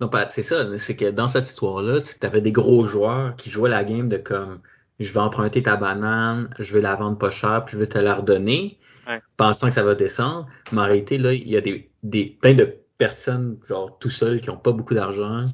Non, 0.00 0.08
pas- 0.08 0.28
c'est 0.28 0.42
ça, 0.42 0.66
c'est 0.78 0.96
que 0.96 1.10
dans 1.10 1.28
cette 1.28 1.46
histoire-là, 1.46 2.00
tu 2.00 2.26
avais 2.26 2.40
des 2.40 2.52
gros 2.52 2.86
joueurs 2.86 3.36
qui 3.36 3.50
jouaient 3.50 3.70
la 3.70 3.84
game 3.84 4.08
de 4.08 4.16
comme 4.16 4.60
je 5.00 5.12
vais 5.12 5.20
emprunter 5.20 5.62
ta 5.62 5.76
banane, 5.76 6.48
je 6.58 6.72
vais 6.74 6.80
la 6.80 6.94
vendre 6.94 7.18
pas 7.18 7.30
cher, 7.30 7.64
puis 7.66 7.74
je 7.74 7.78
vais 7.78 7.88
te 7.88 7.98
la 7.98 8.14
redonner, 8.14 8.78
Ouais. 9.08 9.20
pensant 9.36 9.66
que 9.68 9.74
ça 9.74 9.82
va 9.82 9.94
descendre. 9.96 10.46
Mais 10.70 10.80
en 10.80 10.84
réalité, 10.84 11.18
là, 11.18 11.32
il 11.32 11.48
y 11.48 11.56
a 11.56 11.60
des, 11.60 11.90
des 12.04 12.36
plein 12.40 12.54
de 12.54 12.76
personnes, 12.98 13.58
genre 13.66 13.98
tout 13.98 14.10
seuls, 14.10 14.40
qui 14.40 14.48
ont 14.50 14.56
pas 14.56 14.70
beaucoup 14.70 14.94
d'argent, 14.94 15.46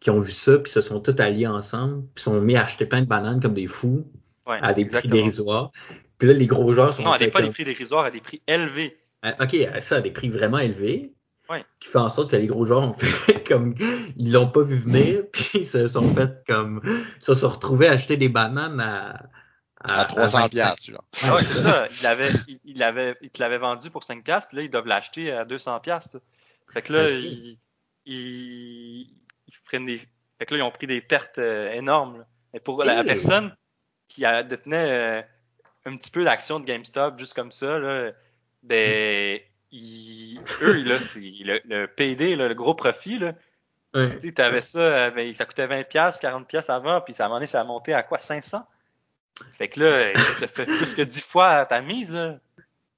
qui 0.00 0.10
ont 0.10 0.18
vu 0.18 0.32
ça, 0.32 0.58
puis 0.58 0.72
se 0.72 0.80
sont 0.80 1.00
tous 1.00 1.20
alliés 1.22 1.46
ensemble, 1.46 2.02
puis 2.14 2.24
sont 2.24 2.40
mis 2.40 2.56
à 2.56 2.64
acheter 2.64 2.84
plein 2.84 3.02
de 3.02 3.06
bananes 3.06 3.40
comme 3.40 3.54
des 3.54 3.68
fous, 3.68 4.06
Ouais, 4.46 4.58
à 4.60 4.72
des 4.74 4.82
exactement. 4.82 5.10
prix 5.10 5.18
dérisoires. 5.20 5.70
Puis 6.18 6.28
là, 6.28 6.34
les 6.34 6.46
gros 6.46 6.72
joueurs 6.72 6.92
sont 6.94 7.02
Non, 7.02 7.12
à 7.12 7.18
des, 7.18 7.28
pas 7.28 7.42
des 7.42 7.50
prix 7.50 7.64
dérisoires, 7.64 8.04
à 8.04 8.10
des 8.10 8.20
prix 8.20 8.42
élevés. 8.46 8.96
Ah, 9.26 9.44
OK, 9.44 9.56
ça, 9.80 9.96
à 9.96 10.00
des 10.00 10.10
prix 10.10 10.28
vraiment 10.28 10.58
élevés. 10.58 11.12
Ouais. 11.48 11.64
Qui 11.80 11.88
fait 11.88 11.98
en 11.98 12.08
sorte 12.08 12.30
que 12.30 12.36
les 12.36 12.46
gros 12.46 12.64
joueurs 12.64 12.82
ont 12.82 12.92
fait 12.98 13.42
comme. 13.46 13.74
Ils 14.16 14.32
l'ont 14.32 14.50
pas 14.50 14.62
vu 14.62 14.76
venir, 14.76 15.24
puis 15.32 15.50
ils 15.54 15.66
se 15.66 15.88
sont 15.88 16.02
fait 16.14 16.44
comme. 16.46 16.80
Ils 16.84 17.24
se 17.24 17.34
sont 17.34 17.48
retrouvés 17.48 17.88
à 17.88 17.92
acheter 17.92 18.16
des 18.16 18.28
bananes 18.28 18.80
à. 18.80 19.26
À 19.88 20.04
300 20.06 20.38
25. 20.38 20.50
piastres, 20.50 20.90
genre. 20.90 21.04
Ah 21.22 21.34
ouais, 21.34 21.42
c'est 21.42 21.62
ça. 21.62 21.88
Il, 22.00 22.06
avait, 22.06 22.30
il, 22.48 22.58
il 22.64 22.82
avait, 22.82 23.16
il 23.20 23.30
te 23.30 23.40
l'avait 23.40 23.58
vendu 23.58 23.90
pour 23.90 24.02
5 24.02 24.24
piastres, 24.24 24.48
puis 24.48 24.56
là, 24.56 24.62
ils 24.64 24.70
doivent 24.70 24.86
l'acheter 24.86 25.30
à 25.30 25.44
200 25.44 25.78
piastres. 25.80 26.18
Fait 26.72 26.82
que 26.82 26.92
là, 26.92 27.04
Ok. 27.04 27.10
ils, 27.12 27.58
ils, 28.06 29.00
ils 29.46 29.54
prennent 29.64 29.86
des... 29.86 29.98
Fait 30.38 30.46
que 30.46 30.54
là, 30.54 30.60
ils 30.60 30.62
ont 30.62 30.70
pris 30.72 30.86
des 30.88 31.00
pertes 31.00 31.38
euh, 31.38 31.70
énormes. 31.72 32.18
là. 32.18 32.26
Et 32.54 32.58
pour 32.58 32.82
la 32.82 33.04
personne 33.04 33.54
qui 34.08 34.24
a, 34.24 34.42
détenait 34.42 35.20
euh, 35.20 35.22
un 35.84 35.96
petit 35.96 36.10
peu 36.10 36.24
d'action 36.24 36.58
de 36.58 36.64
GameStop, 36.64 37.18
juste 37.18 37.34
comme 37.34 37.52
ça, 37.52 37.78
là, 37.78 38.12
ben, 38.66 39.38
ils- 39.72 40.40
eux, 40.62 40.82
là, 40.84 40.98
c'est 41.00 41.20
le, 41.20 41.60
le 41.68 41.86
PD, 41.86 42.36
là, 42.36 42.48
le 42.48 42.54
gros 42.54 42.74
profit, 42.74 43.18
là, 43.18 43.32
Ouais. 43.94 44.14
tu 44.18 44.28
sais, 44.28 44.32
t'avais 44.32 44.60
ça, 44.60 44.78
euh, 44.78 45.10
ben, 45.10 45.34
ça 45.34 45.46
coûtait 45.46 45.66
20 45.66 45.84
pièces, 45.84 46.18
40 46.18 46.46
pièces 46.46 46.68
avant, 46.68 47.00
puis 47.00 47.14
ça 47.14 47.26
a 47.26 47.28
donné, 47.30 47.46
ça 47.46 47.60
a 47.62 47.64
monté 47.64 47.94
à 47.94 48.02
quoi, 48.02 48.18
500? 48.18 48.66
Fait 49.56 49.68
que 49.68 49.80
là, 49.80 50.12
ça 50.38 50.46
fait 50.48 50.64
plus 50.66 50.94
que 50.94 51.02
10 51.02 51.20
fois 51.22 51.64
ta 51.64 51.80
mise, 51.80 52.12
là. 52.12 52.38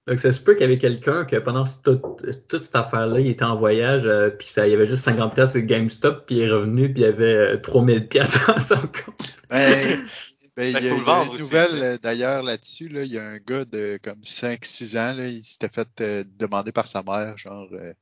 Donc, 0.08 0.18
ça 0.20 0.32
se 0.32 0.40
peut 0.40 0.54
qu'il 0.54 0.62
y 0.62 0.64
avait 0.64 0.78
quelqu'un 0.78 1.24
que 1.26 1.36
pendant 1.36 1.64
toute, 1.64 2.48
toute 2.48 2.62
cette 2.62 2.74
affaire-là, 2.76 3.20
il 3.20 3.28
était 3.28 3.44
en 3.44 3.56
voyage, 3.56 4.06
euh, 4.06 4.30
puis 4.30 4.46
ça, 4.48 4.66
il 4.66 4.70
y 4.70 4.74
avait 4.74 4.86
juste 4.86 5.04
50 5.04 5.34
pièces 5.34 5.52
de 5.52 5.60
GameStop, 5.60 6.24
puis 6.26 6.36
il 6.36 6.42
est 6.42 6.50
revenu, 6.50 6.92
puis 6.92 7.02
il 7.02 7.04
y 7.04 7.08
avait 7.08 7.24
euh, 7.54 7.56
3000 7.58 8.08
pièces 8.08 8.38
dans 8.46 8.58
son 8.58 8.76
compte. 8.80 9.36
Ben, 9.50 10.04
Ben, 10.58 10.72
Ben, 10.72 10.82
il 10.82 10.84
y 10.84 10.88
a, 10.88 10.90
faut 10.90 10.96
le 10.96 11.04
il 11.04 11.06
y 11.06 11.14
a 11.14 11.24
vendre 11.24 11.24
une 11.24 11.40
aussi, 11.42 11.42
nouvelle 11.42 11.82
euh, 11.82 11.98
d'ailleurs 11.98 12.42
là-dessus. 12.42 12.88
Là, 12.88 13.04
il 13.04 13.12
y 13.12 13.18
a 13.18 13.24
un 13.26 13.38
gars 13.38 13.64
de 13.64 13.98
comme 14.02 14.20
5-6 14.24 14.98
ans, 14.98 15.14
là, 15.14 15.28
il 15.28 15.44
s'était 15.44 15.68
fait 15.68 15.88
euh, 16.00 16.24
demander 16.26 16.72
par 16.72 16.88
sa 16.88 17.02
mère, 17.02 17.36
genre, 17.38 17.68
euh, 17.72 17.94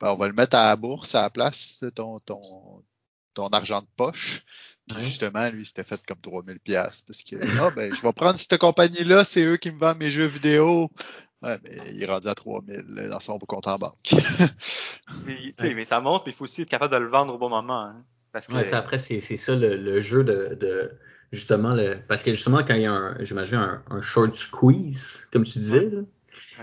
Ben, 0.00 0.12
on 0.12 0.16
va 0.16 0.28
le 0.28 0.34
mettre 0.34 0.56
à 0.56 0.66
la 0.68 0.76
bourse 0.76 1.14
à 1.14 1.22
la 1.22 1.30
place, 1.30 1.82
ton, 1.94 2.20
ton, 2.20 2.40
ton 3.34 3.48
argent 3.48 3.80
de 3.82 3.86
poche. 3.96 4.42
Puis 4.86 4.98
Ouais. 4.98 5.04
justement, 5.04 5.48
lui, 5.50 5.62
il 5.62 5.66
s'était 5.66 5.82
fait 5.84 6.00
comme 6.06 6.20
3000 6.20 6.60
pièces 6.60 7.00
parce 7.02 7.22
que, 7.22 7.36
ah 7.60 7.70
ben, 7.74 7.92
je 7.94 8.02
vais 8.02 8.12
prendre 8.12 8.38
cette 8.38 8.58
compagnie-là, 8.58 9.24
c'est 9.24 9.44
eux 9.44 9.56
qui 9.56 9.70
me 9.72 9.78
vendent 9.78 9.98
mes 9.98 10.10
jeux 10.10 10.26
vidéo. 10.26 10.90
Ouais, 11.42 11.58
mais 11.64 11.76
il 11.92 12.02
est 12.02 12.06
rendu 12.06 12.28
à 12.28 12.34
3000 12.34 12.84
là, 12.88 13.08
dans 13.08 13.20
son 13.20 13.38
compte 13.38 13.66
en 13.66 13.78
banque. 13.78 14.10
Mais, 15.60 15.84
ça 15.84 16.00
montre, 16.00 16.24
mais 16.26 16.32
il 16.32 16.34
faut 16.34 16.44
aussi 16.44 16.62
être 16.62 16.68
capable 16.68 16.92
de 16.92 16.98
le 16.98 17.08
vendre 17.08 17.34
au 17.34 17.38
bon 17.38 17.48
moment. 17.48 17.82
hein. 17.82 18.04
Parce 18.32 18.46
que 18.48 18.54
Ouais, 18.54 18.64
ça, 18.64 18.78
après, 18.78 18.98
c'est 18.98 19.20
c'est 19.20 19.36
ça 19.36 19.54
le, 19.54 19.76
le 19.76 20.00
jeu 20.00 20.24
de, 20.24 20.54
de 20.54 20.90
justement 21.34 21.74
le. 21.74 21.98
Parce 22.08 22.22
que 22.22 22.32
justement, 22.32 22.62
quand 22.64 22.74
il 22.74 22.82
y 22.82 22.86
a 22.86 22.92
un, 22.92 23.16
j'imagine, 23.22 23.56
un, 23.58 23.82
un 23.90 24.00
short 24.00 24.34
squeeze, 24.34 25.26
comme 25.32 25.44
tu 25.44 25.58
disais, 25.58 25.90
là, 25.90 26.00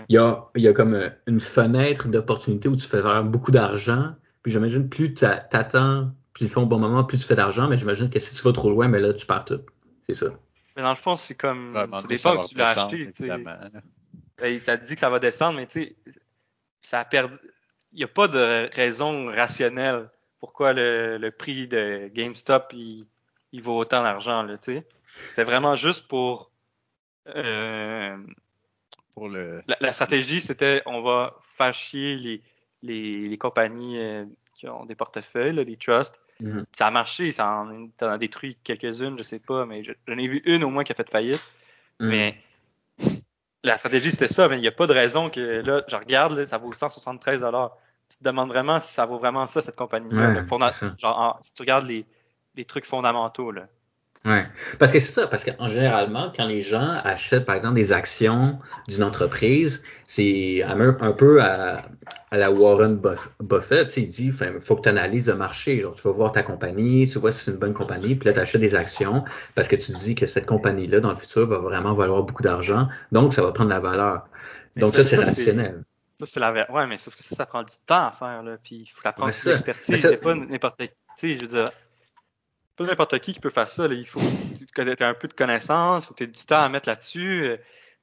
il 0.08 0.14
y 0.14 0.18
a, 0.18 0.44
il 0.56 0.62
y 0.62 0.68
a 0.68 0.72
comme 0.72 0.94
euh, 0.94 1.08
une 1.26 1.40
fenêtre 1.40 2.08
d'opportunité 2.08 2.68
où 2.68 2.76
tu 2.76 2.86
fais 2.86 3.00
faire 3.02 3.22
beaucoup 3.24 3.50
d'argent. 3.50 4.14
Puis 4.42 4.50
j'imagine 4.52 4.88
plus 4.88 5.14
t'a- 5.14 5.38
t'attends, 5.38 6.10
puis 6.32 6.46
ils 6.46 6.50
font 6.50 6.62
au 6.62 6.66
bon 6.66 6.78
moment, 6.80 7.04
plus 7.04 7.18
tu 7.20 7.26
fais 7.26 7.36
d'argent, 7.36 7.68
mais 7.68 7.76
j'imagine 7.76 8.10
que 8.10 8.18
si 8.18 8.34
tu 8.34 8.42
vas 8.42 8.52
trop 8.52 8.70
loin, 8.70 8.88
mais 8.88 8.98
là, 8.98 9.14
tu 9.14 9.24
pars 9.26 9.44
tout. 9.44 9.60
C'est 10.06 10.14
ça. 10.14 10.26
mais 10.76 10.82
dans 10.82 10.90
le 10.90 10.96
fond, 10.96 11.14
c'est 11.16 11.34
comme. 11.36 11.72
Vraiment, 11.72 11.96
ça 11.96 12.02
ça 12.02 12.08
dépend 12.08 12.42
que 12.42 12.48
tu 12.48 12.54
l'as 12.56 12.70
acheté. 12.70 13.12
tu. 13.12 13.24
Ben, 14.38 14.58
ça 14.58 14.76
te 14.76 14.84
dit 14.84 14.94
que 14.94 15.00
ça 15.00 15.10
va 15.10 15.20
descendre, 15.20 15.58
mais 15.60 15.66
tu 15.66 15.80
sais, 15.80 15.96
ça 16.80 17.00
a 17.00 17.04
perdu. 17.04 17.36
Il 17.92 17.98
n'y 17.98 18.04
a 18.04 18.08
pas 18.08 18.26
de 18.26 18.68
raison 18.74 19.26
rationnelle 19.26 20.08
pourquoi 20.40 20.72
le, 20.72 21.18
le 21.18 21.30
prix 21.30 21.68
de 21.68 22.10
GameStop 22.12 22.72
il, 22.72 23.06
il 23.52 23.62
vaut 23.62 23.76
autant 23.78 24.02
d'argent. 24.02 24.42
là, 24.42 24.58
tu 24.58 24.74
sais. 24.74 24.86
C'est 25.34 25.44
vraiment 25.44 25.76
juste 25.76 26.08
pour. 26.08 26.50
euh, 27.28 28.16
Pour 29.14 29.28
le. 29.28 29.62
la, 29.66 29.76
la 29.80 29.92
stratégie, 29.92 30.40
c'était 30.40 30.82
on 30.86 31.02
va 31.02 31.36
faire 31.42 31.74
chier 31.74 32.16
les, 32.16 32.42
les, 32.82 33.28
les 33.28 33.38
compagnies 33.38 33.98
euh, 34.00 34.24
qui 34.54 34.68
ont 34.68 34.84
des 34.86 34.94
portefeuilles, 34.94 35.54
là, 35.54 35.64
des 35.64 35.76
trusts. 35.76 36.18
Mhm. 36.40 36.64
Ça 36.72 36.86
a 36.88 36.90
marché, 36.90 37.30
ça 37.30 37.46
en, 37.46 37.88
ça 38.00 38.08
en 38.08 38.12
a 38.12 38.18
détruit 38.18 38.56
quelques-unes, 38.64 39.16
je 39.18 39.22
sais 39.22 39.38
pas, 39.38 39.64
mais 39.66 39.84
je- 39.84 39.92
j'en 40.08 40.18
ai 40.18 40.26
vu 40.26 40.42
une 40.46 40.64
au 40.64 40.70
moins 40.70 40.82
qui 40.82 40.92
a 40.92 40.94
fait 40.94 41.08
faillite. 41.08 41.42
Mhm. 42.00 42.08
Mais 42.08 42.36
la 43.62 43.76
stratégie, 43.76 44.10
c'était 44.10 44.28
ça, 44.32 44.48
mais 44.48 44.56
il 44.56 44.60
n'y 44.60 44.66
a 44.68 44.72
pas 44.72 44.86
de 44.86 44.92
raison 44.92 45.30
que 45.30 45.62
là, 45.64 45.84
je 45.86 45.94
regarde, 45.96 46.32
là, 46.32 46.46
ça 46.46 46.58
vaut 46.58 46.72
173 46.72 47.44
Tu 48.08 48.18
te 48.18 48.24
demandes 48.24 48.48
vraiment 48.48 48.80
si 48.80 48.92
ça 48.92 49.06
vaut 49.06 49.18
vraiment 49.18 49.46
ça, 49.46 49.62
cette 49.62 49.76
compagnie-là. 49.76 50.32
Genre, 50.98 51.18
en- 51.18 51.38
si 51.42 51.54
tu 51.54 51.62
regardes 51.62 51.86
les, 51.86 52.04
les 52.56 52.64
trucs 52.64 52.86
fondamentaux, 52.86 53.50
là. 53.50 53.66
Ouais. 54.24 54.46
Parce 54.78 54.92
que 54.92 55.00
c'est 55.00 55.10
ça, 55.10 55.26
parce 55.26 55.44
qu'en 55.44 55.68
généralement, 55.68 56.30
quand 56.34 56.46
les 56.46 56.62
gens 56.62 57.00
achètent, 57.02 57.44
par 57.44 57.56
exemple, 57.56 57.74
des 57.74 57.92
actions 57.92 58.60
d'une 58.86 59.02
entreprise, 59.02 59.82
c'est 60.06 60.62
un, 60.62 60.78
un 61.00 61.10
peu 61.12 61.42
à, 61.42 61.82
à 62.30 62.36
la 62.36 62.52
Warren 62.52 62.96
Buff- 62.98 63.30
Buffett, 63.40 63.88
tu 63.88 63.94
sais, 63.94 64.00
il 64.02 64.06
dit, 64.08 64.26
il 64.26 64.60
faut 64.60 64.76
que 64.76 64.82
tu 64.82 64.88
analyses 64.88 65.26
le 65.26 65.34
marché. 65.34 65.80
Genre, 65.80 65.92
tu 65.96 66.02
vas 66.02 66.12
voir 66.12 66.30
ta 66.30 66.44
compagnie, 66.44 67.08
tu 67.08 67.18
vois 67.18 67.32
si 67.32 67.44
c'est 67.46 67.50
une 67.50 67.56
bonne 67.56 67.74
compagnie, 67.74 68.14
puis 68.14 68.26
là, 68.26 68.32
tu 68.32 68.38
achètes 68.38 68.60
des 68.60 68.76
actions 68.76 69.24
parce 69.56 69.66
que 69.66 69.74
tu 69.74 69.90
dis 69.90 70.14
que 70.14 70.26
cette 70.26 70.46
compagnie-là, 70.46 71.00
dans 71.00 71.10
le 71.10 71.16
futur, 71.16 71.48
va 71.48 71.58
vraiment 71.58 71.94
valoir 71.94 72.22
beaucoup 72.22 72.44
d'argent, 72.44 72.86
donc 73.10 73.34
ça 73.34 73.42
va 73.42 73.50
prendre 73.50 73.70
de 73.70 73.74
la 73.74 73.80
valeur. 73.80 74.28
Mais 74.76 74.82
Donc 74.82 74.94
ça- 74.94 75.02
ça, 75.02 75.10
c'est 75.10 75.16
rationnel. 75.16 75.82
Ça, 76.16 76.26
c'est 76.26 76.38
la 76.38 76.70
Ouais, 76.70 76.86
mais 76.86 76.98
sauf 76.98 77.16
que 77.16 77.24
ça, 77.24 77.34
ça 77.34 77.44
prend 77.46 77.64
du 77.64 77.74
temps 77.84 78.06
à 78.06 78.12
faire, 78.12 78.44
là. 78.44 78.56
Puis 78.62 78.76
il 78.76 78.86
faut 78.86 79.00
apprendre 79.02 79.32
Ouais, 79.32 79.44
de 79.44 79.50
l'expertise. 79.50 80.00
C'est 80.00 80.16
pas 80.18 80.36
n'importe 80.36 80.78
qui. 80.78 80.88
Tu 80.88 80.94
sais, 81.16 81.34
je 81.34 81.40
veux 81.40 81.48
dire, 81.48 81.64
n'importe 82.86 83.18
qui 83.20 83.32
qui 83.32 83.40
peut 83.40 83.50
faire 83.50 83.68
ça, 83.70 83.88
là. 83.88 83.94
Il 83.94 84.06
faut 84.06 84.20
que 84.20 84.82
tu 84.82 84.90
aies 84.90 85.02
un 85.02 85.14
peu 85.14 85.28
de 85.28 85.32
connaissances, 85.32 86.04
il 86.04 86.06
faut 86.06 86.14
que 86.14 86.18
tu 86.18 86.24
aies 86.24 86.26
du 86.28 86.44
temps 86.44 86.60
à 86.60 86.68
mettre 86.68 86.88
là-dessus, 86.88 87.44
euh, 87.44 87.56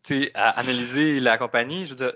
sais, 0.03 0.31
à 0.33 0.49
analyser 0.59 1.19
la 1.19 1.37
compagnie. 1.37 1.85
Je 1.85 1.91
veux 1.91 1.95
dire, 1.95 2.13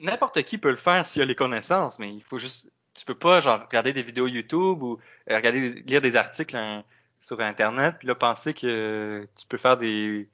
n'importe 0.00 0.42
qui 0.42 0.58
peut 0.58 0.70
le 0.70 0.76
faire 0.76 1.04
s'il 1.04 1.22
a 1.22 1.24
les 1.24 1.34
connaissances, 1.34 1.98
mais 1.98 2.08
il 2.12 2.22
faut 2.22 2.38
juste. 2.38 2.70
Tu 2.94 3.04
peux 3.04 3.14
pas, 3.14 3.40
genre, 3.40 3.60
regarder 3.64 3.92
des 3.92 4.02
vidéos 4.02 4.26
YouTube 4.26 4.82
ou 4.82 4.98
euh, 5.30 5.36
regarder, 5.36 5.68
lire 5.86 6.00
des 6.00 6.16
articles 6.16 6.56
hein, 6.56 6.82
sur 7.20 7.40
Internet, 7.40 7.96
puis 7.98 8.08
là, 8.08 8.14
penser 8.16 8.54
que 8.54 9.26
tu 9.36 9.46
peux 9.46 9.58
faire 9.58 9.76
des. 9.76 10.28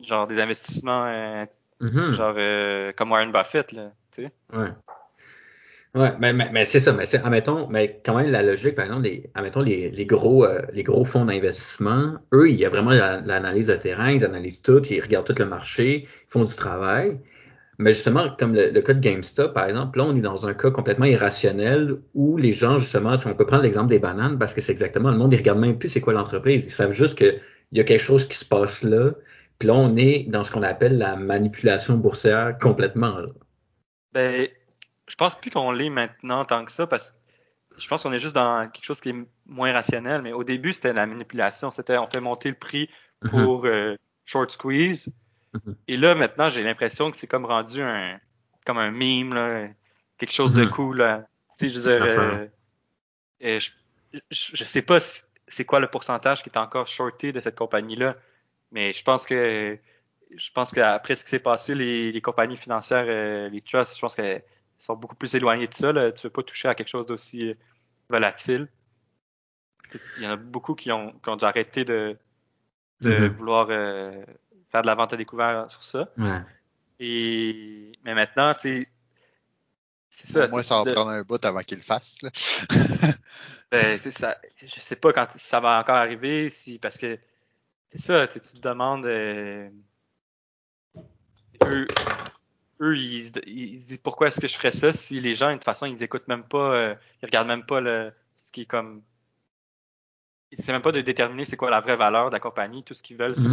Genre, 0.00 0.26
des 0.26 0.40
investissements, 0.40 1.04
euh, 1.06 1.44
Mhm. 1.80 2.12
genre, 2.12 2.34
euh, 2.36 2.92
comme 2.92 3.10
Warren 3.10 3.32
Buffett, 3.32 3.72
là. 3.72 3.90
Ouais. 4.52 4.68
Ouais, 5.94 6.12
mais, 6.20 6.32
mais, 6.34 6.64
c'est 6.66 6.80
ça, 6.80 6.92
mais 6.92 7.06
c'est, 7.06 7.18
admettons, 7.24 7.66
mais 7.68 8.00
quand 8.04 8.14
même 8.16 8.30
la 8.30 8.42
logique, 8.42 8.74
par 8.74 8.84
exemple, 8.84 9.04
les, 9.04 9.30
admettons, 9.34 9.62
les, 9.62 9.90
les 9.90 10.06
gros, 10.06 10.44
euh, 10.44 10.62
les 10.72 10.82
gros 10.82 11.04
fonds 11.04 11.24
d'investissement, 11.24 12.18
eux, 12.32 12.50
il 12.50 12.56
y 12.56 12.64
a 12.66 12.68
vraiment 12.68 12.90
la- 12.90 13.20
l'analyse 13.22 13.66
de 13.68 13.74
terrain, 13.76 14.10
ils 14.12 14.24
analysent 14.24 14.60
tout, 14.62 14.82
ils 14.90 15.00
regardent 15.00 15.26
tout 15.26 15.34
le 15.42 15.46
marché, 15.48 16.02
ils 16.04 16.08
font 16.30 16.44
du 16.44 16.54
travail. 16.54 17.18
Mais 17.78 17.92
justement, 17.92 18.28
comme 18.38 18.54
le, 18.54 18.70
le 18.70 18.82
cas 18.82 18.94
de 18.94 19.00
GameStop, 19.00 19.54
par 19.54 19.66
exemple, 19.66 19.98
là, 19.98 20.04
on 20.06 20.16
est 20.16 20.20
dans 20.22 20.46
un 20.46 20.54
cas 20.54 20.70
complètement 20.70 21.06
irrationnel 21.06 21.98
où 22.14 22.36
les 22.38 22.52
gens, 22.52 22.78
justement, 22.78 23.16
si 23.18 23.26
on 23.28 23.34
peut 23.34 23.46
prendre 23.46 23.64
l'exemple 23.64 23.90
des 23.90 24.00
bananes, 24.00 24.38
parce 24.38 24.54
que 24.54 24.60
c'est 24.62 24.72
exactement, 24.72 25.10
le 25.12 25.18
monde, 25.18 25.32
ils 25.34 25.38
regardent 25.38 25.60
même 25.60 25.78
plus 25.78 25.88
c'est 25.90 26.00
quoi 26.02 26.14
l'entreprise. 26.14 26.66
Ils 26.66 26.70
savent 26.72 26.92
juste 26.92 27.18
qu'il 27.18 27.40
y 27.72 27.80
a 27.80 27.84
quelque 27.84 28.00
chose 28.02 28.26
qui 28.28 28.36
se 28.38 28.44
passe 28.46 28.82
là. 28.84 29.12
Puis 29.58 29.68
là, 29.68 29.74
on 29.74 29.96
est 29.96 30.26
dans 30.30 30.44
ce 30.44 30.50
qu'on 30.52 30.62
appelle 30.64 30.98
la 30.98 31.16
manipulation 31.16 31.96
boursière 31.98 32.58
complètement. 32.60 33.18
là. 33.20 33.26
Ben, 34.12 34.48
je 35.08 35.16
pense 35.16 35.34
plus 35.34 35.50
qu'on 35.50 35.72
l'est 35.72 35.90
maintenant 35.90 36.44
tant 36.44 36.64
que 36.64 36.72
ça 36.72 36.86
parce 36.86 37.12
que 37.12 37.16
je 37.80 37.88
pense 37.88 38.02
qu'on 38.02 38.12
est 38.12 38.18
juste 38.20 38.34
dans 38.34 38.68
quelque 38.68 38.84
chose 38.84 39.00
qui 39.00 39.10
est 39.10 39.16
moins 39.46 39.72
rationnel. 39.72 40.22
Mais 40.22 40.32
au 40.32 40.44
début, 40.44 40.72
c'était 40.72 40.92
la 40.92 41.06
manipulation. 41.06 41.70
C'était 41.70 41.96
on 41.96 42.06
fait 42.06 42.20
monter 42.20 42.48
le 42.50 42.56
prix 42.56 42.88
Mhm. 43.22 43.30
pour 43.30 43.64
euh, 43.66 43.96
short 44.24 44.50
squeeze. 44.50 45.08
Mhm. 45.54 45.76
Et 45.88 45.96
là, 45.96 46.14
maintenant, 46.14 46.48
j'ai 46.50 46.62
l'impression 46.62 47.10
que 47.10 47.16
c'est 47.16 47.26
comme 47.26 47.46
rendu 47.46 47.82
un 47.82 48.18
comme 48.66 48.78
un 48.78 48.90
meme, 48.90 49.32
là, 49.34 49.68
quelque 50.18 50.32
chose 50.32 50.52
de 50.54 50.64
Mhm. 50.64 50.70
cool. 50.70 50.98
là. 50.98 51.26
Tu 51.58 51.68
sais, 51.68 51.74
je 51.74 51.80
veux 51.80 51.98
dire, 51.98 52.04
euh, 52.06 52.46
euh, 53.42 53.60
je, 53.60 53.70
je, 54.30 54.56
je 54.56 54.64
sais 54.64 54.82
pas 54.82 55.00
si- 55.00 55.22
c'est 55.46 55.64
quoi 55.64 55.80
le 55.80 55.88
pourcentage 55.88 56.42
qui 56.42 56.50
est 56.50 56.58
encore 56.58 56.86
shorté 56.86 57.32
de 57.32 57.40
cette 57.40 57.56
compagnie-là, 57.56 58.16
mais 58.70 58.92
je 58.92 59.02
pense 59.02 59.24
que 59.24 59.78
je 60.36 60.50
pense 60.52 60.72
qu'après 60.72 61.14
ce 61.14 61.24
qui 61.24 61.30
s'est 61.30 61.38
passé, 61.38 61.74
les, 61.74 62.12
les 62.12 62.20
compagnies 62.20 62.58
financières, 62.58 63.06
les 63.50 63.60
trusts, 63.62 63.94
je 63.96 64.00
pense 64.00 64.14
qu'elles 64.14 64.44
sont 64.78 64.96
beaucoup 64.96 65.16
plus 65.16 65.34
éloignées 65.34 65.66
de 65.68 65.74
ça. 65.74 65.92
Là. 65.92 66.12
Tu 66.12 66.26
veux 66.26 66.30
pas 66.32 66.42
toucher 66.42 66.68
à 66.68 66.74
quelque 66.74 66.88
chose 66.88 67.06
d'aussi 67.06 67.50
euh, 67.50 67.54
volatile. 68.08 68.68
Il 70.18 70.22
y 70.22 70.26
en 70.26 70.32
a 70.32 70.36
beaucoup 70.36 70.74
qui 70.74 70.92
ont, 70.92 71.12
qui 71.12 71.28
ont 71.30 71.36
dû 71.36 71.44
arrêter 71.44 71.84
de, 71.84 72.16
de 73.00 73.28
Mhm. 73.28 73.34
vouloir 73.34 73.66
euh, 73.70 74.24
faire 74.70 74.82
de 74.82 74.86
la 74.86 74.94
vente 74.94 75.12
à 75.12 75.16
découvert 75.16 75.70
sur 75.70 75.82
ça. 75.82 76.08
Ouais. 76.18 76.40
Et 77.00 77.92
mais 78.04 78.14
maintenant, 78.14 78.52
tu 78.54 78.60
sais, 78.60 78.88
c'est 80.10 80.26
ça. 80.26 80.44
Au 80.46 80.48
moins, 80.48 80.62
c'est 80.62 80.68
ça 80.68 80.78
va 80.78 80.84
de- 80.84 80.94
prendre 80.94 81.10
un 81.10 81.22
bout 81.22 81.42
avant 81.44 81.60
qu'il 81.60 81.78
le 81.78 81.82
fasse. 81.84 82.20
là. 82.22 82.30
Ben, 83.70 83.98
c'est 83.98 84.10
ça. 84.10 84.38
Je 84.56 84.64
sais 84.66 84.96
pas 84.96 85.12
quand 85.12 85.26
ça 85.36 85.60
va 85.60 85.78
encore 85.78 85.96
arriver, 85.96 86.48
si 86.48 86.78
parce 86.78 86.96
que 86.96 87.18
c'est 87.90 87.98
ça, 87.98 88.26
tu, 88.26 88.40
tu 88.40 88.54
te 88.54 88.60
demandes 88.60 89.04
euh, 89.04 89.68
eux, 91.64 91.86
eux 92.80 92.96
ils, 92.96 93.24
se- 93.24 93.40
ils 93.46 93.80
se 93.80 93.86
disent 93.86 93.98
pourquoi 94.00 94.28
est-ce 94.28 94.40
que 94.40 94.48
je 94.48 94.56
ferais 94.56 94.72
ça 94.72 94.92
si 94.92 95.20
les 95.20 95.34
gens 95.34 95.48
de 95.50 95.54
toute 95.54 95.64
façon 95.64 95.86
ils 95.86 96.02
écoutent 96.02 96.28
même 96.28 96.44
pas, 96.44 96.74
euh, 96.74 96.94
ils 97.22 97.26
regardent 97.26 97.48
même 97.48 97.66
pas 97.66 97.80
le 97.80 98.12
ce 98.36 98.52
qui 98.52 98.62
est 98.62 98.66
comme 98.66 99.02
c'est 100.52 100.72
même 100.72 100.82
pas 100.82 100.92
de 100.92 101.00
déterminer 101.00 101.44
c'est 101.44 101.56
quoi 101.56 101.70
la 101.70 101.80
vraie 101.80 101.96
valeur 101.96 102.28
de 102.28 102.34
la 102.34 102.40
compagnie, 102.40 102.82
tout 102.84 102.94
ce 102.94 103.02
qu'ils 103.02 103.16
veulent 103.16 103.36
c'est 103.36 103.48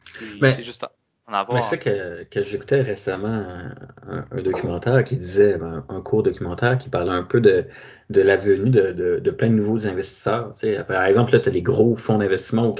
c'est- 0.00 0.24
Mais- 0.40 0.52
c'est 0.54 0.62
juste 0.62 0.84
en 0.84 0.88
Mais 1.28 1.34
avoir. 1.36 1.62
c'est 1.62 1.70
ça 1.70 1.76
que, 1.78 2.24
que 2.24 2.42
j'écoutais 2.42 2.82
récemment 2.82 3.28
un, 3.28 3.74
un- 4.08 4.26
un 4.30 4.42
documentaire 4.42 5.02
qui 5.04 5.16
disait, 5.16 5.54
un, 5.54 5.84
un 5.88 6.00
court 6.00 6.22
documentaire 6.22 6.78
qui 6.78 6.88
parlait 6.88 7.10
un 7.12 7.22
peu 7.24 7.40
de, 7.40 7.64
de 8.10 8.20
la 8.20 8.36
venue 8.36 8.70
de, 8.70 8.92
de, 8.92 9.18
de 9.18 9.30
plein 9.30 9.48
de 9.48 9.54
nouveaux 9.54 9.86
investisseurs. 9.86 10.52
Tu 10.54 10.60
sais, 10.74 10.84
par 10.84 11.04
exemple, 11.04 11.32
là, 11.32 11.40
tu 11.40 11.48
as 11.48 11.52
les 11.52 11.62
gros 11.62 11.96
fonds 11.96 12.18
d'investissement 12.18 12.68
où 12.70 12.76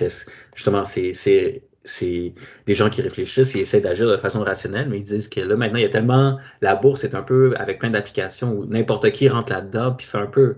justement 0.55 0.85
c'est, 0.85 1.13
c'est, 1.85 2.35
des 2.67 2.75
gens 2.75 2.91
qui 2.91 3.01
réfléchissent 3.03 3.55
et 3.57 3.61
essaient 3.61 3.81
d'agir 3.81 4.09
de 4.09 4.17
façon 4.17 4.43
rationnelle, 4.43 4.89
mais 4.89 4.99
ils 4.99 5.03
disent 5.03 5.29
que 5.29 5.41
là, 5.41 5.57
maintenant, 5.57 5.79
il 5.79 5.83
y 5.83 5.87
a 5.87 5.89
tellement. 5.89 6.39
La 6.61 6.75
bourse 6.77 7.05
est 7.05 7.15
un 7.15 7.23
peu 7.23 7.55
avec 7.57 7.79
plein 7.79 7.91
d'applications 7.91 8.53
où 8.53 8.67
n'importe 8.67 9.11
qui 9.13 9.29
rentre 9.29 9.53
là-dedans 9.53 9.93
puis 9.93 10.07
fait 10.07 10.19
un 10.19 10.27
peu 10.27 10.57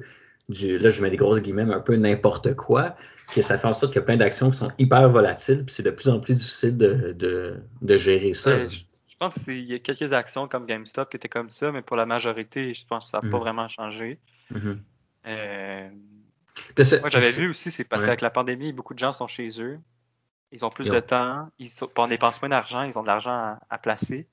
du. 0.49 0.79
Là, 0.79 0.89
je 0.91 1.03
mets 1.03 1.11
des 1.11 1.17
grosses 1.17 1.41
guillemets, 1.41 1.65
mais 1.67 1.75
un 1.75 1.81
peu 1.81 1.97
n'importe 1.97 2.55
quoi 2.55 2.97
que 3.35 3.43
ça 3.43 3.59
fait 3.59 3.69
en 3.69 3.73
sorte 3.73 3.93
qu'il 3.93 4.01
y 4.01 4.03
a 4.03 4.07
plein 4.07 4.17
d'actions 4.17 4.51
qui 4.51 4.57
sont 4.59 4.73
hyper 4.79 5.09
volatiles, 5.09 5.65
puis 5.65 5.73
c'est 5.73 5.85
de 5.85 5.91
plus 5.91 6.09
en 6.09 6.19
plus 6.19 6.35
difficile 6.35 6.77
de, 6.77 7.13
de, 7.13 7.59
de 7.81 7.97
gérer 7.97 8.35
ça. 8.35 8.51
Ben, 8.57 8.69
je, 8.69 8.81
je 9.07 9.17
pense 9.17 9.45
qu'il 9.45 9.61
y 9.71 9.75
a 9.75 9.79
quelques 9.79 10.13
actions 10.13 10.49
comme 10.49 10.67
GameStop 10.67 11.11
qui 11.11 11.17
étaient 11.17 11.29
comme 11.29 11.51
ça, 11.51 11.71
mais 11.71 11.83
pour 11.83 11.97
la 11.97 12.07
majorité, 12.07 12.75
je 12.75 12.85
pense 12.89 13.05
que 13.05 13.11
ça 13.13 13.19
n'a 13.19 13.31
pas 13.31 13.37
Mhm. 13.37 13.43
vraiment 13.43 13.69
changé. 13.69 14.19
Mhm. 14.51 14.81
Euh, 15.29 15.89
Moi, 16.77 17.11
j'avais 17.11 17.31
vu 17.31 17.51
aussi, 17.51 17.71
c'est 17.71 17.85
parce 17.85 18.03
Ouais. 18.03 18.09
qu'avec 18.09 18.21
la 18.21 18.31
pandémie, 18.31 18.73
beaucoup 18.73 18.95
de 18.95 18.99
gens 18.99 19.13
sont 19.13 19.29
chez 19.29 19.49
eux. 19.63 19.79
Ils 20.53 20.65
ont 20.65 20.71
plus 20.71 20.89
de 20.89 21.01
temps. 21.01 21.49
Ils 21.59 21.69
sont, 21.69 21.89
on 21.97 22.07
dépense 22.09 22.41
moins 22.43 22.49
d'argent. 22.49 22.83
Ils 22.83 22.99
ont 22.99 23.03
de 23.03 23.07
l'argent 23.07 23.31
à, 23.31 23.59
à 23.71 23.79
placer. 23.79 24.27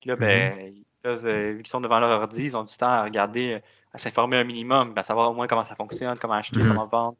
Puis 0.00 0.10
là, 0.10 0.16
ben, 0.16 0.56
Mm-hmm. 0.56 0.72
ils 0.74 0.84
peuvent, 1.02 1.26
euh, 1.26 1.52
vu 1.52 1.62
qu'ils 1.62 1.70
sont 1.70 1.80
devant 1.80 2.00
leur 2.00 2.20
ordi, 2.20 2.44
ils 2.44 2.56
ont 2.56 2.64
du 2.64 2.76
temps 2.76 2.88
à 2.88 3.02
regarder, 3.04 3.54
euh, 3.54 3.58
à 3.92 3.98
s'informer 3.98 4.36
un 4.38 4.44
minimum, 4.44 4.94
ben, 4.94 5.00
à 5.00 5.02
savoir 5.04 5.30
au 5.30 5.34
moins 5.34 5.46
comment 5.46 5.64
ça 5.64 5.74
fonctionne, 5.76 6.18
comment 6.18 6.34
acheter, 6.34 6.60
Mhm. 6.60 6.68
comment 6.68 6.86
vendre. 6.86 7.16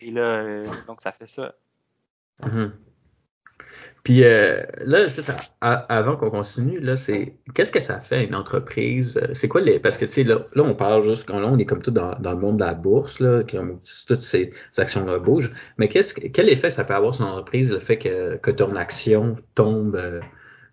Et 0.00 0.10
là, 0.10 0.20
euh, 0.22 0.66
donc, 0.86 1.02
ça 1.02 1.12
fait 1.12 1.26
ça. 1.26 1.54
Mhm. 2.42 2.72
Puis 4.04 4.24
euh, 4.24 4.62
là, 4.84 5.08
c'est 5.08 5.22
ça. 5.22 5.36
A- 5.60 5.74
avant 5.94 6.16
qu'on 6.16 6.30
continue, 6.30 6.80
là, 6.80 6.96
c'est 6.96 7.36
qu'est-ce 7.54 7.72
que 7.72 7.80
ça 7.80 8.00
fait 8.00 8.16
à 8.16 8.22
une 8.22 8.34
entreprise? 8.34 9.16
Euh, 9.22 9.34
C'est 9.34 9.48
quoi 9.48 9.60
les. 9.60 9.78
Parce 9.80 9.96
que 9.96 10.04
tu 10.06 10.12
sais, 10.12 10.24
là, 10.24 10.46
là, 10.54 10.62
on 10.62 10.74
parle 10.74 11.02
juste 11.04 11.28
là, 11.28 11.36
on 11.36 11.58
est 11.58 11.66
comme 11.66 11.82
tout 11.82 11.90
dans, 11.90 12.14
dans 12.18 12.32
le 12.32 12.38
monde 12.38 12.58
de 12.58 12.64
la 12.64 12.74
bourse, 12.74 13.20
là, 13.20 13.42
comme 13.50 13.80
toutes 14.06 14.22
ces 14.22 14.50
actions-là 14.76 15.18
bougent. 15.18 15.52
Mais 15.78 15.88
qu'est-ce 15.88 16.14
que- 16.14 16.28
quel 16.28 16.48
effet 16.48 16.70
ça 16.70 16.84
peut 16.84 16.94
avoir 16.94 17.14
sur 17.14 17.24
une 17.24 17.30
entreprise, 17.32 17.72
le 17.72 17.80
fait 17.80 17.98
que, 17.98 18.36
que 18.36 18.50
ton 18.50 18.76
action 18.76 19.34
tombe 19.54 19.96
euh, 19.96 20.20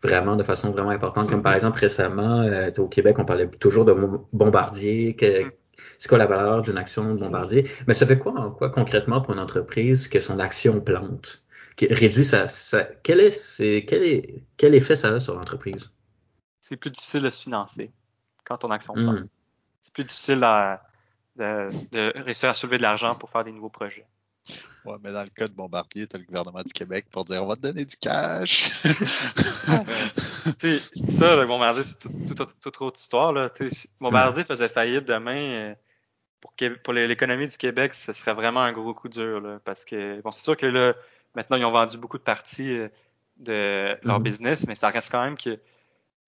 vraiment 0.03 0.35
de 0.35 0.43
façon 0.43 0.71
vraiment 0.71 0.89
importante? 0.91 1.29
Comme 1.29 1.41
par 1.41 1.53
exemple 1.55 1.79
récemment, 1.79 2.41
euh, 2.43 2.69
au 2.77 2.87
Québec, 2.87 3.17
on 3.19 3.25
parlait 3.25 3.47
toujours 3.49 3.85
de 3.85 3.93
Bombardier, 4.33 5.15
que 5.15 5.43
c'est 5.99 6.07
quoi 6.09 6.17
la 6.17 6.25
valeur 6.27 6.61
d'une 6.61 6.77
action 6.77 7.13
de 7.15 7.19
Bombardier? 7.19 7.69
Mais 7.87 7.93
ça 7.93 8.05
fait 8.07 8.17
quoi 8.17 8.33
en 8.39 8.51
quoi 8.51 8.69
concrètement 8.69 9.21
pour 9.21 9.33
une 9.33 9.39
entreprise 9.39 10.07
que 10.07 10.19
son 10.19 10.39
action 10.39 10.79
plante? 10.81 11.44
Réduit 11.79 12.25
sa, 12.25 12.47
sa- 12.47 12.85
quel 13.03 13.19
est, 13.19 13.31
c'est- 13.31 13.85
quel 13.87 14.03
est, 14.03 14.35
quel 14.57 14.75
effet 14.75 14.95
ça 14.95 15.09
a 15.09 15.19
sur 15.19 15.35
l'entreprise? 15.35 15.89
C'est 16.61 16.77
plus 16.77 16.91
difficile 16.91 17.21
de 17.21 17.29
se 17.29 17.41
financer 17.41 17.91
quand 18.45 18.57
ton 18.57 18.71
action. 18.71 18.95
Hmm. 18.95 19.27
C'est 19.81 19.93
plus 19.93 20.05
difficile 20.05 20.43
à- 20.43 20.81
de, 21.35 21.67
de 21.91 22.13
réussir 22.23 22.49
à 22.49 22.53
soulever 22.53 22.77
de 22.77 22.83
l'argent 22.83 23.13
pour 23.15 23.29
faire 23.29 23.43
des 23.43 23.51
nouveaux 23.51 23.69
projets. 23.69 24.05
Ouais, 24.85 24.95
mais 25.03 25.11
dans 25.11 25.23
le 25.23 25.29
cas 25.29 25.47
de 25.47 25.53
Bombardier, 25.53 26.05
t'as 26.07 26.19
le 26.19 26.23
gouvernement 26.23 26.61
du 26.61 26.71
Québec 26.71 27.07
pour 27.11 27.25
dire 27.25 27.43
on 27.43 27.47
va 27.47 27.55
te 27.55 27.61
donner 27.61 27.83
du 27.83 27.95
cash. 27.97 28.71
tu 30.59 30.79
sais, 30.79 30.79
ça, 31.07 31.35
le 31.35 31.45
Bombardier, 31.47 31.83
c'est 31.83 31.99
toute 31.99 32.59
tout, 32.61 32.83
autre 32.83 32.99
histoire. 32.99 33.33
Là. 33.33 33.51
Bombardier 33.99 34.43
faisait 34.43 34.69
faillite 34.69 35.05
demain, 35.05 35.35
euh, 35.37 35.75
pour, 36.39 36.53
pour 36.83 36.93
l'économie 36.93 37.47
du 37.47 37.57
Québec, 37.57 37.95
ce 37.95 38.13
serait 38.13 38.33
vraiment 38.33 38.61
un 38.61 38.71
gros 38.71 38.93
coup 38.93 39.09
dur. 39.09 39.41
Là, 39.41 39.59
parce 39.65 39.83
que, 39.85 40.21
bon, 40.21 40.31
c'est 40.31 40.43
sûr 40.43 40.55
que 40.55 40.67
là, 40.67 40.93
maintenant, 41.35 41.57
ils 41.57 41.65
ont 41.65 41.71
vendu 41.71 41.97
beaucoup 41.97 42.17
de 42.17 42.23
parties 42.23 42.71
euh, 42.71 42.89
de 43.37 43.97
leur 44.03 44.19
Mhm. 44.19 44.23
business, 44.23 44.67
mais 44.67 44.75
ça 44.75 44.89
reste 44.89 45.11
quand 45.11 45.23
même 45.23 45.37
que 45.37 45.59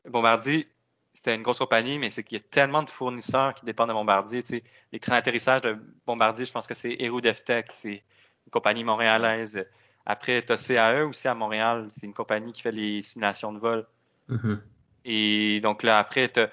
Bombardier, 0.08 0.68
c'était 1.14 1.36
une 1.36 1.42
grosse 1.42 1.60
compagnie, 1.60 1.98
mais 2.00 2.10
c'est 2.10 2.24
qu'il 2.24 2.38
y 2.38 2.42
a 2.42 2.44
tellement 2.44 2.84
de 2.84 2.90
fournisseurs 2.90 3.54
qui 3.54 3.66
dépendent 3.66 3.90
de 3.90 3.94
Bombardier. 3.94 4.44
Tu 4.44 4.58
sais, 4.58 4.64
les 4.92 5.00
trains 5.00 5.16
d'atterrissage 5.16 5.62
de 5.62 5.78
Bombardier, 6.06 6.46
je 6.46 6.52
pense 6.52 6.68
que 6.68 6.74
c'est 6.74 6.96
Aerodeftech, 7.00 7.68
c'est 7.72 8.04
une 8.46 8.52
compagnie 8.52 8.84
montréalaise. 8.84 9.66
Après, 10.06 10.42
tu 10.42 10.54
as 10.54 10.58
CAE 10.58 11.06
aussi 11.06 11.28
à 11.28 11.34
Montréal, 11.34 11.88
c'est 11.92 12.06
une 12.06 12.14
compagnie 12.14 12.54
qui 12.54 12.62
fait 12.62 12.72
les 12.72 13.02
simulations 13.02 13.52
de 13.52 13.60
vol. 13.60 13.86
Mhm. 14.30 14.62
Et 15.06 15.60
donc 15.62 15.84
là, 15.84 16.00
après, 16.00 16.30
tu 16.30 16.40
as, 16.40 16.50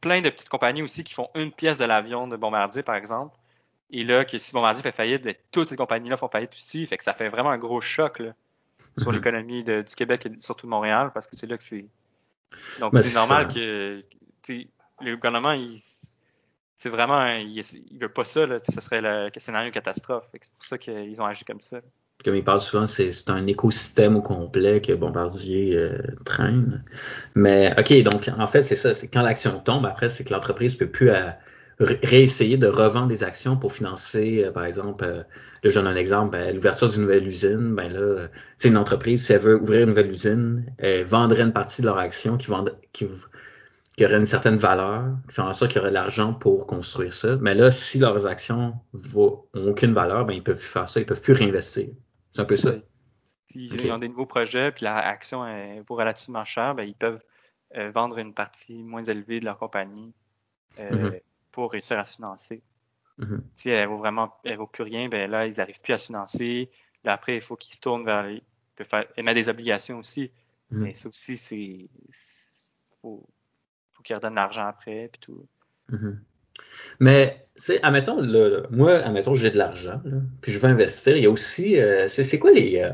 plein 0.00 0.20
de 0.20 0.28
petites 0.28 0.50
compagnies 0.50 0.82
aussi 0.82 1.02
qui 1.02 1.14
font 1.14 1.30
une 1.34 1.50
pièce 1.50 1.78
de 1.78 1.84
l'avion 1.84 2.28
de 2.28 2.36
Bombardier, 2.36 2.82
par 2.82 2.96
exemple. 2.96 3.34
Et 3.90 4.04
là, 4.04 4.24
que 4.24 4.38
si 4.38 4.52
Bombardier 4.52 4.82
fait 4.82 4.92
faillite, 4.92 5.22
ben, 5.24 5.34
toutes 5.52 5.68
ces 5.68 5.76
compagnies-là 5.76 6.16
font 6.16 6.28
faillite 6.28 6.54
aussi. 6.54 6.86
Fait 6.86 6.98
que 6.98 7.04
ça 7.04 7.14
fait 7.14 7.28
vraiment 7.28 7.50
un 7.50 7.58
gros 7.58 7.80
choc 7.80 8.18
là, 8.18 8.34
sur 8.98 9.10
Mhm. 9.10 9.16
l'économie 9.16 9.64
du 9.64 9.84
Québec 9.96 10.26
et 10.26 10.32
surtout 10.40 10.66
de 10.66 10.70
Montréal, 10.70 11.10
parce 11.14 11.26
que 11.26 11.36
c'est 11.36 11.46
là 11.48 11.58
que 11.58 11.64
c'est. 11.64 11.86
Donc, 12.78 12.94
Ben, 12.94 13.02
c'est 13.02 13.10
normal 13.10 13.48
ça. 13.48 13.54
que 13.54 14.04
le 15.00 15.16
gouvernement, 15.16 15.52
il, 15.52 15.78
c'est 16.76 16.88
vraiment, 16.90 17.16
un- 17.18 17.38
il, 17.38 17.58
il 17.90 17.98
veut 17.98 18.08
pas 18.12 18.24
ça. 18.24 18.46
Là, 18.46 18.60
ce 18.68 18.80
serait 18.80 19.00
le, 19.00 19.30
le 19.34 19.40
scénario 19.40 19.70
catastrophe. 19.72 20.26
C'est 20.32 20.50
pour 20.52 20.64
ça 20.64 20.78
qu'ils 20.78 21.20
ont 21.20 21.26
agi 21.26 21.44
comme 21.44 21.60
ça. 21.60 21.80
Comme 22.24 22.36
il 22.36 22.44
parle 22.44 22.60
souvent, 22.60 22.86
c'est 22.86 23.12
un 23.28 23.46
écosystème 23.46 24.16
au 24.16 24.22
complet 24.22 24.80
que 24.80 24.92
Bombardier 24.92 25.76
euh, 25.76 25.98
traîne. 26.24 26.82
Mais 27.34 27.74
OK, 27.78 28.02
donc 28.02 28.30
en 28.38 28.46
fait, 28.46 28.62
c'est 28.62 28.76
ça. 28.76 28.92
Quand 29.12 29.20
l'action 29.22 29.60
tombe, 29.60 29.84
après, 29.84 30.08
c'est 30.08 30.24
que 30.24 30.32
l'entreprise 30.32 30.74
peut 30.76 30.88
plus 30.90 31.10
ré- 31.10 31.32
réessayer 31.80 32.56
de 32.56 32.66
revendre 32.66 33.08
des 33.08 33.24
actions 33.24 33.56
pour 33.56 33.72
financer, 33.72 34.44
euh, 34.44 34.52
par 34.52 34.64
exemple, 34.64 35.04
euh, 35.04 35.18
là, 35.18 35.24
je 35.70 35.74
donne 35.74 35.86
un 35.86 35.96
exemple, 35.96 36.32
ben, 36.32 36.54
l'ouverture 36.54 36.88
d'une 36.88 37.02
nouvelle 37.02 37.26
usine, 37.26 37.74
ben 37.74 37.92
là, 37.92 38.28
c'est 38.56 38.68
une 38.68 38.76
entreprise, 38.76 39.24
si 39.26 39.32
elle 39.32 39.40
veut 39.40 39.60
ouvrir 39.60 39.82
une 39.82 39.90
nouvelle 39.90 40.10
usine, 40.10 40.66
elle 40.78 41.04
vendrait 41.04 41.42
une 41.42 41.52
partie 41.52 41.82
de 41.82 41.86
leur 41.86 41.98
action 41.98 42.36
qui, 42.36 42.46
vend, 42.48 42.64
qui, 42.92 43.06
qui 43.96 44.04
aurait 44.04 44.16
une 44.16 44.26
certaine 44.26 44.56
valeur, 44.56 45.04
qui 45.28 45.36
fait 45.36 45.42
en 45.42 45.52
sorte 45.52 45.70
qu'il 45.70 45.78
y 45.78 45.80
aurait 45.80 45.90
de 45.90 45.94
l'argent 45.94 46.34
pour 46.34 46.66
construire 46.66 47.12
ça. 47.12 47.36
Mais 47.40 47.54
là, 47.54 47.70
si 47.70 47.98
leurs 47.98 48.26
actions 48.26 48.74
vaut- 48.92 49.48
ont 49.54 49.68
aucune 49.68 49.94
valeur, 49.94 50.24
ben 50.26 50.34
ils 50.34 50.42
peuvent 50.42 50.58
plus 50.58 50.66
faire 50.66 50.88
ça, 50.88 51.00
ils 51.00 51.06
peuvent 51.06 51.22
plus 51.22 51.32
réinvestir. 51.32 51.88
C'est 52.32 52.42
un 52.42 52.44
peu 52.44 52.56
ça. 52.56 52.74
S'ils 53.46 53.92
ont 53.92 53.98
des 53.98 54.08
nouveaux 54.08 54.26
projets 54.26 54.72
puis 54.72 54.84
la 54.84 54.96
action 54.96 55.46
est, 55.46 55.80
vaut 55.86 55.96
relativement 55.96 56.44
cher, 56.44 56.74
ben, 56.74 56.84
ils 56.84 56.94
peuvent 56.94 57.20
euh, 57.76 57.90
vendre 57.90 58.18
une 58.18 58.34
partie 58.34 58.82
moins 58.82 59.04
élevée 59.04 59.40
de 59.40 59.44
leur 59.44 59.58
compagnie 59.58 60.12
Mhm. 60.78 61.20
Pour 61.54 61.70
réussir 61.70 61.98
à 61.98 62.04
se 62.04 62.16
financer. 62.16 62.62
Mhm. 63.18 63.44
Si 63.54 63.70
elle 63.70 63.88
vaut 63.88 63.98
vraiment, 63.98 64.34
elle 64.44 64.56
vaut 64.56 64.66
plus 64.66 64.82
rien, 64.82 65.08
ben 65.08 65.30
là, 65.30 65.46
ils 65.46 65.56
n'arrivent 65.58 65.80
plus 65.80 65.92
à 65.92 65.98
se 65.98 66.06
financer. 66.06 66.68
Là, 67.04 67.12
après, 67.12 67.36
il 67.36 67.40
faut 67.40 67.54
qu'ils 67.54 67.74
se 67.74 67.80
tournent 67.80 68.04
vers 68.04 68.24
les, 68.24 68.42
ils 68.80 68.84
faire, 68.84 69.06
émettre 69.16 69.36
des 69.36 69.48
obligations 69.48 69.98
aussi. 69.98 70.32
Mhm. 70.70 70.82
Mais 70.82 70.94
ça 70.94 71.08
aussi, 71.08 71.36
c'est, 71.36 71.88
faut, 73.00 73.24
faut 73.92 74.02
qu'ils 74.02 74.16
redonnent 74.16 74.34
l'argent 74.34 74.66
après 74.66 75.08
puis 75.12 75.20
tout. 75.20 75.46
Mhm. 75.90 76.20
Mais, 76.98 77.46
admettons, 77.82 78.20
moi, 78.70 78.94
admettons, 78.98 79.34
j'ai 79.34 79.50
de 79.50 79.58
l'argent, 79.58 80.00
puis 80.40 80.52
je 80.52 80.58
veux 80.58 80.68
investir. 80.68 81.16
Il 81.16 81.22
y 81.22 81.26
a 81.26 81.30
aussi, 81.30 81.80
euh, 81.80 82.08
c'est 82.08 82.38
quoi 82.38 82.50
les, 82.50 82.80
euh, 82.82 82.92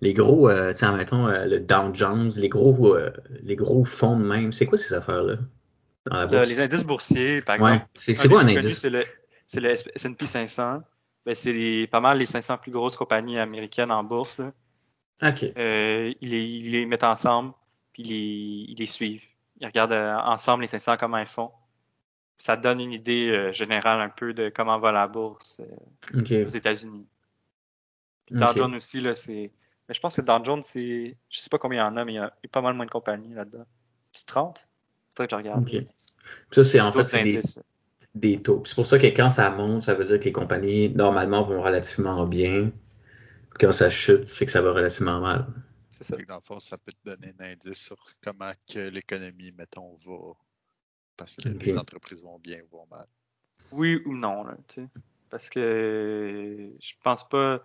les 0.00 0.12
gros, 0.12 0.48
euh, 0.48 0.72
tu 0.72 0.80
sais, 0.80 0.86
admettons, 0.86 1.28
euh, 1.28 1.46
le 1.46 1.60
Dow 1.60 1.94
Jones, 1.94 2.30
les 2.36 2.48
gros, 2.48 2.96
les 3.42 3.56
gros 3.56 3.84
fonds 3.84 4.18
de 4.18 4.24
même? 4.24 4.50
C'est 4.50 4.66
quoi 4.66 4.78
ces 4.78 4.92
affaires-là? 4.94 5.36
Dans 6.10 6.16
la 6.16 6.26
Là, 6.26 6.38
bourse? 6.38 6.48
les 6.48 6.60
indices 6.60 6.84
boursiers, 6.84 7.42
par 7.42 7.60
Ouais, 7.60 7.72
exemple, 7.74 7.86
c'est 7.96 8.28
quoi 8.28 8.40
un 8.42 8.48
indice? 8.48 8.78
c'est 8.80 8.90
le, 8.90 9.04
c'est 9.46 9.60
le 9.60 9.70
S&P 9.70 10.26
500. 10.26 10.82
Ben, 11.24 11.34
c'est 11.34 11.52
les- 11.52 11.86
pas 11.86 12.00
mal 12.00 12.18
les 12.18 12.26
500 12.26 12.58
plus 12.58 12.70
grosses 12.70 12.96
compagnies 12.96 13.38
américaines 13.38 13.90
en 13.90 14.04
bourse. 14.04 14.38
là. 14.38 14.52
OK. 15.22 15.44
Euh, 15.56 16.12
ils, 16.20 16.30
les, 16.30 16.44
ils 16.44 16.70
les 16.70 16.86
mettent 16.86 17.02
ensemble, 17.04 17.52
puis 17.92 18.02
ils 18.02 18.08
les, 18.08 18.72
ils 18.72 18.78
les 18.78 18.86
suivent. 18.86 19.24
Ils 19.60 19.66
regardent 19.66 19.92
euh, 19.92 20.14
ensemble 20.18 20.62
les 20.62 20.68
500 20.68 20.96
comment 20.98 21.18
ils 21.18 21.26
font. 21.26 21.50
Ça 22.38 22.56
donne 22.56 22.80
une 22.80 22.92
idée 22.92 23.30
euh, 23.30 23.50
générale 23.52 24.00
un 24.02 24.10
peu 24.10 24.34
de 24.34 24.50
comment 24.54 24.78
va 24.78 24.92
la 24.92 25.08
bourse 25.08 25.56
euh, 25.60 26.44
aux 26.44 26.50
États-Unis. 26.50 27.06
Puis 28.26 28.34
Dow 28.34 28.46
OK. 28.50 28.56
Jones 28.58 28.74
aussi, 28.74 29.00
là, 29.00 29.14
c'est. 29.14 29.50
Mais 29.88 29.94
je 29.94 30.00
pense 30.00 30.16
que 30.16 30.20
Dow 30.20 30.44
Jones, 30.44 30.62
c'est. 30.62 31.16
Je 31.30 31.38
sais 31.40 31.48
pas 31.48 31.58
combien 31.58 31.78
il 31.82 31.86
y 31.86 31.90
en 31.90 31.96
a, 31.96 32.04
mais 32.04 32.12
il 32.12 32.16
y 32.16 32.18
a, 32.18 32.32
il 32.42 32.46
y 32.46 32.48
a 32.48 32.50
pas 32.50 32.60
mal 32.60 32.74
moins 32.74 32.84
de 32.86 32.90
compagnies 32.90 33.32
là-dedans. 33.34 33.64
C'est 34.12 34.26
30? 34.26 34.68
Faudrait 35.16 35.28
que 35.28 35.30
je 35.30 35.36
regarde. 35.36 35.68
OK. 35.68 35.86
Ça, 36.50 36.64
c'est 36.64 36.80
en 36.80 36.92
fait, 36.92 37.04
c'est 37.04 37.24
des, 38.14 38.42
taux. 38.42 38.62
C'est 38.64 38.74
pour 38.74 38.86
ça 38.86 38.98
que 38.98 39.06
quand 39.06 39.30
ça 39.30 39.50
monte, 39.50 39.82
ça 39.82 39.94
veut 39.94 40.04
dire 40.04 40.18
que 40.18 40.24
les 40.24 40.32
compagnies, 40.32 40.90
normalement, 40.90 41.42
vont 41.42 41.60
relativement 41.60 42.26
bien. 42.26 42.72
Quand 43.58 43.72
ça 43.72 43.90
chute, 43.90 44.28
c'est 44.28 44.44
que 44.44 44.52
ça 44.52 44.62
va 44.62 44.72
relativement 44.72 45.20
mal. 45.20 45.46
C'est 45.90 46.04
ça. 46.04 46.16
Dans 46.28 46.36
le 46.36 46.40
fond, 46.40 46.58
ça 46.58 46.76
peut 46.76 46.92
te 46.92 47.10
donner 47.10 47.32
un 47.38 47.52
indice 47.52 47.86
sur 47.86 47.96
comment 48.22 48.52
que 48.72 48.90
l'économie, 48.90 49.52
mettons, 49.52 49.98
va. 50.04 50.34
Parce 51.16 51.36
que 51.36 51.48
les 51.48 51.78
entreprises 51.78 52.22
vont 52.22 52.38
bien 52.38 52.58
ou 52.64 52.76
vont 52.76 52.86
mal. 52.90 53.06
Oui 53.72 54.02
ou 54.04 54.14
non, 54.14 54.44
là, 54.44 54.56
tu 54.68 54.82
sais. 54.82 54.88
Parce 55.30 55.48
que 55.48 56.70
je 56.78 56.92
pense 57.02 57.28
pas. 57.28 57.62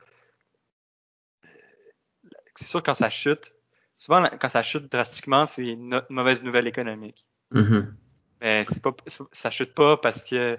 C'est 2.56 2.68
sûr 2.68 2.84
quand 2.84 2.96
ça 2.96 3.10
chute. 3.10 3.54
Souvent, 3.98 4.26
quand 4.40 4.50
ça 4.50 4.64
chute 4.64 4.92
drastiquement, 4.92 5.46
c'est 5.46 5.68
une 5.68 6.02
mauvaise 6.10 6.44
nouvelle 6.44 6.68
économique. 6.68 7.26
Mhm. 7.52 7.94
Mais 8.42 8.64
c'est 8.66 8.82
pas, 8.82 8.92
ça 9.32 9.52
chute 9.52 9.74
pas 9.74 9.98
parce 9.98 10.24
que 10.24 10.58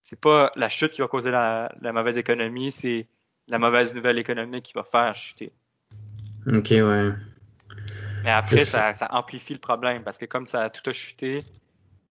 c'est 0.00 0.20
pas 0.20 0.50
la 0.56 0.68
chute 0.68 0.92
qui 0.92 1.02
va 1.02 1.08
causer 1.08 1.30
la, 1.30 1.70
la 1.80 1.92
mauvaise 1.92 2.16
économie, 2.18 2.72
c'est 2.72 3.06
la 3.48 3.58
mauvaise 3.58 3.94
nouvelle 3.94 4.18
économique 4.18 4.64
qui 4.64 4.72
va 4.72 4.84
faire 4.84 5.14
chuter. 5.16 5.52
OK, 6.46 6.70
ouais. 6.70 7.12
Mais 8.24 8.30
après, 8.30 8.64
ça, 8.64 8.94
ça 8.94 9.08
amplifie 9.10 9.52
le 9.52 9.60
problème 9.60 10.02
parce 10.02 10.18
que 10.18 10.24
comme 10.24 10.46
ça 10.46 10.62
a 10.62 10.70
tout 10.70 10.88
a 10.88 10.92
chuté, 10.92 11.44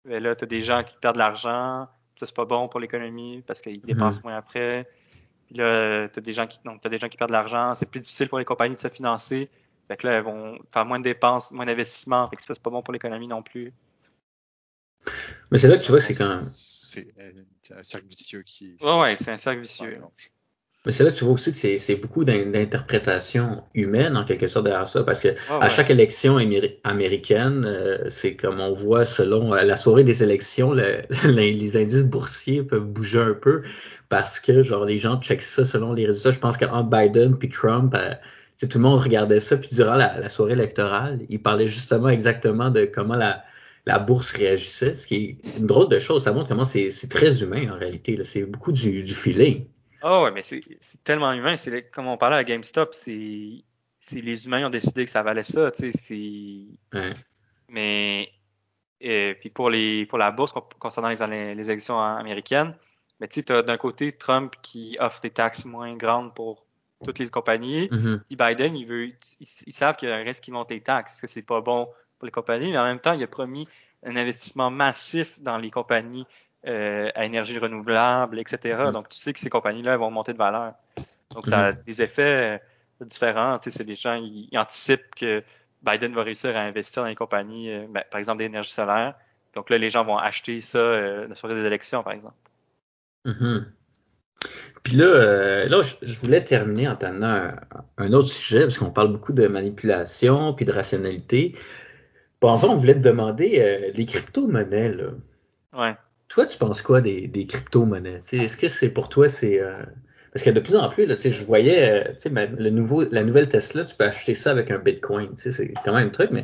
ben 0.05 0.21
là, 0.21 0.35
tu 0.35 0.43
as 0.43 0.47
des 0.47 0.61
gens 0.61 0.83
qui 0.83 0.95
perdent 0.99 1.15
de 1.15 1.19
l'argent, 1.19 1.87
ça 2.19 2.25
c'est 2.25 2.35
pas 2.35 2.45
bon 2.45 2.67
pour 2.67 2.79
l'économie 2.79 3.43
parce 3.45 3.61
qu'ils 3.61 3.81
dépensent 3.81 4.21
moins 4.23 4.37
après. 4.37 4.83
Puis 5.47 5.55
là, 5.55 6.07
tu 6.09 6.19
as 6.19 6.21
des 6.21 6.33
gens 6.33 6.47
qui 6.47 6.59
donc 6.65 6.81
t'as 6.81 6.89
des 6.89 6.97
gens 6.97 7.09
qui 7.09 7.17
perdent 7.17 7.31
de 7.31 7.35
l'argent, 7.35 7.75
c'est 7.75 7.85
plus 7.85 7.99
difficile 7.99 8.29
pour 8.29 8.39
les 8.39 8.45
compagnies 8.45 8.75
de 8.75 8.79
se 8.79 8.89
financer. 8.89 9.49
Fait 9.87 9.97
que 9.97 10.07
là, 10.07 10.13
elles 10.13 10.23
vont 10.23 10.57
faire 10.73 10.85
moins 10.85 10.99
de 10.99 11.03
dépenses, 11.03 11.51
moins 11.51 11.65
d'investissements, 11.65 12.27
fait 12.27 12.37
que 12.37 12.43
ça 12.43 12.53
c'est 12.53 12.63
pas 12.63 12.71
bon 12.71 12.81
pour 12.81 12.93
l'économie 12.93 13.27
non 13.27 13.43
plus. 13.43 13.73
Mais 15.51 15.57
c'est 15.57 15.67
là 15.67 15.77
que 15.77 15.83
tu 15.83 15.91
vois, 15.91 16.01
c'est 16.01 16.15
quand 16.15 16.41
C'est 16.43 17.07
un, 17.71 17.83
cercle 17.83 18.07
vicieux 18.07 18.41
qui. 18.43 18.75
Ouais, 18.81 18.99
ouais, 18.99 19.15
c'est 19.15 19.31
un 19.31 19.37
cercle 19.37 19.61
vicieux. 19.61 19.99
Mais 20.85 20.91
c'est 20.91 21.03
là 21.03 21.09
que 21.09 21.15
tu 21.15 21.23
vois 21.23 21.33
aussi 21.33 21.49
que 21.49 21.57
c'est 21.57 21.79
c'est 21.79 21.95
beaucoup 21.95 22.23
d'in- 22.25 22.45
d'interprétation 22.45 23.63
humaine 23.73 24.15
en 24.17 24.23
quelque 24.23 24.47
sorte 24.47 24.65
derrière 24.65 24.87
ça, 24.87 25.03
parce 25.03 25.19
que 25.19 25.29
Ouais, 25.29 25.35
à 25.61 25.67
chaque 25.67 25.89
élection 25.89 26.37
améri- 26.37 26.79
américaine, 26.83 27.65
euh, 27.65 28.07
c'est 28.11 28.35
comme 28.35 28.59
on 28.59 28.71
voit 28.71 29.03
selon 29.03 29.55
euh, 29.55 29.63
la 29.63 29.77
soirée 29.77 30.03
des 30.03 30.21
élections, 30.21 30.73
le- 30.73 31.01
les, 31.25 31.53
les 31.53 31.77
indices 31.77 32.03
boursiers 32.03 32.61
peuvent 32.61 32.85
bouger 32.85 33.19
un 33.19 33.33
peu 33.33 33.63
parce 34.09 34.39
que 34.39 34.61
genre 34.61 34.85
les 34.85 34.99
gens 34.99 35.19
checkent 35.19 35.41
ça 35.41 35.65
selon 35.65 35.93
les 35.93 36.05
résultats. 36.05 36.29
Je 36.31 36.39
pense 36.39 36.55
qu'entre 36.57 36.87
Biden 36.89 37.35
puis 37.37 37.49
Trump, 37.49 37.93
euh, 37.95 38.11
tu 38.11 38.17
sais, 38.57 38.67
tout 38.67 38.77
le 38.77 38.83
monde 38.83 38.99
regardait 39.01 39.39
ça, 39.39 39.57
puis 39.57 39.69
durant 39.73 39.95
la, 39.95 40.19
la 40.19 40.29
soirée 40.29 40.53
électorale, 40.53 41.19
ils 41.29 41.41
parlaient 41.41 41.67
justement 41.67 42.09
exactement 42.09 42.69
de 42.69 42.85
comment 42.85 43.15
la, 43.15 43.43
la 43.85 43.99
bourse 43.99 44.31
réagissait, 44.31 44.95
ce 44.95 45.05
qui 45.05 45.15
est 45.15 45.57
une 45.59 45.67
drôle 45.67 45.89
de 45.89 45.99
chose. 45.99 46.23
Ça 46.23 46.31
montre 46.33 46.47
comment 46.47 46.65
c'est 46.65 46.89
très 47.09 47.43
humain 47.43 47.71
en 47.71 47.77
réalité. 47.77 48.23
C'est 48.23 48.43
beaucoup 48.43 48.71
du, 48.71 49.03
du 49.03 49.13
feeling. 49.13 49.67
Oh 50.03 50.21
ouais, 50.23 50.31
mais 50.31 50.41
c'est 50.43 50.61
tellement 51.03 51.31
humain. 51.33 51.55
C'est 51.55 51.89
comme 51.91 52.07
on 52.07 52.17
parlait 52.17 52.37
à 52.37 52.43
GameStop, 52.43 52.93
c'est 52.93 53.63
les 54.13 54.45
humains 54.45 54.59
qui 54.59 54.65
ont 54.65 54.69
décidé 54.69 55.05
que 55.05 55.11
ça 55.11 55.23
valait 55.23 55.43
ça. 55.43 55.71
Tu 55.71 55.91
sais, 55.91 55.97
c'est 56.91 56.97
Ouais. 56.97 57.13
mais 57.69 58.29
euh, 59.03 59.33
puis 59.39 59.49
pour 59.49 59.69
les 59.69 60.05
pour 60.05 60.17
la 60.17 60.31
bourse 60.31 60.51
con- 60.51 60.63
concernant 60.79 61.09
les, 61.09 61.55
les 61.55 61.69
élections 61.69 61.99
américaines, 61.99 62.75
mais 63.19 63.27
tu 63.27 63.43
t'as 63.43 63.61
d'un 63.61 63.77
côté 63.77 64.11
Trump 64.15 64.53
qui 64.61 64.97
offre 64.99 65.21
des 65.21 65.31
taxes 65.31 65.65
moins 65.65 65.95
grandes 65.95 66.33
pour 66.33 66.65
toutes 67.03 67.19
les 67.19 67.27
compagnies. 67.29 67.87
Mhm. 67.91 68.21
Puis 68.25 68.35
Biden, 68.35 68.75
il 68.75 68.85
veut, 68.87 69.09
ils, 69.39 69.73
savent 69.73 69.95
qu'il 69.95 70.09
y 70.09 70.11
a 70.11 70.15
un 70.15 70.23
risque 70.23 70.43
qui 70.43 70.51
monte 70.51 70.71
les 70.71 70.81
taxes, 70.81 71.13
parce 71.13 71.21
que 71.21 71.27
c'est 71.27 71.41
pas 71.41 71.61
bon 71.61 71.87
pour 72.17 72.25
les 72.25 72.31
compagnies, 72.31 72.71
mais 72.71 72.77
en 72.77 72.85
même 72.85 72.99
temps, 72.99 73.13
il 73.13 73.23
a 73.23 73.27
promis 73.27 73.67
un 74.05 74.15
investissement 74.15 74.69
massif 74.69 75.39
dans 75.39 75.57
les 75.57 75.71
compagnies 75.71 76.25
euh, 76.67 77.09
à 77.15 77.25
énergie 77.25 77.57
renouvelable, 77.59 78.39
etc. 78.39 78.75
Mhm. 78.85 78.91
Donc, 78.91 79.09
tu 79.09 79.17
sais 79.17 79.33
que 79.33 79.39
ces 79.39 79.49
compagnies-là 79.49 79.97
vont 79.97 80.11
monter 80.11 80.33
de 80.33 80.37
valeur. 80.37 80.73
Donc, 81.33 81.47
ça 81.47 81.65
a 81.65 81.73
des 81.73 82.01
effets 82.01 82.59
euh, 83.01 83.05
différents. 83.05 83.59
Tu 83.59 83.69
sais, 83.69 83.77
c'est 83.77 83.83
des 83.83 83.95
gens, 83.95 84.15
ils, 84.15 84.47
ils 84.51 84.57
anticipent 84.57 85.13
que 85.15 85.43
Biden 85.83 86.13
va 86.13 86.23
réussir 86.23 86.55
à 86.55 86.61
investir 86.61 87.03
dans 87.03 87.09
les 87.09 87.15
compagnies, 87.15 87.71
euh, 87.71 87.85
ben, 87.89 88.03
par 88.09 88.19
exemple, 88.19 88.39
d'énergie 88.39 88.71
solaire. 88.71 89.15
Donc 89.53 89.69
là, 89.69 89.77
les 89.77 89.89
gens 89.89 90.03
vont 90.03 90.17
acheter 90.17 90.59
ça 90.61 90.79
euh, 90.79 91.27
la 91.27 91.35
soirée 91.35 91.55
des 91.55 91.65
élections, 91.65 92.03
par 92.03 92.13
exemple. 92.13 92.35
Mhm. 93.25 93.65
Puis 94.83 94.95
là, 94.95 95.65
là 95.65 95.81
je, 95.81 95.95
je 96.01 96.19
voulais 96.19 96.43
terminer 96.43 96.87
en 96.87 96.95
t'amenant 96.95 97.27
un, 97.27 97.53
un 97.97 98.13
autre 98.13 98.29
sujet, 98.29 98.61
parce 98.61 98.77
qu'on 98.77 98.91
parle 98.91 99.11
beaucoup 99.11 99.33
de 99.33 99.47
manipulation 99.47 100.53
puis 100.53 100.65
de 100.65 100.71
rationalité. 100.71 101.55
Bon, 102.41 102.51
avant, 102.51 102.73
on 102.73 102.77
voulait 102.77 102.93
te 102.93 102.99
demander 102.99 103.59
euh, 103.59 103.91
les 103.93 104.05
crypto-monnaies, 104.05 104.93
là. 104.93 105.11
Ouais. 105.73 105.95
Toi, 106.27 106.45
tu 106.45 106.57
penses 106.57 106.81
quoi 106.81 107.01
des, 107.01 107.27
des 107.27 107.45
crypto-monnaies? 107.45 108.19
Est-ce 108.31 108.57
que 108.57 108.67
c'est 108.67 108.89
pour 108.89 109.09
toi, 109.09 109.29
c'est. 109.29 109.59
euh, 109.59 109.83
Parce 110.33 110.43
que 110.43 110.49
de 110.49 110.59
plus 110.59 110.75
en 110.75 110.89
plus, 110.89 111.05
là, 111.05 111.15
tu 111.15 111.21
sais, 111.23 111.31
je 111.31 111.43
voyais 111.45 111.89
euh, 112.09 112.13
tu 112.15 112.21
sais, 112.21 112.29
ma- 112.29 112.45
le 112.45 112.69
nouveau, 112.69 113.03
la 113.09 113.23
nouvelle 113.23 113.47
Tesla, 113.47 113.85
tu 113.85 113.95
peux 113.95 114.03
acheter 114.05 114.35
ça 114.35 114.51
avec 114.51 114.71
un 114.71 114.79
Bitcoin. 114.79 115.35
tu 115.35 115.43
sais, 115.43 115.51
C'est 115.51 115.73
quand 115.83 115.93
même 115.93 116.07
un 116.07 116.11
truc, 116.11 116.31
mais 116.31 116.43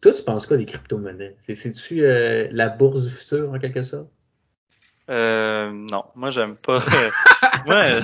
toi, 0.00 0.12
tu 0.12 0.22
penses 0.22 0.46
quoi 0.46 0.56
des 0.56 0.66
crypto-monnaies? 0.66 1.34
C'est- 1.38 1.54
C'est-tu 1.54 2.04
euh, 2.04 2.48
la 2.52 2.68
bourse 2.68 3.04
du 3.04 3.10
futur, 3.10 3.52
en 3.52 3.58
quelque 3.58 3.82
sorte? 3.82 4.08
Euh, 5.10 5.70
non, 5.70 6.04
moi, 6.14 6.30
j'aime 6.30 6.56
pas. 6.56 6.78
ouais. 7.68 8.00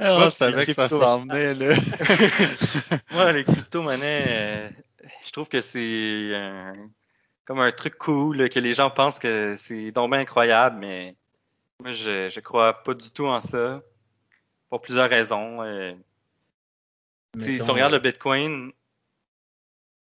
Ah, 0.00 0.16
Moi, 0.16 0.26
on 0.28 0.30
savait 0.30 0.66
que 0.66 0.72
ça 0.72 0.88
s'en 0.88 1.20
venait, 1.22 1.54
là. 1.54 1.74
Moi, 3.12 3.32
les 3.32 3.44
crypto-monnaies, 3.44 4.26
euh, 4.28 4.68
je 5.24 5.30
trouve 5.32 5.48
que 5.48 5.60
c'est 5.60 5.78
euh, 6.32 6.72
comme 7.44 7.60
un 7.60 7.72
truc 7.72 7.96
cool, 7.98 8.48
que 8.48 8.60
les 8.60 8.74
gens 8.74 8.90
pensent 8.90 9.18
que 9.18 9.56
c'est 9.56 9.90
donc 9.90 10.10
bien 10.10 10.20
incroyable, 10.20 10.78
mais 10.78 11.16
moi, 11.80 11.92
je, 11.92 12.28
je 12.28 12.40
crois 12.40 12.82
pas 12.82 12.94
du 12.94 13.10
tout 13.10 13.26
en 13.26 13.40
ça, 13.40 13.82
pour 14.68 14.80
plusieurs 14.82 15.08
raisons. 15.08 15.62
Euh, 15.62 15.94
si 17.38 17.60
on 17.68 17.72
regarde 17.72 17.92
euh, 17.94 17.98
le 17.98 18.02
Bitcoin, 18.02 18.72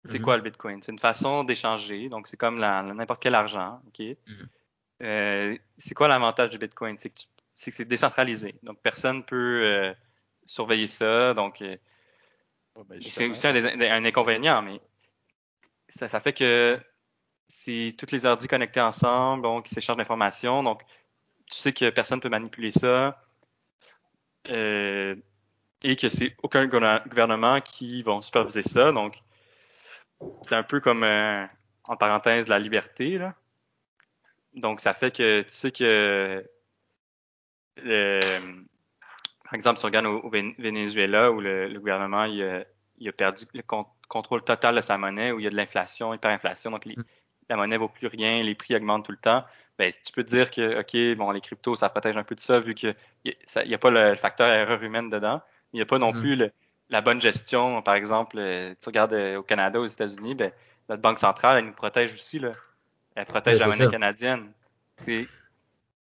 c'est 0.05 0.19
Mhm. 0.19 0.25
quoi 0.25 0.37
le 0.37 0.43
Bitcoin? 0.43 0.83
C'est 0.83 0.93
une 0.93 0.99
façon 0.99 1.45
d'échanger, 1.45 2.09
donc 2.09 2.29
c'est 2.29 2.37
comme 2.37 2.59
n'importe 2.59 3.23
quel 3.23 3.35
argent, 3.35 3.81
OK? 3.87 4.01
Mhm. 4.01 4.49
Euh, 5.03 5.57
c'est 5.79 5.95
quoi 5.95 6.09
l'avantage 6.09 6.51
du 6.51 6.59
Bitcoin? 6.59 6.99
C'est 6.99 7.11
que 7.11 7.21
c'est 7.55 7.71
que 7.71 7.77
c'est 7.77 7.85
décentralisé, 7.85 8.55
donc 8.63 8.79
personne 8.81 9.23
peut 9.23 9.63
euh, 9.65 9.95
surveiller 10.47 10.87
ça, 10.87 11.35
donc... 11.35 11.61
Ouais, 11.61 11.79
ben, 12.87 13.01
c'est 13.03 13.29
aussi 13.29 13.47
un, 13.47 13.55
un 13.55 14.05
inconvénient, 14.05 14.63
mais 14.63 14.81
ça, 15.91 16.21
fait 16.21 16.33
que 16.33 16.81
c'est 17.49 17.95
toutes 17.99 18.13
les 18.13 18.27
ordi 18.27 18.49
connectés 18.49 18.81
ensemble, 18.81 19.43
donc 19.43 19.67
qui 19.67 19.75
s'échangent 19.75 19.97
d'informations. 19.97 20.63
Donc, 20.63 20.83
tu 21.51 21.59
sais 21.59 21.73
que 21.73 21.91
personne 21.91 22.19
ne 22.19 22.23
peut 22.23 22.29
manipuler 22.29 22.71
ça. 22.71 23.23
euh, 24.49 25.15
et 25.83 25.97
que 25.97 26.09
c'est 26.09 26.37
aucun 26.43 26.67
gouvernement 26.67 27.61
qui 27.61 28.03
vont 28.03 28.21
superviser 28.21 28.63
ça. 28.63 28.93
Donc, 28.93 29.23
c'est 30.43 30.55
un 30.55 30.63
peu 30.63 30.81
comme, 30.81 31.05
euh, 31.05 31.47
en 31.85 31.97
parenthèse, 31.97 32.49
la 32.49 32.59
liberté. 32.59 33.19
Là. 33.19 33.35
Donc, 34.55 34.81
ça 34.81 34.95
fait 34.95 35.11
que 35.11 35.43
tu 35.43 35.53
sais 35.53 35.73
que, 35.73 36.45
le- 37.77 38.65
par 39.45 39.55
exemple, 39.55 39.79
si 39.79 39.85
on 39.85 39.89
regarde 39.89 40.07
au, 40.07 40.21
au 40.21 40.31
Ven- 40.31 40.55
Venezuela, 40.59 41.33
où 41.33 41.41
le, 41.41 41.69
gouvernement 41.79 42.25
il 42.25 42.43
a, 43.09 43.13
perdu 43.13 43.47
le 43.55 43.63
contrôle 44.11 44.43
total 44.43 44.75
de 44.77 44.81
sa 44.83 44.99
monnaie, 44.99 45.33
où 45.33 45.39
il 45.41 45.45
y 45.45 45.47
a 45.47 45.51
de 45.51 45.57
l'inflation, 45.57 46.13
hyperinflation, 46.13 46.71
donc 46.71 46.85
les- 46.85 46.97
Mm. 46.97 47.05
la 47.49 47.57
monnaie 47.57 47.77
vaut 47.79 47.89
plus 47.89 48.09
rien, 48.09 48.43
les 48.43 48.55
prix 48.55 48.75
augmentent 48.77 49.07
tout 49.07 49.13
le 49.13 49.19
temps. 49.19 49.45
Ben, 49.79 49.91
tu 49.91 50.13
peux 50.13 50.23
te 50.25 50.29
dire 50.29 50.51
que, 50.51 50.81
OK, 50.81 51.17
bon, 51.17 51.31
les 51.31 51.41
cryptos, 51.41 51.77
ça 51.77 51.89
protège 51.89 52.17
un 52.17 52.23
peu 52.25 52.35
de 52.35 52.41
ça, 52.41 52.59
vu 52.61 52.75
qu'il 52.75 52.95
n'y 53.25 53.75
a 53.75 53.79
pas 53.79 53.91
le, 53.91 54.11
le 54.11 54.17
facteur 54.17 54.51
erreur 54.51 54.83
humaine 54.83 55.09
dedans. 55.09 55.41
Il 55.73 55.77
n'y 55.77 55.83
a 55.83 55.87
pas 55.87 55.99
non 55.99 56.13
Mhm. 56.13 56.21
plus 56.21 56.37
le- 56.37 56.53
la 56.91 57.01
bonne 57.01 57.21
gestion. 57.21 57.81
Par 57.83 57.95
exemple, 57.95 58.37
euh, 58.39 58.75
tu 58.83 58.89
regardes 58.89 59.15
euh, 59.15 59.39
au 59.39 59.43
Canada, 59.43 59.81
aux 59.81 59.87
États-Unis, 59.87 60.35
ben, 60.35 60.53
notre 60.89 61.01
banque 61.01 61.19
centrale, 61.21 61.59
elle 61.59 61.65
nous 61.67 61.73
protège 61.73 62.13
aussi. 62.15 62.39
Là. 62.41 62.51
Elle 63.15 63.25
protège 63.27 63.59
la 63.61 63.69
monnaie 63.69 63.89
canadienne. 63.89 64.53
C'est- 64.99 65.29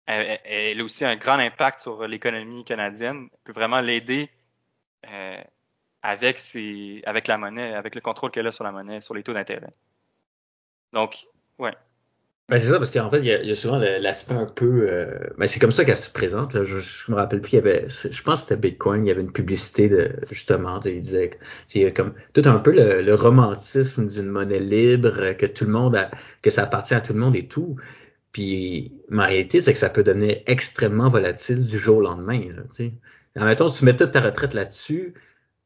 elle- 0.05 0.39
elle 0.45 0.79
a 0.79 0.83
aussi 0.83 1.05
un 1.05 1.17
grand 1.17 1.37
impact 1.39 1.81
sur 1.81 2.07
l'économie 2.07 2.63
canadienne. 2.63 3.27
Elle 3.31 3.39
peut 3.43 3.53
vraiment 3.53 3.81
l'aider 3.81 4.29
euh, 5.07 5.41
avec, 6.03 6.39
ses, 6.39 7.01
avec 7.05 7.27
la 7.27 7.37
monnaie, 7.37 7.73
avec 7.73 7.95
le 7.95 8.01
contrôle 8.01 8.31
qu'elle 8.31 8.47
a 8.47 8.51
sur 8.51 8.63
la 8.63 8.71
monnaie, 8.71 9.01
sur 9.01 9.13
les 9.13 9.23
taux 9.23 9.33
d'intérêt. 9.33 9.73
Donc, 10.93 11.27
ouais. 11.59 11.73
Ben, 12.49 12.59
c'est 12.59 12.67
ça, 12.67 12.79
parce 12.79 12.91
qu'en 12.91 13.09
fait, 13.09 13.19
il 13.19 13.25
y 13.25 13.31
a, 13.31 13.41
y 13.41 13.51
a 13.51 13.55
souvent 13.55 13.77
l'aspect 13.77 14.33
un 14.33 14.45
peu. 14.45 14.89
euh, 14.89 15.29
ben, 15.37 15.47
c'est 15.47 15.59
comme 15.61 15.71
ça 15.71 15.85
qu'elle 15.85 15.95
se 15.95 16.11
présente. 16.11 16.53
Là. 16.53 16.63
Je, 16.63 16.79
je 16.79 17.09
me 17.09 17.15
rappelle 17.15 17.39
plus, 17.39 17.53
il 17.53 17.55
y 17.55 17.59
avait. 17.59 17.87
Je 17.87 18.23
pense 18.23 18.41
que 18.41 18.49
c'était 18.49 18.59
Bitcoin, 18.59 19.05
il 19.05 19.07
y 19.07 19.11
avait 19.11 19.21
une 19.21 19.31
publicité 19.31 19.87
de 19.87 20.11
justement, 20.29 20.81
il 20.81 20.99
disait 20.99 21.39
c'est 21.67 21.93
comme 21.93 22.13
tout 22.33 22.41
un 22.43 22.57
peu 22.57 22.71
le, 22.71 23.01
le 23.01 23.15
romantisme 23.15 24.05
d'une 24.07 24.27
monnaie 24.27 24.59
libre, 24.59 25.13
euh, 25.21 25.33
que 25.33 25.45
tout 25.45 25.63
le 25.63 25.71
monde 25.71 25.95
a, 25.95 26.11
que 26.41 26.49
ça 26.49 26.63
appartient 26.63 26.93
à 26.93 26.99
tout 26.99 27.13
le 27.13 27.19
monde 27.19 27.37
et 27.37 27.47
tout. 27.47 27.77
Puis 28.33 28.91
ma 29.07 29.27
réalité, 29.27 29.61
c'est 29.61 29.71
que 29.71 29.79
ça 29.79 29.89
peut 29.89 30.03
devenir 30.03 30.41
extrêmement 30.45 31.07
volatile 31.07 31.65
du 31.65 31.77
jour 31.77 31.99
au 31.99 32.01
lendemain. 32.01 32.41
Là, 32.53 32.63
tu 32.75 32.87
sais. 32.87 32.93
Admettons, 33.35 33.69
si 33.69 33.79
tu 33.79 33.85
mets 33.85 33.95
toute 33.95 34.11
ta 34.11 34.19
retraite 34.19 34.53
là-dessus, 34.53 35.13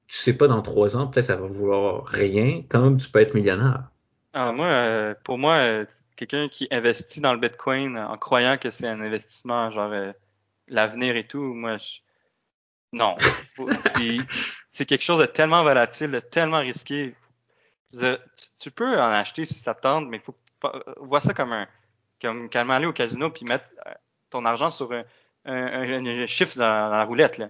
tu 0.07 0.17
sais 0.17 0.33
pas 0.33 0.47
dans 0.47 0.61
trois 0.61 0.95
ans, 0.97 1.07
peut-être 1.07 1.25
ça 1.25 1.35
va 1.35 1.47
vouloir 1.47 2.05
rien, 2.05 2.61
comme 2.69 2.97
tu 2.97 3.09
peux 3.09 3.19
être 3.19 3.33
millionnaire. 3.33 3.83
Alors 4.33 4.53
moi, 4.53 4.67
euh, 4.67 5.15
pour 5.23 5.37
moi, 5.37 5.55
euh, 5.57 5.85
quelqu'un 6.15 6.47
qui 6.49 6.67
investit 6.71 7.21
dans 7.21 7.33
le 7.33 7.39
Bitcoin 7.39 7.97
en 7.97 8.17
croyant 8.17 8.57
que 8.57 8.69
c'est 8.69 8.87
un 8.87 8.99
investissement, 9.01 9.71
genre 9.71 9.91
euh, 9.91 10.11
l'avenir 10.67 11.15
et 11.15 11.25
tout, 11.25 11.41
moi, 11.41 11.77
je... 11.77 11.99
non. 12.91 13.15
C'est 14.67 14.85
quelque 14.85 15.03
chose 15.03 15.19
de 15.21 15.25
tellement 15.25 15.63
volatile, 15.63 16.11
de 16.11 16.19
tellement 16.19 16.59
risqué. 16.59 17.15
Dire, 17.93 18.17
tu, 18.37 18.47
tu 18.59 18.71
peux 18.71 18.99
en 18.99 19.07
acheter 19.09 19.45
si 19.45 19.53
ça 19.53 19.73
te 19.73 19.81
tente, 19.81 20.07
mais 20.09 20.17
il 20.17 20.23
faut 20.23 20.35
pas- 20.59 20.83
vois 20.97 21.21
ça 21.21 21.33
comme 21.33 21.53
un 21.53 21.67
comme 22.21 22.49
quand 22.49 22.59
même 22.59 22.71
aller 22.71 22.85
au 22.87 22.93
casino 22.93 23.29
puis 23.29 23.45
mettre 23.45 23.69
ton 24.29 24.43
argent 24.45 24.69
sur 24.69 24.91
un, 24.91 25.03
un, 25.45 25.55
un- 25.55 26.05
un 26.05 26.25
chiffre 26.25 26.57
dans, 26.57 26.89
dans 26.89 26.97
la 26.97 27.03
roulette 27.05 27.37
là. 27.37 27.47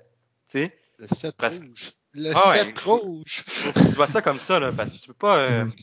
Tu 0.50 0.60
sais, 0.60 0.78
Le 1.00 1.08
7 1.08 1.36
Parce- 1.38 1.60
rouge. 1.62 1.92
Le 2.16 2.32
Ah 2.34 2.50
ouais. 2.52 2.58
7 2.58 2.80
rouge. 2.80 3.44
tu 3.74 3.96
vois 3.96 4.08
ça 4.08 4.22
comme 4.22 4.40
ça 4.40 4.60
là, 4.60 4.72
parce 4.72 4.94
que 4.94 4.98
tu 5.00 5.08
peux 5.08 5.14
pas. 5.14 5.38
euh, 5.38 5.66
Mhm. 5.66 5.74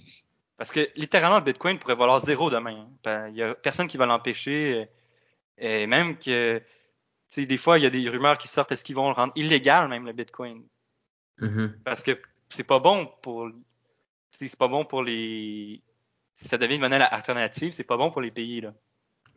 Parce 0.59 0.71
que 0.71 0.89
littéralement, 0.97 1.39
le 1.39 1.45
Bitcoin 1.45 1.79
pourrait 1.79 1.97
valoir 1.97 2.21
zéro 2.21 2.49
demain. 2.51 2.87
hein. 2.87 2.89
Ben, 3.05 3.29
Il 3.29 3.37
y 3.37 3.43
a 3.43 3.55
personne 3.55 3.89
qui 3.89 3.97
va 3.97 4.07
l'empêcher. 4.07 4.75
euh, 4.83 4.85
Et 5.59 5.87
même 5.87 6.17
que, 6.19 6.59
tu 6.59 6.65
sais, 7.31 7.47
des 7.47 7.59
fois, 7.59 7.79
il 7.79 7.83
y 7.83 7.87
a 7.87 7.91
des 7.91 8.09
rumeurs 8.09 8.39
qui 8.39 8.49
sortent, 8.49 8.73
est-ce 8.73 8.85
qu'ils 8.85 8.97
vont 8.97 9.09
le 9.09 9.15
rendre 9.15 9.33
illégal, 9.37 9.89
même 9.89 10.07
le 10.07 10.13
Bitcoin? 10.13 10.63
Mhm. 11.39 11.79
Parce 11.85 12.03
que 12.03 12.13
c'est 12.49 12.65
pas 12.67 12.79
bon 12.79 13.11
pour, 13.23 13.49
tu 13.51 13.55
sais, 14.39 14.47
c'est 14.49 14.59
pas 14.59 14.69
bon 14.69 14.85
pour 14.85 15.03
les, 15.03 15.83
si 16.33 16.49
ça 16.49 16.59
devient 16.59 16.77
une 16.77 16.81
monnaie 16.81 17.01
alternative, 17.01 17.73
c'est 17.73 17.85
pas 17.85 17.97
bon 17.97 18.11
pour 18.11 18.21
les 18.23 18.31
pays, 18.31 18.61
là. 18.61 18.73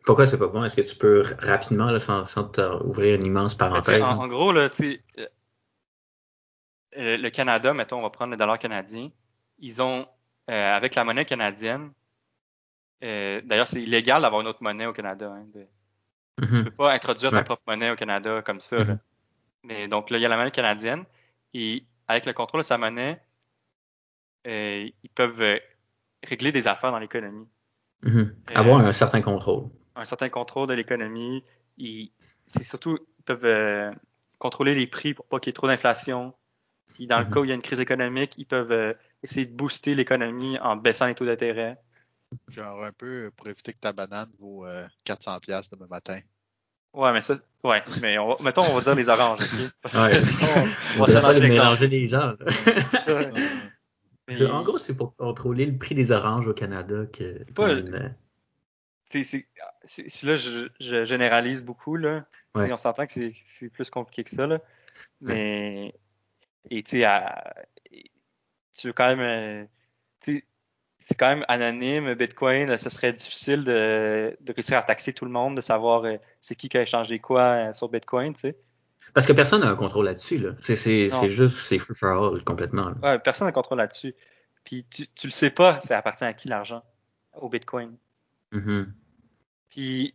Pourquoi 0.04 0.26
c'est 0.28 0.38
pas 0.38 0.46
bon? 0.46 0.62
Est-ce 0.62 0.76
que 0.76 0.82
tu 0.82 0.94
peux 0.96 1.22
rapidement, 1.40 1.90
là, 1.90 1.98
sans, 1.98 2.26
sans 2.26 2.48
ouvrir 2.84 3.16
une 3.16 3.26
immense 3.26 3.54
parenthèse? 3.56 4.00
en, 4.02 4.20
en 4.20 4.28
gros, 4.28 4.52
là, 4.52 4.68
tu 4.70 5.02
euh, 6.96 7.16
le 7.16 7.30
Canada, 7.30 7.72
mettons, 7.74 7.98
on 7.98 8.02
va 8.02 8.10
prendre 8.10 8.30
le 8.32 8.36
dollar 8.36 8.58
canadien, 8.58 9.10
ils 9.58 9.82
ont, 9.82 10.06
euh, 10.50 10.74
avec 10.76 10.94
la 10.94 11.04
monnaie 11.04 11.24
canadienne, 11.24 11.92
euh, 13.04 13.40
d'ailleurs, 13.44 13.68
c'est 13.68 13.82
illégal 13.82 14.22
d'avoir 14.22 14.40
une 14.40 14.46
autre 14.48 14.62
monnaie 14.62 14.86
au 14.86 14.92
Canada, 14.92 15.30
hein, 15.30 15.46
de- 15.54 15.66
Tu 16.42 16.48
Mhm. 16.52 16.64
peux 16.64 16.70
pas 16.70 16.92
introduire 16.92 17.30
ta 17.30 17.38
Ouais. 17.38 17.44
propre 17.44 17.62
monnaie 17.66 17.90
au 17.90 17.96
Canada 17.96 18.42
comme 18.42 18.60
ça. 18.60 18.76
là. 18.76 18.84
Mhm. 18.84 18.98
Mais 19.64 19.88
donc 19.88 20.10
là, 20.10 20.18
il 20.18 20.20
y 20.20 20.26
a 20.26 20.28
la 20.28 20.36
monnaie 20.36 20.50
canadienne 20.50 21.04
et 21.54 21.84
avec 22.08 22.26
le 22.26 22.32
contrôle 22.34 22.60
de 22.60 22.66
sa 22.66 22.76
monnaie, 22.76 23.20
euh, 24.46 24.88
ils 25.02 25.10
peuvent 25.10 25.58
régler 26.24 26.52
des 26.52 26.68
affaires 26.68 26.92
dans 26.92 26.98
l'économie. 26.98 27.48
Mhm. 28.02 28.36
Avoir 28.54 28.80
un 28.84 28.92
certain 28.92 29.22
contrôle. 29.22 29.64
Un 29.96 30.04
certain 30.04 30.28
contrôle 30.28 30.68
de 30.68 30.74
l'économie. 30.74 31.42
Ils- 31.78 32.12
C'est 32.46 32.62
surtout, 32.62 32.98
ils 33.18 33.24
peuvent 33.24 33.92
contrôler 34.38 34.74
les 34.74 34.86
prix 34.86 35.14
pour 35.14 35.26
pas 35.26 35.40
qu'il 35.40 35.48
y 35.48 35.50
ait 35.50 35.54
trop 35.54 35.66
d'inflation. 35.66 36.32
Puis 36.96 37.06
dans 37.06 37.18
le 37.18 37.26
Mhm. 37.26 37.30
cas 37.34 37.40
où 37.40 37.44
il 37.44 37.48
y 37.48 37.52
a 37.52 37.54
une 37.54 37.60
crise 37.62 37.78
économique, 37.80 38.32
ils 38.38 38.46
peuvent 38.46 38.72
euh, 38.72 38.94
essayer 39.22 39.44
de 39.44 39.52
booster 39.54 39.94
l'économie 39.94 40.58
en 40.60 40.76
baissant 40.76 41.06
les 41.06 41.14
taux 41.14 41.26
d'intérêt. 41.26 41.76
Genre 42.48 42.82
un 42.82 42.92
peu 42.92 43.30
pour 43.36 43.46
éviter 43.48 43.74
que 43.74 43.78
ta 43.78 43.92
banane 43.92 44.30
vaut 44.38 44.64
euh, 44.66 44.86
400$ 45.04 45.40
piastres 45.40 45.76
demain 45.76 45.86
matin. 45.88 46.18
Ouais, 46.94 47.12
mais 47.12 47.20
ça, 47.20 47.34
ouais, 47.64 47.82
mais 48.00 48.16
on 48.16 48.28
va, 48.30 48.36
mettons, 48.42 48.62
on 48.62 48.74
va 48.74 48.80
dire 48.80 48.94
les 48.94 49.08
oranges, 49.10 49.40
ok? 49.42 49.70
Parce 49.82 49.94
que 49.94 50.00
Ouais. 50.00 50.64
on 50.96 51.02
On 51.02 51.04
va 51.04 51.34
se 51.34 51.40
mélanger 51.40 51.86
les 51.88 52.08
gens. 52.08 52.32
Mais- 54.28 54.44
En 54.50 54.62
gros, 54.64 54.78
c'est 54.78 54.94
pour 54.96 55.14
contrôler 55.14 55.66
le 55.66 55.76
prix 55.78 55.94
des 55.94 56.10
oranges 56.10 56.48
au 56.48 56.54
Canada 56.54 57.04
que 57.12 57.44
Pas- 57.52 57.74
une- 57.74 58.14
c'est, 59.08 59.46
là, 60.24 60.34
je, 60.34 60.68
je 60.80 61.04
généralise 61.04 61.62
beaucoup, 61.62 61.94
là. 61.96 62.26
Ouais. 62.56 62.72
On 62.72 62.76
s'entend 62.76 63.06
que 63.06 63.12
c'est, 63.12 63.32
c'est 63.44 63.68
plus 63.70 63.88
compliqué 63.88 64.24
que 64.24 64.30
ça, 64.30 64.46
là. 64.48 64.58
Mais, 65.20 65.94
et 66.70 66.82
tu 66.82 67.02
tu 68.74 68.86
veux 68.88 68.92
quand 68.92 69.14
même, 69.16 69.20
euh, 69.20 69.64
c'est 70.98 71.14
quand 71.18 71.28
même 71.28 71.44
anonyme, 71.48 72.14
Bitcoin, 72.14 72.68
là, 72.68 72.78
ce 72.78 72.90
serait 72.90 73.12
difficile 73.12 73.64
de, 73.64 74.36
de 74.40 74.52
réussir 74.52 74.78
à 74.78 74.82
taxer 74.82 75.12
tout 75.12 75.24
le 75.24 75.30
monde, 75.30 75.56
de 75.56 75.60
savoir 75.60 76.04
euh, 76.04 76.16
c'est 76.40 76.54
qui 76.56 76.68
qui 76.68 76.76
a 76.78 76.82
échangé 76.82 77.18
quoi 77.18 77.42
euh, 77.42 77.72
sur 77.72 77.88
Bitcoin, 77.88 78.34
tu 78.34 78.40
sais. 78.40 78.56
Parce 79.14 79.26
que 79.26 79.32
personne 79.32 79.60
n'a 79.60 79.68
un 79.68 79.76
contrôle 79.76 80.06
là-dessus. 80.06 80.38
Là. 80.38 80.50
C'est, 80.58 80.74
juste, 81.28 81.56
c'est 81.58 81.78
free 81.78 81.94
for 81.94 82.32
all 82.34 82.42
complètement. 82.44 82.92
Ouais, 83.02 83.18
personne 83.18 83.46
n'a 83.46 83.52
contrôle 83.52 83.78
là-dessus. 83.78 84.14
Puis 84.64 84.84
tu, 84.90 85.06
tu 85.14 85.28
le 85.28 85.32
sais 85.32 85.50
pas, 85.50 85.80
ça 85.80 85.96
appartient 85.96 86.24
à 86.24 86.32
qui 86.34 86.48
l'argent? 86.48 86.82
Au 87.34 87.48
Bitcoin. 87.48 87.96
Mhm. 88.52 88.92
Puis 89.70 90.14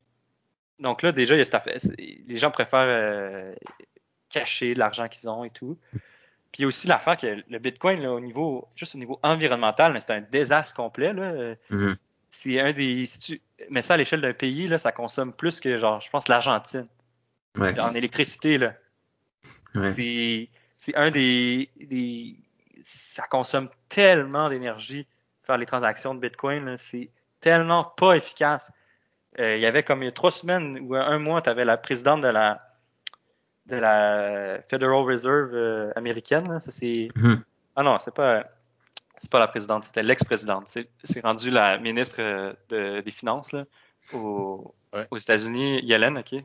donc 0.80 1.04
là 1.04 1.12
déjà 1.12 1.36
il 1.36 1.38
y 1.38 1.42
a 1.42 1.46
cette 1.46 1.56
affaire- 1.56 1.80
c'est- 1.80 1.96
les 1.98 2.36
gens 2.36 2.52
préfèrent 2.52 2.80
euh, 2.82 3.54
cacher 4.30 4.74
l'argent 4.74 5.08
qu'ils 5.08 5.30
ont 5.30 5.44
et 5.46 5.52
tout. 5.52 5.78
Puis 6.52 6.66
aussi 6.66 6.88
l'affaire 6.88 7.16
que 7.18 7.44
le 7.48 7.60
Bitcoin 7.60 8.02
là, 8.02 8.12
au 8.12 8.20
niveau 8.20 8.68
juste 8.76 8.96
au 8.96 8.98
niveau 8.98 9.20
environnemental, 9.24 10.00
c'est 10.02 10.14
un 10.14 10.22
désastre 10.22 10.76
complet 10.76 11.14
là. 11.14 11.56
Mhm. 11.70 11.96
C'est 12.30 12.60
un 12.60 12.72
des 12.74 13.06
si 13.06 13.20
tu 13.20 13.42
mets 13.70 13.82
ça 13.82 13.94
à 13.96 13.98
l'échelle 13.98 14.22
d'un 14.22 14.34
pays 14.34 14.68
là, 14.68 14.78
ça 14.80 14.92
consomme 14.92 15.34
plus 15.34 15.60
que 15.60 15.78
genre 15.78 16.02
je 16.02 16.10
pense 16.10 16.28
l'Argentine 16.28 16.88
Ouais. 17.58 17.78
en 17.82 17.94
électricité 17.94 18.58
là. 18.58 18.74
Ouais. 19.76 19.94
C'est 19.94 20.50
c'est 20.78 20.96
un 20.96 21.12
des, 21.12 21.70
des 21.80 22.36
ça 22.84 23.24
consomme 23.30 23.70
tellement 23.90 24.50
d'énergie 24.50 25.06
faire 25.44 25.58
les 25.58 25.66
transactions 25.66 26.16
de 26.16 26.20
Bitcoin 26.20 26.66
là, 26.66 26.78
c'est 26.78 27.10
tellement 27.40 27.84
pas 27.84 28.14
efficace. 28.16 28.72
Euh, 29.40 29.56
il 29.56 29.62
y 29.62 29.66
avait 29.66 29.84
comme 29.84 30.02
il 30.04 30.06
y 30.06 30.10
a 30.10 30.12
trois 30.12 30.32
semaines 30.32 30.80
ou 30.82 30.96
un 30.96 31.20
mois, 31.20 31.42
tu 31.42 31.50
avais 31.50 31.64
la 31.66 31.78
présidente 31.78 32.22
de 32.22 32.28
la 32.28 32.71
de 33.68 33.76
la 33.78 34.60
Federal 34.70 35.04
Reserve 35.04 35.52
euh, 35.54 35.92
américaine. 35.96 36.48
là. 36.52 36.60
Ça 36.60 36.72
c'est 36.72 37.10
Mhm. 37.16 37.44
ah 37.76 37.84
non, 37.84 37.98
c'est 38.02 38.14
pas 38.14 38.46
c'est 39.18 39.30
pas 39.30 39.40
la 39.40 39.48
présidente, 39.48 39.84
c'était 39.84 40.02
l'ex-présidente. 40.02 40.64
C'est 40.68 40.90
c'est 41.04 41.22
rendu 41.24 41.52
la 41.52 41.78
ministre 41.78 42.18
euh, 42.20 42.54
de- 42.70 43.02
des 43.02 43.12
finances 43.12 43.52
là, 43.52 43.66
au- 44.14 44.74
Ouais. 44.94 45.08
aux 45.12 45.18
États-Unis, 45.18 45.80
Yellen, 45.84 46.18
ok. 46.18 46.32
Je 46.34 46.38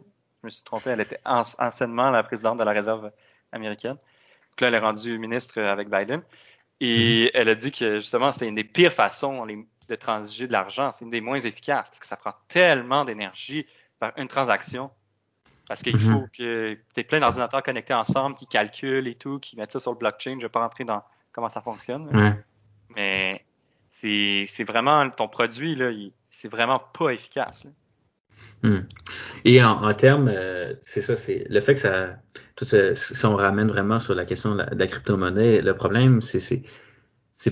me 0.44 0.50
suis 0.50 0.62
trompé, 0.62 0.90
elle 0.90 1.00
était 1.00 1.18
an- 1.24 1.42
anciennement 1.58 2.10
la 2.10 2.22
présidente 2.22 2.58
de 2.58 2.64
la 2.64 2.70
Réserve 2.72 3.10
américaine. 3.50 3.94
Donc 3.96 4.60
là, 4.60 4.68
elle 4.68 4.74
est 4.74 4.78
rendue 4.78 5.18
ministre 5.18 5.60
avec 5.60 5.88
Biden. 5.90 6.22
Et 6.80 7.30
elle 7.34 7.48
a 7.48 7.54
dit 7.54 7.72
que 7.72 7.96
justement, 7.96 8.30
c'était 8.32 8.46
une 8.46 8.54
des 8.54 8.62
pires 8.64 8.92
façons 8.92 9.44
les- 9.44 9.66
de 9.88 9.94
transiger 9.96 10.46
de 10.46 10.52
l'argent. 10.52 10.92
C'est 10.92 11.04
une 11.04 11.10
des 11.10 11.20
moins 11.22 11.38
efficaces 11.40 11.88
parce 11.88 11.98
que 12.00 12.06
ça 12.06 12.16
prend 12.16 12.34
tellement 12.48 13.04
d'énergie 13.04 13.66
faire 13.98 14.12
une 14.18 14.28
transaction. 14.28 14.90
Parce 15.68 15.82
qu'il 15.82 15.96
Mhm. 15.96 16.00
faut 16.12 16.26
que 16.36 16.74
tu 16.74 16.80
aies 17.00 17.04
plein 17.04 17.20
d'ordinateurs 17.20 17.62
connectés 17.62 17.94
ensemble 17.94 18.36
qui 18.36 18.46
calculent 18.46 19.08
et 19.08 19.14
tout, 19.16 19.38
qui 19.40 19.56
mettent 19.56 19.72
ça 19.72 19.80
sur 19.80 19.92
le 19.92 19.98
blockchain. 19.98 20.36
Je 20.38 20.46
vais 20.46 20.48
pas 20.48 20.60
rentrer 20.60 20.84
dans 20.84 21.02
comment 21.32 21.48
ça 21.48 21.60
fonctionne. 21.60 22.08
Ouais. 22.16 22.34
Mais 22.96 23.44
c'est 23.90 24.44
c'est 24.46 24.64
vraiment 24.64 25.08
ton 25.10 25.28
produit, 25.28 26.12
c'est 26.30 26.48
vraiment 26.48 26.78
pas 26.78 27.10
efficace. 27.10 27.64
là. 27.64 27.70
Hmm. 28.62 28.86
Et 29.44 29.62
en, 29.62 29.82
en 29.84 29.94
termes, 29.94 30.28
euh, 30.28 30.74
c'est 30.80 31.02
ça, 31.02 31.14
c'est 31.14 31.46
le 31.48 31.60
fait 31.60 31.74
que 31.74 31.80
ça, 31.80 32.16
tout 32.56 32.64
ce- 32.64 32.94
si 32.94 33.26
on 33.26 33.36
ramène 33.36 33.68
vraiment 33.68 33.98
sur 34.00 34.14
la 34.14 34.24
question 34.24 34.54
de 34.54 34.64
la, 34.72 34.86
crypto-monnaie, 34.86 35.60
le 35.60 35.74
problème, 35.76 36.20
c'est, 36.22 36.40
c'est, 36.40 36.62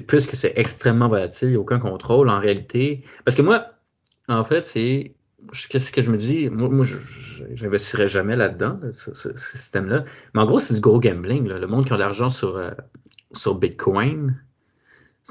plus 0.07 0.27
que 0.27 0.37
c'est 0.37 0.55
extrêmement 0.57 1.09
volatile, 1.09 1.49
il 1.49 1.51
n'y 1.53 1.57
a 1.57 1.61
aucun 1.61 1.79
contrôle 1.79 2.31
en 2.31 2.39
réalité. 2.41 3.05
Parce 3.25 3.37
que 3.37 3.43
moi, 3.43 3.67
en 4.29 4.45
fait, 4.45 4.63
c'est, 4.63 5.15
qu'est-ce 5.69 5.93
que 5.93 6.03
je 6.03 6.11
me 6.11 6.17
dis, 6.19 6.49
moi, 6.51 6.69
moi 6.69 6.87
j'investirais 7.53 8.09
jamais 8.09 8.37
là-dedans, 8.37 8.79
là, 8.83 8.93
ce, 8.93 9.35
système-là. 9.35 10.05
Mais 10.35 10.41
en 10.41 10.47
gros, 10.47 10.61
c'est 10.61 10.75
du 10.75 10.81
gros 10.81 11.01
gambling. 11.01 11.47
Le 11.47 11.67
monde 11.67 11.87
qui 11.87 11.93
a 11.93 11.97
de 11.97 12.01
l'argent 12.01 12.31
sur, 12.31 12.57
euh, 12.57 12.71
sur 13.33 13.57
Bitcoin, 13.57 14.41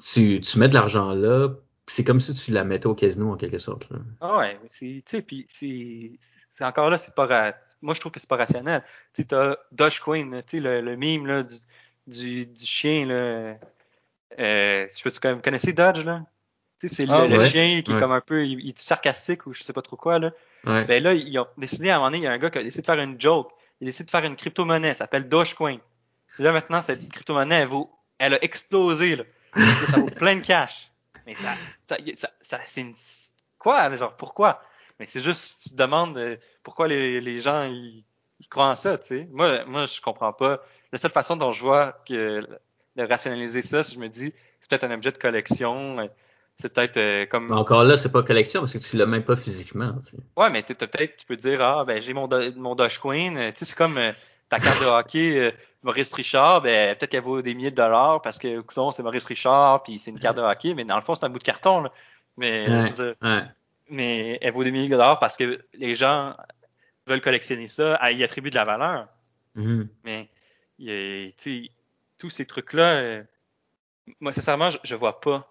tu, 0.01 0.39
tu 0.39 0.59
mets 0.59 0.69
de 0.69 0.73
l'argent 0.73 1.13
là, 1.13 1.49
c'est 1.87 2.03
comme 2.03 2.19
si 2.19 2.33
tu 2.33 2.51
la 2.51 2.63
mettais 2.63 2.87
au 2.87 2.95
casino 2.95 3.31
en 3.31 3.35
quelque 3.35 3.57
sorte. 3.57 3.87
Ah 4.21 4.37
ouais, 4.37 4.57
tu 4.71 5.03
sais, 5.05 5.21
puis 5.21 5.45
c'est, 5.47 6.65
encore 6.65 6.89
là, 6.89 6.97
c'est 6.97 7.13
pas, 7.13 7.25
ra- 7.25 7.55
moi 7.81 7.93
je 7.93 7.99
trouve 7.99 8.11
que 8.11 8.19
c'est 8.19 8.29
pas 8.29 8.37
rationnel. 8.37 8.83
Tu 9.13 9.21
sais, 9.21 9.27
t'as 9.27 9.57
Dogecoin, 9.71 10.31
tu 10.41 10.43
sais, 10.47 10.59
le, 10.59 10.81
le 10.81 10.97
meme 10.97 11.27
là 11.27 11.43
du, 12.07 12.45
du, 12.45 12.65
chien 12.65 13.05
là. 13.05 13.57
Euh, 14.39 14.87
je 14.87 15.03
peux, 15.03 15.11
tu 15.11 15.19
connais- 15.19 15.41
connaissez 15.41 15.73
Dodge 15.73 16.03
là? 16.05 16.21
C'est 16.87 17.05
le, 17.05 17.11
Ah, 17.13 17.27
le 17.27 17.37
ouais. 17.39 17.49
chien 17.49 17.81
qui 17.81 17.91
est 17.91 17.93
Ouais. 17.95 17.99
comme 17.99 18.11
un 18.11 18.21
peu, 18.21 18.45
il, 18.45 18.59
il 18.61 18.69
est 18.69 18.79
sarcastique 18.79 19.45
ou 19.47 19.53
je 19.53 19.63
sais 19.63 19.73
pas 19.73 19.81
trop 19.81 19.95
quoi 19.97 20.19
là. 20.19 20.31
Ouais. 20.65 20.85
Ben 20.85 21.03
là, 21.03 21.13
ils 21.13 21.37
ont 21.39 21.47
décidé 21.57 21.89
à 21.89 21.95
un 21.95 21.97
moment 21.97 22.07
donné, 22.11 22.19
il 22.19 22.23
y 22.23 22.27
a 22.27 22.31
un 22.31 22.37
gars 22.37 22.49
qui 22.49 22.57
a 22.59 22.63
décidé 22.63 22.81
de 22.81 22.85
faire 22.85 22.99
une 23.03 23.19
joke. 23.19 23.51
Il 23.81 23.85
a 23.85 23.87
décidé 23.89 24.05
de 24.05 24.11
faire 24.11 24.23
une 24.23 24.35
crypto-monnaie, 24.35 24.89
ça 24.93 24.99
s'appelle 24.99 25.27
Dogecoin. 25.27 25.77
Là, 26.39 26.51
maintenant, 26.51 26.81
cette 26.81 27.09
crypto-monnaie, 27.11 27.61
elle 27.61 27.67
vaut, 27.67 27.91
elle 28.17 28.35
a 28.35 28.43
explosé, 28.43 29.15
là. 29.17 29.23
Ça 29.89 29.97
vaut 29.99 30.05
plein 30.17 30.35
de 30.37 30.41
cash. 30.41 30.89
Mais 31.27 31.35
ça, 31.35 31.53
ça, 31.89 31.97
ça, 32.15 32.29
ça- 32.41 32.59
c'est 32.65 32.81
une, 32.81 32.93
quoi, 33.59 33.95
genre, 33.95 34.15
pourquoi? 34.15 34.61
Mais 34.99 35.05
c'est 35.05 35.21
juste, 35.21 35.63
tu 35.63 35.69
te 35.71 35.75
demandes 35.75 36.17
euh, 36.17 36.37
pourquoi 36.63 36.87
les, 36.87 37.19
les 37.21 37.39
gens, 37.39 37.63
ils, 37.65 38.03
ils 38.39 38.47
croient 38.47 38.69
en 38.69 38.75
ça, 38.75 38.97
tu 38.97 39.07
sais. 39.07 39.27
Moi, 39.31 39.65
moi, 39.65 39.85
je 39.85 39.99
comprends 40.01 40.33
pas. 40.33 40.61
La 40.91 40.97
seule 40.97 41.11
façon 41.11 41.35
dont 41.35 41.51
je 41.51 41.61
vois 41.61 41.93
que 42.07 42.47
de 42.95 43.03
rationaliser 43.03 43.61
ça, 43.63 43.83
c'est 43.83 43.91
que 43.91 43.95
je 43.95 43.99
me 44.03 44.09
dis, 44.09 44.33
c'est 44.59 44.69
peut-être 44.69 44.83
un 44.85 44.91
objet 44.91 45.11
de 45.11 45.17
collection, 45.17 45.99
euh, 45.99 46.07
c'est 46.55 46.73
peut-être 46.73 46.97
euh, 46.97 47.25
comme 47.25 47.49
Mais 47.49 47.55
encore 47.55 47.83
là, 47.83 47.97
c'est 47.97 48.11
pas 48.11 48.23
collection 48.23 48.61
parce 48.61 48.73
que 48.73 48.77
tu 48.77 48.95
l'as 48.97 49.05
même 49.05 49.23
pas 49.23 49.35
physiquement. 49.35 49.93
tu 49.99 50.11
sais. 50.11 50.17
Ouais, 50.37 50.49
mais 50.49 50.63
peut-être, 50.63 51.17
tu 51.17 51.25
peux 51.25 51.35
dire, 51.35 51.61
ah, 51.61 51.83
ben, 51.85 52.01
j'ai 52.01 52.13
mon, 52.13 52.27
Do- 52.27 52.53
mon 52.55 52.75
Dogecoin. 52.75 53.35
Euh, 53.37 53.51
Tu 53.51 53.59
sais, 53.59 53.65
c'est 53.65 53.77
comme 53.77 53.97
euh, 53.97 54.11
ta 54.49 54.59
carte 54.59 54.79
de 54.81 54.85
hockey, 54.85 55.39
euh, 55.39 55.51
Maurice 55.81 56.13
Richard, 56.13 56.61
ben, 56.61 56.95
peut-être 56.95 57.09
qu'elle 57.11 57.23
vaut 57.23 57.41
des 57.41 57.53
milliers 57.55 57.71
de 57.71 57.75
dollars 57.75 58.21
parce 58.21 58.37
que, 58.37 58.59
écoute, 58.59 58.93
c'est 58.95 59.03
Maurice 59.03 59.25
Richard, 59.25 59.83
puis 59.83 59.97
c'est 59.97 60.11
une 60.11 60.19
carte 60.19 60.37
de 60.37 60.41
hockey, 60.43 60.73
mais 60.75 60.85
dans 60.85 60.95
le 60.95 61.01
fond, 61.01 61.15
c'est 61.15 61.25
un 61.25 61.29
bout 61.29 61.39
de 61.39 61.43
carton, 61.43 61.81
là. 61.81 61.91
Mais, 62.37 62.67
Ouais. 62.69 62.91
dire, 62.91 63.13
Ouais. 63.21 63.43
mais 63.89 64.37
elle 64.41 64.53
vaut 64.53 64.63
des 64.63 64.71
milliers 64.71 64.87
de 64.87 64.91
dollars 64.93 65.19
parce 65.19 65.37
que 65.37 65.59
les 65.73 65.95
gens 65.95 66.35
veulent 67.07 67.21
collectionner 67.21 67.67
ça, 67.67 67.95
à 67.95 68.11
y 68.11 68.23
attribuer 68.23 68.49
de 68.51 68.55
la 68.55 68.63
valeur. 68.63 69.07
Mhm. 69.55 69.87
Mais, 70.03 70.29
tu 70.77 71.33
sais, 71.37 71.69
tous 72.17 72.29
ces 72.29 72.45
trucs-là, 72.45 72.95
euh, 72.97 73.23
moi, 74.19 74.33
sincèrement, 74.33 74.69
je, 74.69 74.77
je 74.83 74.95
vois 74.95 75.19
pas 75.19 75.49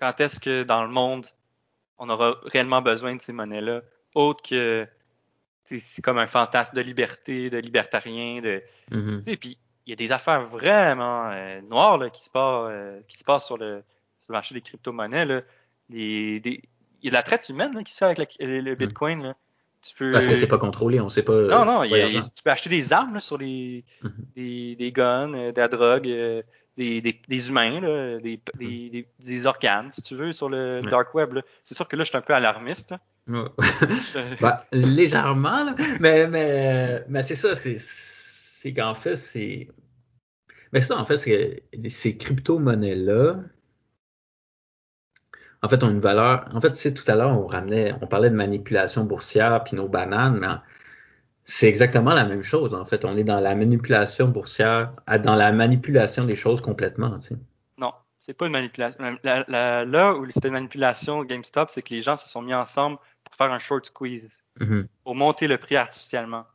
quand 0.00 0.20
est-ce 0.20 0.40
que 0.40 0.62
dans 0.62 0.82
le 0.82 0.90
monde, 0.90 1.26
on 1.98 2.08
aura 2.08 2.36
réellement 2.44 2.82
besoin 2.82 3.14
de 3.16 3.22
ces 3.22 3.32
monnaies-là, 3.32 3.82
autre 4.14 4.42
que 4.48 4.86
c'est 5.64 6.02
comme 6.02 6.18
un 6.18 6.26
fantasme 6.26 6.76
de 6.76 6.82
liberté, 6.82 7.48
de 7.50 7.58
libertarien, 7.58 8.40
de 8.42 8.62
Mhm. 8.90 9.22
puis 9.40 9.56
il 9.86 9.90
y 9.90 9.92
a 9.92 9.96
des 9.96 10.12
affaires 10.12 10.46
vraiment 10.46 11.30
euh, 11.30 11.60
noires 11.62 11.98
là, 11.98 12.10
qui 12.10 12.22
se 12.24 12.30
passent 12.30 12.68
euh, 12.70 13.00
qui 13.08 13.16
se 13.18 13.24
passent 13.24 13.46
sur 13.46 13.56
le, 13.58 13.82
sur 14.20 14.30
le 14.30 14.32
marché 14.34 14.54
des 14.54 14.60
crypto-monnaies 14.60 15.26
il 15.90 16.36
y 16.36 17.08
a 17.08 17.10
de 17.10 17.14
la 17.14 17.22
traite 17.22 17.48
humaine 17.48 17.74
là, 17.74 17.82
qui 17.82 17.92
se 17.92 17.98
fait 17.98 18.04
avec 18.06 18.18
la- 18.18 18.46
le, 18.46 18.60
le 18.60 18.74
Bitcoin 18.74 19.22
là. 19.22 19.34
Tu 19.82 19.94
peux 19.94 20.12
Parce 20.12 20.26
que 20.26 20.34
c'est 20.34 20.46
pas 20.46 20.56
contrôlé, 20.58 20.98
on 21.00 21.10
sait 21.10 21.22
pas. 21.22 21.32
non, 21.42 21.64
non, 21.66 21.84
il 21.84 21.90
y 21.90 21.94
a- 21.94 22.06
voyageant. 22.08 22.30
tu 22.34 22.42
peux 22.42 22.50
acheter 22.50 22.70
des 22.70 22.92
armes 22.94 23.14
là, 23.14 23.20
sur 23.20 23.36
les 23.38 23.84
Mhm. 24.02 24.12
des, 24.34 24.76
des 24.76 24.92
guns, 24.92 25.32
euh, 25.34 25.52
de 25.52 25.60
la 25.60 25.68
drogue, 25.68 26.08
euh, 26.08 26.42
des, 26.76 27.00
des, 27.00 27.20
des 27.28 27.48
humains, 27.48 27.80
là, 27.80 28.18
des, 28.18 28.40
des, 28.58 28.90
des, 28.90 29.08
des 29.20 29.46
organes, 29.46 29.90
si 29.92 30.02
tu 30.02 30.14
veux, 30.16 30.32
sur 30.32 30.48
le 30.48 30.80
Ouais. 30.84 30.90
dark 30.90 31.14
web. 31.14 31.38
C'est 31.62 31.74
sûr 31.74 31.86
que 31.88 31.96
là, 31.96 32.04
je 32.04 32.08
suis 32.08 32.16
un 32.18 32.20
peu 32.22 32.34
alarmiste. 32.34 32.90
là. 32.90 32.98
Ouais. 33.28 33.48
Bah, 34.40 34.64
légèrement, 34.72 35.64
là. 35.64 35.74
mais, 36.00 36.26
mais, 36.26 37.04
mais 37.08 37.22
c'est 37.22 37.36
ça, 37.36 37.54
c'est, 37.56 37.76
c'est 37.78 38.72
qu'en 38.74 38.94
fait, 38.94 39.16
c'est. 39.16 39.68
Mais 40.72 40.80
ça, 40.80 40.96
en 40.98 41.04
fait, 41.06 41.16
c'est 41.16 41.62
que 41.72 41.88
ces 41.88 42.16
crypto-monnaies-là, 42.16 43.36
en 45.62 45.68
fait, 45.68 45.82
ont 45.84 45.90
une 45.90 46.00
valeur. 46.00 46.48
En 46.52 46.60
fait, 46.60 46.70
tu 46.72 46.76
sais, 46.76 46.92
tout 46.94 47.10
à 47.10 47.14
l'heure, 47.14 47.30
on 47.38 47.46
ramenait, 47.46 47.94
on 48.02 48.06
parlait 48.06 48.30
de 48.30 48.34
manipulation 48.34 49.04
boursière 49.04 49.62
puis 49.64 49.76
nos 49.76 49.88
bananes, 49.88 50.38
mais 50.38 50.48
c'est 51.44 51.68
exactement 51.68 52.12
la 52.14 52.24
même 52.24 52.42
chose. 52.42 52.74
En 52.74 52.84
fait, 52.84 53.04
on 53.04 53.16
est 53.16 53.24
dans 53.24 53.40
la 53.40 53.54
manipulation 53.54 54.28
boursière, 54.28 54.92
dans 55.22 55.34
la 55.34 55.52
manipulation 55.52 56.24
des 56.24 56.36
choses 56.36 56.60
complètement. 56.60 57.18
Tu 57.20 57.28
sais. 57.28 57.36
Non, 57.78 57.92
c'est 58.18 58.34
pas 58.34 58.46
une 58.46 58.52
manipulation. 58.52 58.98
La- 59.22 59.44
la- 59.48 59.84
là 59.84 60.14
où 60.14 60.28
c'était 60.30 60.48
une 60.48 60.54
manipulation 60.54 61.22
GameStop, 61.24 61.70
c'est 61.70 61.82
que 61.82 61.92
les 61.94 62.02
gens 62.02 62.16
se 62.16 62.28
sont 62.28 62.42
mis 62.42 62.54
ensemble 62.54 62.96
pour 63.24 63.34
faire 63.36 63.52
un 63.52 63.58
short 63.58 63.86
squeeze, 63.86 64.28
Mhm. 64.60 64.86
pour 65.02 65.14
monter 65.14 65.46
le 65.46 65.58
prix 65.58 65.76
artificiellement, 65.76 66.46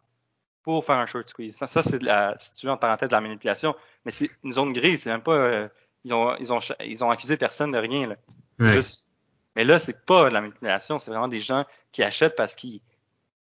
pour 0.64 0.84
faire 0.86 0.98
un 0.98 1.06
short 1.06 1.30
squeeze. 1.30 1.56
Ça, 1.56 1.68
ça, 1.68 1.84
c'est 1.84 2.00
si 2.38 2.54
tu 2.56 2.66
veux, 2.66 2.72
en 2.72 2.78
parenthèse, 2.78 3.10
de 3.10 3.14
la 3.16 3.22
manipulation. 3.22 3.76
Mais 4.06 4.12
c'est 4.12 4.30
une 4.44 4.52
zone 4.54 4.74
grise, 4.74 5.04
c'est 5.04 5.12
même 5.12 5.22
pas. 5.22 5.34
euh, 5.34 5.68
ils, 6.06 6.14
ont, 6.14 6.36
ils, 6.38 6.52
ont, 6.54 6.60
ils 6.86 7.04
ont 7.04 7.10
accusé 7.12 7.36
personne 7.38 7.72
de 7.74 7.78
rien. 7.78 8.08
Là. 8.08 8.16
C'est 8.60 8.66
Ouais. 8.66 8.74
juste. 8.74 9.10
Mais 9.56 9.66
là, 9.66 9.78
c'est 9.80 10.06
pas 10.06 10.30
de 10.30 10.34
la 10.34 10.42
manipulation, 10.42 10.98
c'est 11.00 11.12
vraiment 11.12 11.28
des 11.28 11.40
gens 11.42 11.66
qui 11.92 12.02
achètent 12.04 12.36
parce 12.36 12.56
qu'ils 12.56 12.82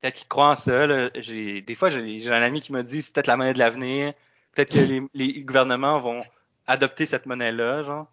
peut-être 0.01 0.15
qu'ils 0.15 0.27
croient 0.27 0.49
en 0.49 0.55
ça. 0.55 0.87
Là. 0.87 1.09
Des 1.09 1.75
fois, 1.75 1.89
j'ai, 1.89 2.29
un 2.29 2.41
ami 2.41 2.59
qui 2.61 2.71
m'a 2.71 2.83
dit 2.83 3.01
c'est 3.01 3.13
peut-être 3.13 3.27
la 3.27 3.37
monnaie 3.37 3.53
de 3.53 3.59
l'avenir. 3.59 4.13
Peut-être 4.53 4.73
que 4.73 4.79
les, 4.79 5.01
les 5.13 5.43
gouvernements 5.43 5.99
vont 6.01 6.23
adopter 6.67 7.05
cette 7.05 7.25
monnaie-là, 7.25 7.83
genre. 7.83 8.07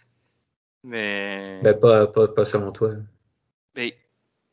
Mais. 0.85 1.61
Ben, 1.63 1.79
pas, 1.79 2.07
pas, 2.07 2.29
pas 2.29 2.45
selon 2.45 2.71
toi. 2.73 2.93
Ben, 3.75 3.91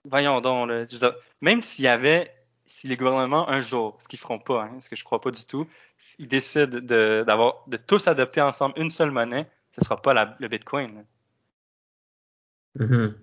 voyons 0.03 0.41
donc, 0.41 0.69
là. 0.69 0.85
Je 0.85 0.97
même 1.41 1.61
s'il 1.61 1.85
y 1.85 1.87
avait, 1.87 2.33
si 2.65 2.87
les 2.87 2.97
gouvernements, 2.97 3.47
un 3.49 3.61
jour, 3.61 3.97
ce 4.01 4.07
qu'ils 4.07 4.19
feront 4.19 4.39
pas, 4.39 4.63
hein, 4.63 4.79
ce 4.81 4.89
que 4.89 4.95
je 4.95 5.03
crois 5.03 5.21
pas 5.21 5.31
du 5.31 5.45
tout, 5.45 5.67
s'ils 5.97 6.27
décident 6.27 6.79
de, 6.79 7.23
d'avoir, 7.25 7.63
de 7.67 7.77
tous 7.77 8.07
adopter 8.07 8.41
ensemble 8.41 8.73
une 8.77 8.89
seule 8.89 9.11
monnaie, 9.11 9.45
ce 9.71 9.81
sera 9.83 10.01
pas 10.01 10.13
la- 10.13 10.35
le 10.39 10.47
Bitcoin. 10.47 10.95
là. 10.95 12.85
Mhm. 12.85 13.15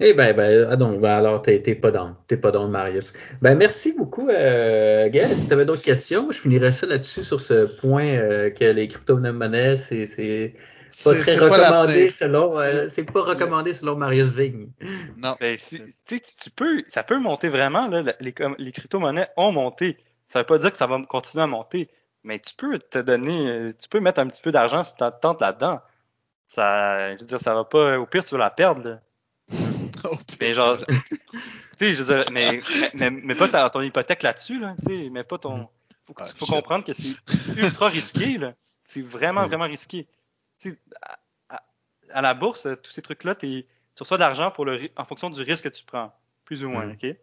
Eh 0.00 0.14
ben, 0.14 0.34
ben, 0.34 0.68
ah 0.70 0.76
donc, 0.76 1.00
ben 1.00 1.10
alors, 1.10 1.42
t'es 1.42 1.60
t'es 1.60 1.74
pas 1.74 1.90
dans, 1.90 2.16
t'es 2.26 2.36
pas 2.36 2.50
dans, 2.50 2.68
Marius. 2.68 3.12
Ben, 3.42 3.54
merci 3.54 3.92
beaucoup, 3.92 4.28
euh, 4.28 5.08
Gaël. 5.10 5.28
Si 5.28 5.46
tu 5.46 5.52
avais 5.52 5.66
d'autres 5.66 5.82
questions, 5.82 6.30
je 6.30 6.40
finirais 6.40 6.72
ça 6.72 6.86
là-dessus 6.86 7.22
sur 7.22 7.40
ce 7.40 7.66
point 7.80 8.06
euh, 8.06 8.50
que 8.50 8.64
les 8.64 8.88
crypto-monnaies, 8.88 9.76
c'est, 9.76 10.06
c'est 10.06 10.54
pas 11.04 11.14
très 11.14 11.36
pas 11.36 11.48
recommandé 11.48 12.10
selon, 12.10 12.58
euh, 12.58 12.88
c'est 12.88 13.04
pas 13.04 13.22
recommandé 13.22 13.74
selon 13.74 13.96
Marius 13.96 14.30
Vigne. 14.32 14.68
Non. 15.18 15.36
Ben, 15.38 15.56
si, 15.56 15.78
tu 16.06 16.16
sais, 16.16 16.20
tu- 16.40 16.50
peux, 16.50 16.82
ça 16.88 17.02
peut 17.02 17.18
monter 17.18 17.48
vraiment, 17.48 17.86
là, 17.86 18.02
les, 18.20 18.34
les 18.58 18.72
crypto-monnaies 18.72 19.28
ont 19.36 19.52
monté. 19.52 19.98
Ça 20.28 20.40
veut 20.40 20.46
pas 20.46 20.58
dire 20.58 20.70
que 20.72 20.78
ça 20.78 20.86
va 20.86 21.00
continuer 21.02 21.44
à 21.44 21.46
monter, 21.46 21.90
mais 22.24 22.38
tu 22.38 22.54
peux 22.54 22.78
te 22.78 22.98
donner, 22.98 23.46
euh, 23.46 23.72
tu 23.78 23.88
peux 23.88 24.00
mettre 24.00 24.20
un 24.20 24.26
petit 24.28 24.42
peu 24.42 24.52
d'argent 24.52 24.82
si 24.82 24.94
tu 24.96 25.04
tentes 25.20 25.40
là-dedans. 25.40 25.80
Ça, 26.48 27.14
je 27.16 27.20
veux 27.20 27.26
dire, 27.26 27.40
ça 27.40 27.54
va 27.54 27.64
pas, 27.64 27.98
au 27.98 28.06
pire, 28.06 28.24
tu 28.24 28.34
vas 28.34 28.40
la 28.40 28.50
perdre, 28.50 28.88
là. 28.88 29.00
Oh, 30.04 30.16
Mais 30.40 30.54
genre, 30.54 30.76
tu 31.08 31.18
sais, 31.76 31.94
je 31.94 32.02
veux 32.02 32.14
dire, 32.16 32.24
mais, 32.32 32.60
mais, 32.94 33.10
mais 33.10 33.34
pas 33.34 33.48
ta- 33.48 33.68
ton 33.70 33.80
hypothèque 33.82 34.22
là-dessus, 34.22 34.58
là, 34.58 34.74
tu 34.80 34.86
sais, 35.04 35.10
mais 35.10 35.24
pas 35.24 35.38
ton, 35.38 35.68
faut, 36.04 36.14
que- 36.14 36.22
Ah, 36.22 36.26
faut 36.36 36.46
comprendre 36.46 36.84
que 36.84 36.92
c'est 36.92 37.14
ultra 37.56 37.88
risqué, 37.88 38.38
là. 38.38 38.54
C'est 38.84 39.02
vraiment, 39.02 39.44
Mm. 39.44 39.48
vraiment 39.48 39.64
risqué. 39.66 40.06
Tu 40.58 40.70
sais, 40.72 40.78
à, 41.48 41.62
à- 42.12 42.22
la 42.22 42.34
bourse, 42.34 42.66
tous 42.82 42.90
ces 42.90 43.02
trucs-là, 43.02 43.34
tu 43.34 43.64
reçois 43.98 44.16
de 44.16 44.22
l'argent 44.22 44.50
pour 44.50 44.64
le, 44.64 44.90
en 44.96 45.04
fonction 45.04 45.30
du 45.30 45.42
risque 45.42 45.64
que 45.64 45.68
tu 45.68 45.84
prends. 45.84 46.12
Plus 46.44 46.64
ou 46.64 46.68
moins, 46.70 46.86
Mm. 46.86 46.92
OK? 46.92 47.16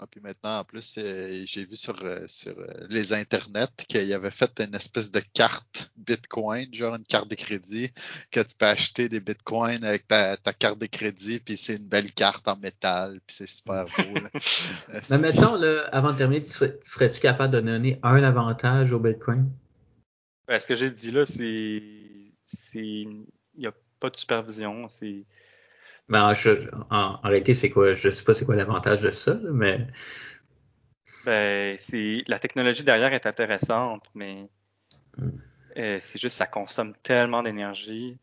Ah, 0.00 0.06
puis 0.06 0.20
maintenant, 0.20 0.60
en 0.60 0.64
plus, 0.64 0.94
euh, 0.98 1.42
j'ai 1.44 1.64
vu 1.64 1.74
sur, 1.74 2.00
euh, 2.04 2.24
sur 2.28 2.56
euh, 2.56 2.86
les 2.88 3.12
internets 3.12 3.66
qu'il 3.88 4.12
avait 4.12 4.30
fait 4.30 4.60
une 4.60 4.72
espèce 4.76 5.10
de 5.10 5.20
carte 5.34 5.90
Bitcoin, 5.96 6.72
genre 6.72 6.94
une 6.94 7.02
carte 7.02 7.28
de 7.28 7.34
crédit, 7.34 7.90
que 8.30 8.38
tu 8.38 8.56
peux 8.56 8.66
acheter 8.66 9.08
des 9.08 9.18
Bitcoins 9.18 9.82
avec 9.82 10.06
ta, 10.06 10.36
ta 10.36 10.52
carte 10.52 10.78
de 10.78 10.86
crédit, 10.86 11.40
puis 11.40 11.56
c'est 11.56 11.74
une 11.74 11.88
belle 11.88 12.12
carte 12.12 12.46
en 12.46 12.56
métal, 12.56 13.20
puis 13.26 13.34
c'est 13.34 13.48
super 13.48 13.86
beau. 13.98 14.20
là. 14.20 14.30
Mais 15.10 15.18
mettons, 15.18 15.56
là, 15.56 15.88
avant 15.90 16.12
de 16.12 16.18
terminer, 16.18 16.44
tu 16.44 16.50
serais- 16.50 16.78
tu 16.78 16.88
serais-tu 16.90 17.18
capable 17.18 17.52
de 17.54 17.60
donner 17.60 17.98
un 18.04 18.22
avantage 18.22 18.92
au 18.92 19.00
Bitcoin? 19.00 19.50
Ben, 20.46 20.60
ce 20.60 20.68
que 20.68 20.76
j'ai 20.76 20.92
dit 20.92 21.10
là, 21.10 21.26
c'est, 21.26 21.82
c'est, 22.46 22.78
il 22.80 23.26
n'y 23.58 23.66
a 23.66 23.72
pas 23.98 24.10
de 24.10 24.16
supervision, 24.16 24.88
c'est, 24.88 25.24
Ben, 26.08 26.32
je- 26.34 26.70
en, 26.90 27.18
en 27.22 27.28
réalité, 27.28 27.54
c'est 27.54 27.70
quoi? 27.70 27.92
Je 27.94 28.10
sais 28.10 28.24
pas 28.24 28.34
c'est 28.34 28.44
quoi 28.44 28.56
l'avantage 28.56 29.00
de 29.02 29.10
ça, 29.10 29.38
mais 29.52 29.86
Ben, 31.24 31.76
c'est 31.78 32.24
la 32.26 32.38
technologie 32.40 32.82
derrière 32.82 33.12
est 33.12 33.26
intéressante, 33.26 34.04
mais 34.14 34.48
Mm. 35.18 35.40
euh, 35.76 35.98
c'est 36.00 36.20
juste 36.20 36.36
ça 36.36 36.46
consomme 36.46 36.94
tellement 37.02 37.42
d'énergie. 37.42 38.18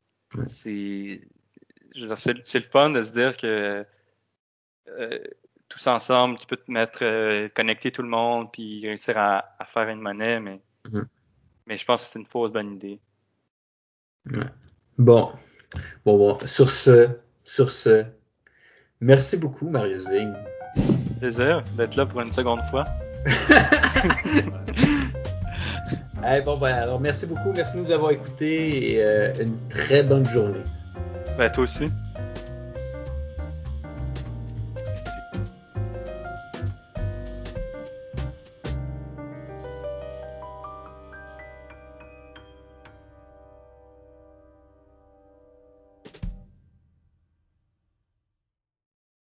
C'est, 0.45 1.21
c'est, 2.15 2.35
c'est 2.45 2.59
le 2.59 2.65
fun 2.65 2.89
de 2.89 3.01
se 3.01 3.13
dire 3.13 3.37
que 3.37 3.85
euh, 4.87 5.19
tous 5.69 5.87
ensemble, 5.87 6.37
tu 6.39 6.47
peux 6.47 6.57
te 6.57 6.71
mettre 6.71 6.99
euh, 7.03 7.49
connecter 7.49 7.91
tout 7.91 8.01
le 8.01 8.09
monde 8.09 8.51
puis 8.51 8.85
réussir 8.87 9.17
à, 9.17 9.55
à 9.59 9.65
faire 9.65 9.89
une 9.89 10.01
monnaie, 10.01 10.39
mais 10.39 10.61
mais 11.67 11.77
je 11.77 11.85
pense 11.85 12.03
que 12.05 12.11
c'est 12.11 12.19
une 12.19 12.25
fausse 12.25 12.51
bonne 12.51 12.73
idée. 12.75 12.99
Ouais. 14.31 14.45
Bon. 14.97 15.31
Bon, 16.05 16.17
bon. 16.17 16.47
Sur 16.47 16.71
ce, 16.71 17.09
sur 17.55 17.71
ce, 17.71 18.03
merci 18.99 19.37
beaucoup, 19.37 19.69
Marius 19.69 20.05
Vigne. 20.09 20.33
Plaisir 21.19 21.63
d'être 21.77 21.95
là 21.95 22.05
pour 22.05 22.19
une 22.19 22.33
seconde 22.33 22.59
fois. 22.69 22.85
Eh, 26.27 26.41
bon, 26.41 26.57
ben, 26.57 26.73
alors, 26.73 26.99
merci 26.99 27.27
beaucoup. 27.27 27.51
Merci 27.55 27.77
de 27.77 27.83
nous 27.83 27.91
avoir 27.91 28.09
écoutés 28.09 28.93
et 28.93 29.03
euh, 29.03 29.31
une 29.39 29.55
très 29.69 30.01
bonne 30.01 30.25
journée. 30.25 30.63
Ben, 31.37 31.51
toi 31.51 31.65
aussi. 31.65 31.87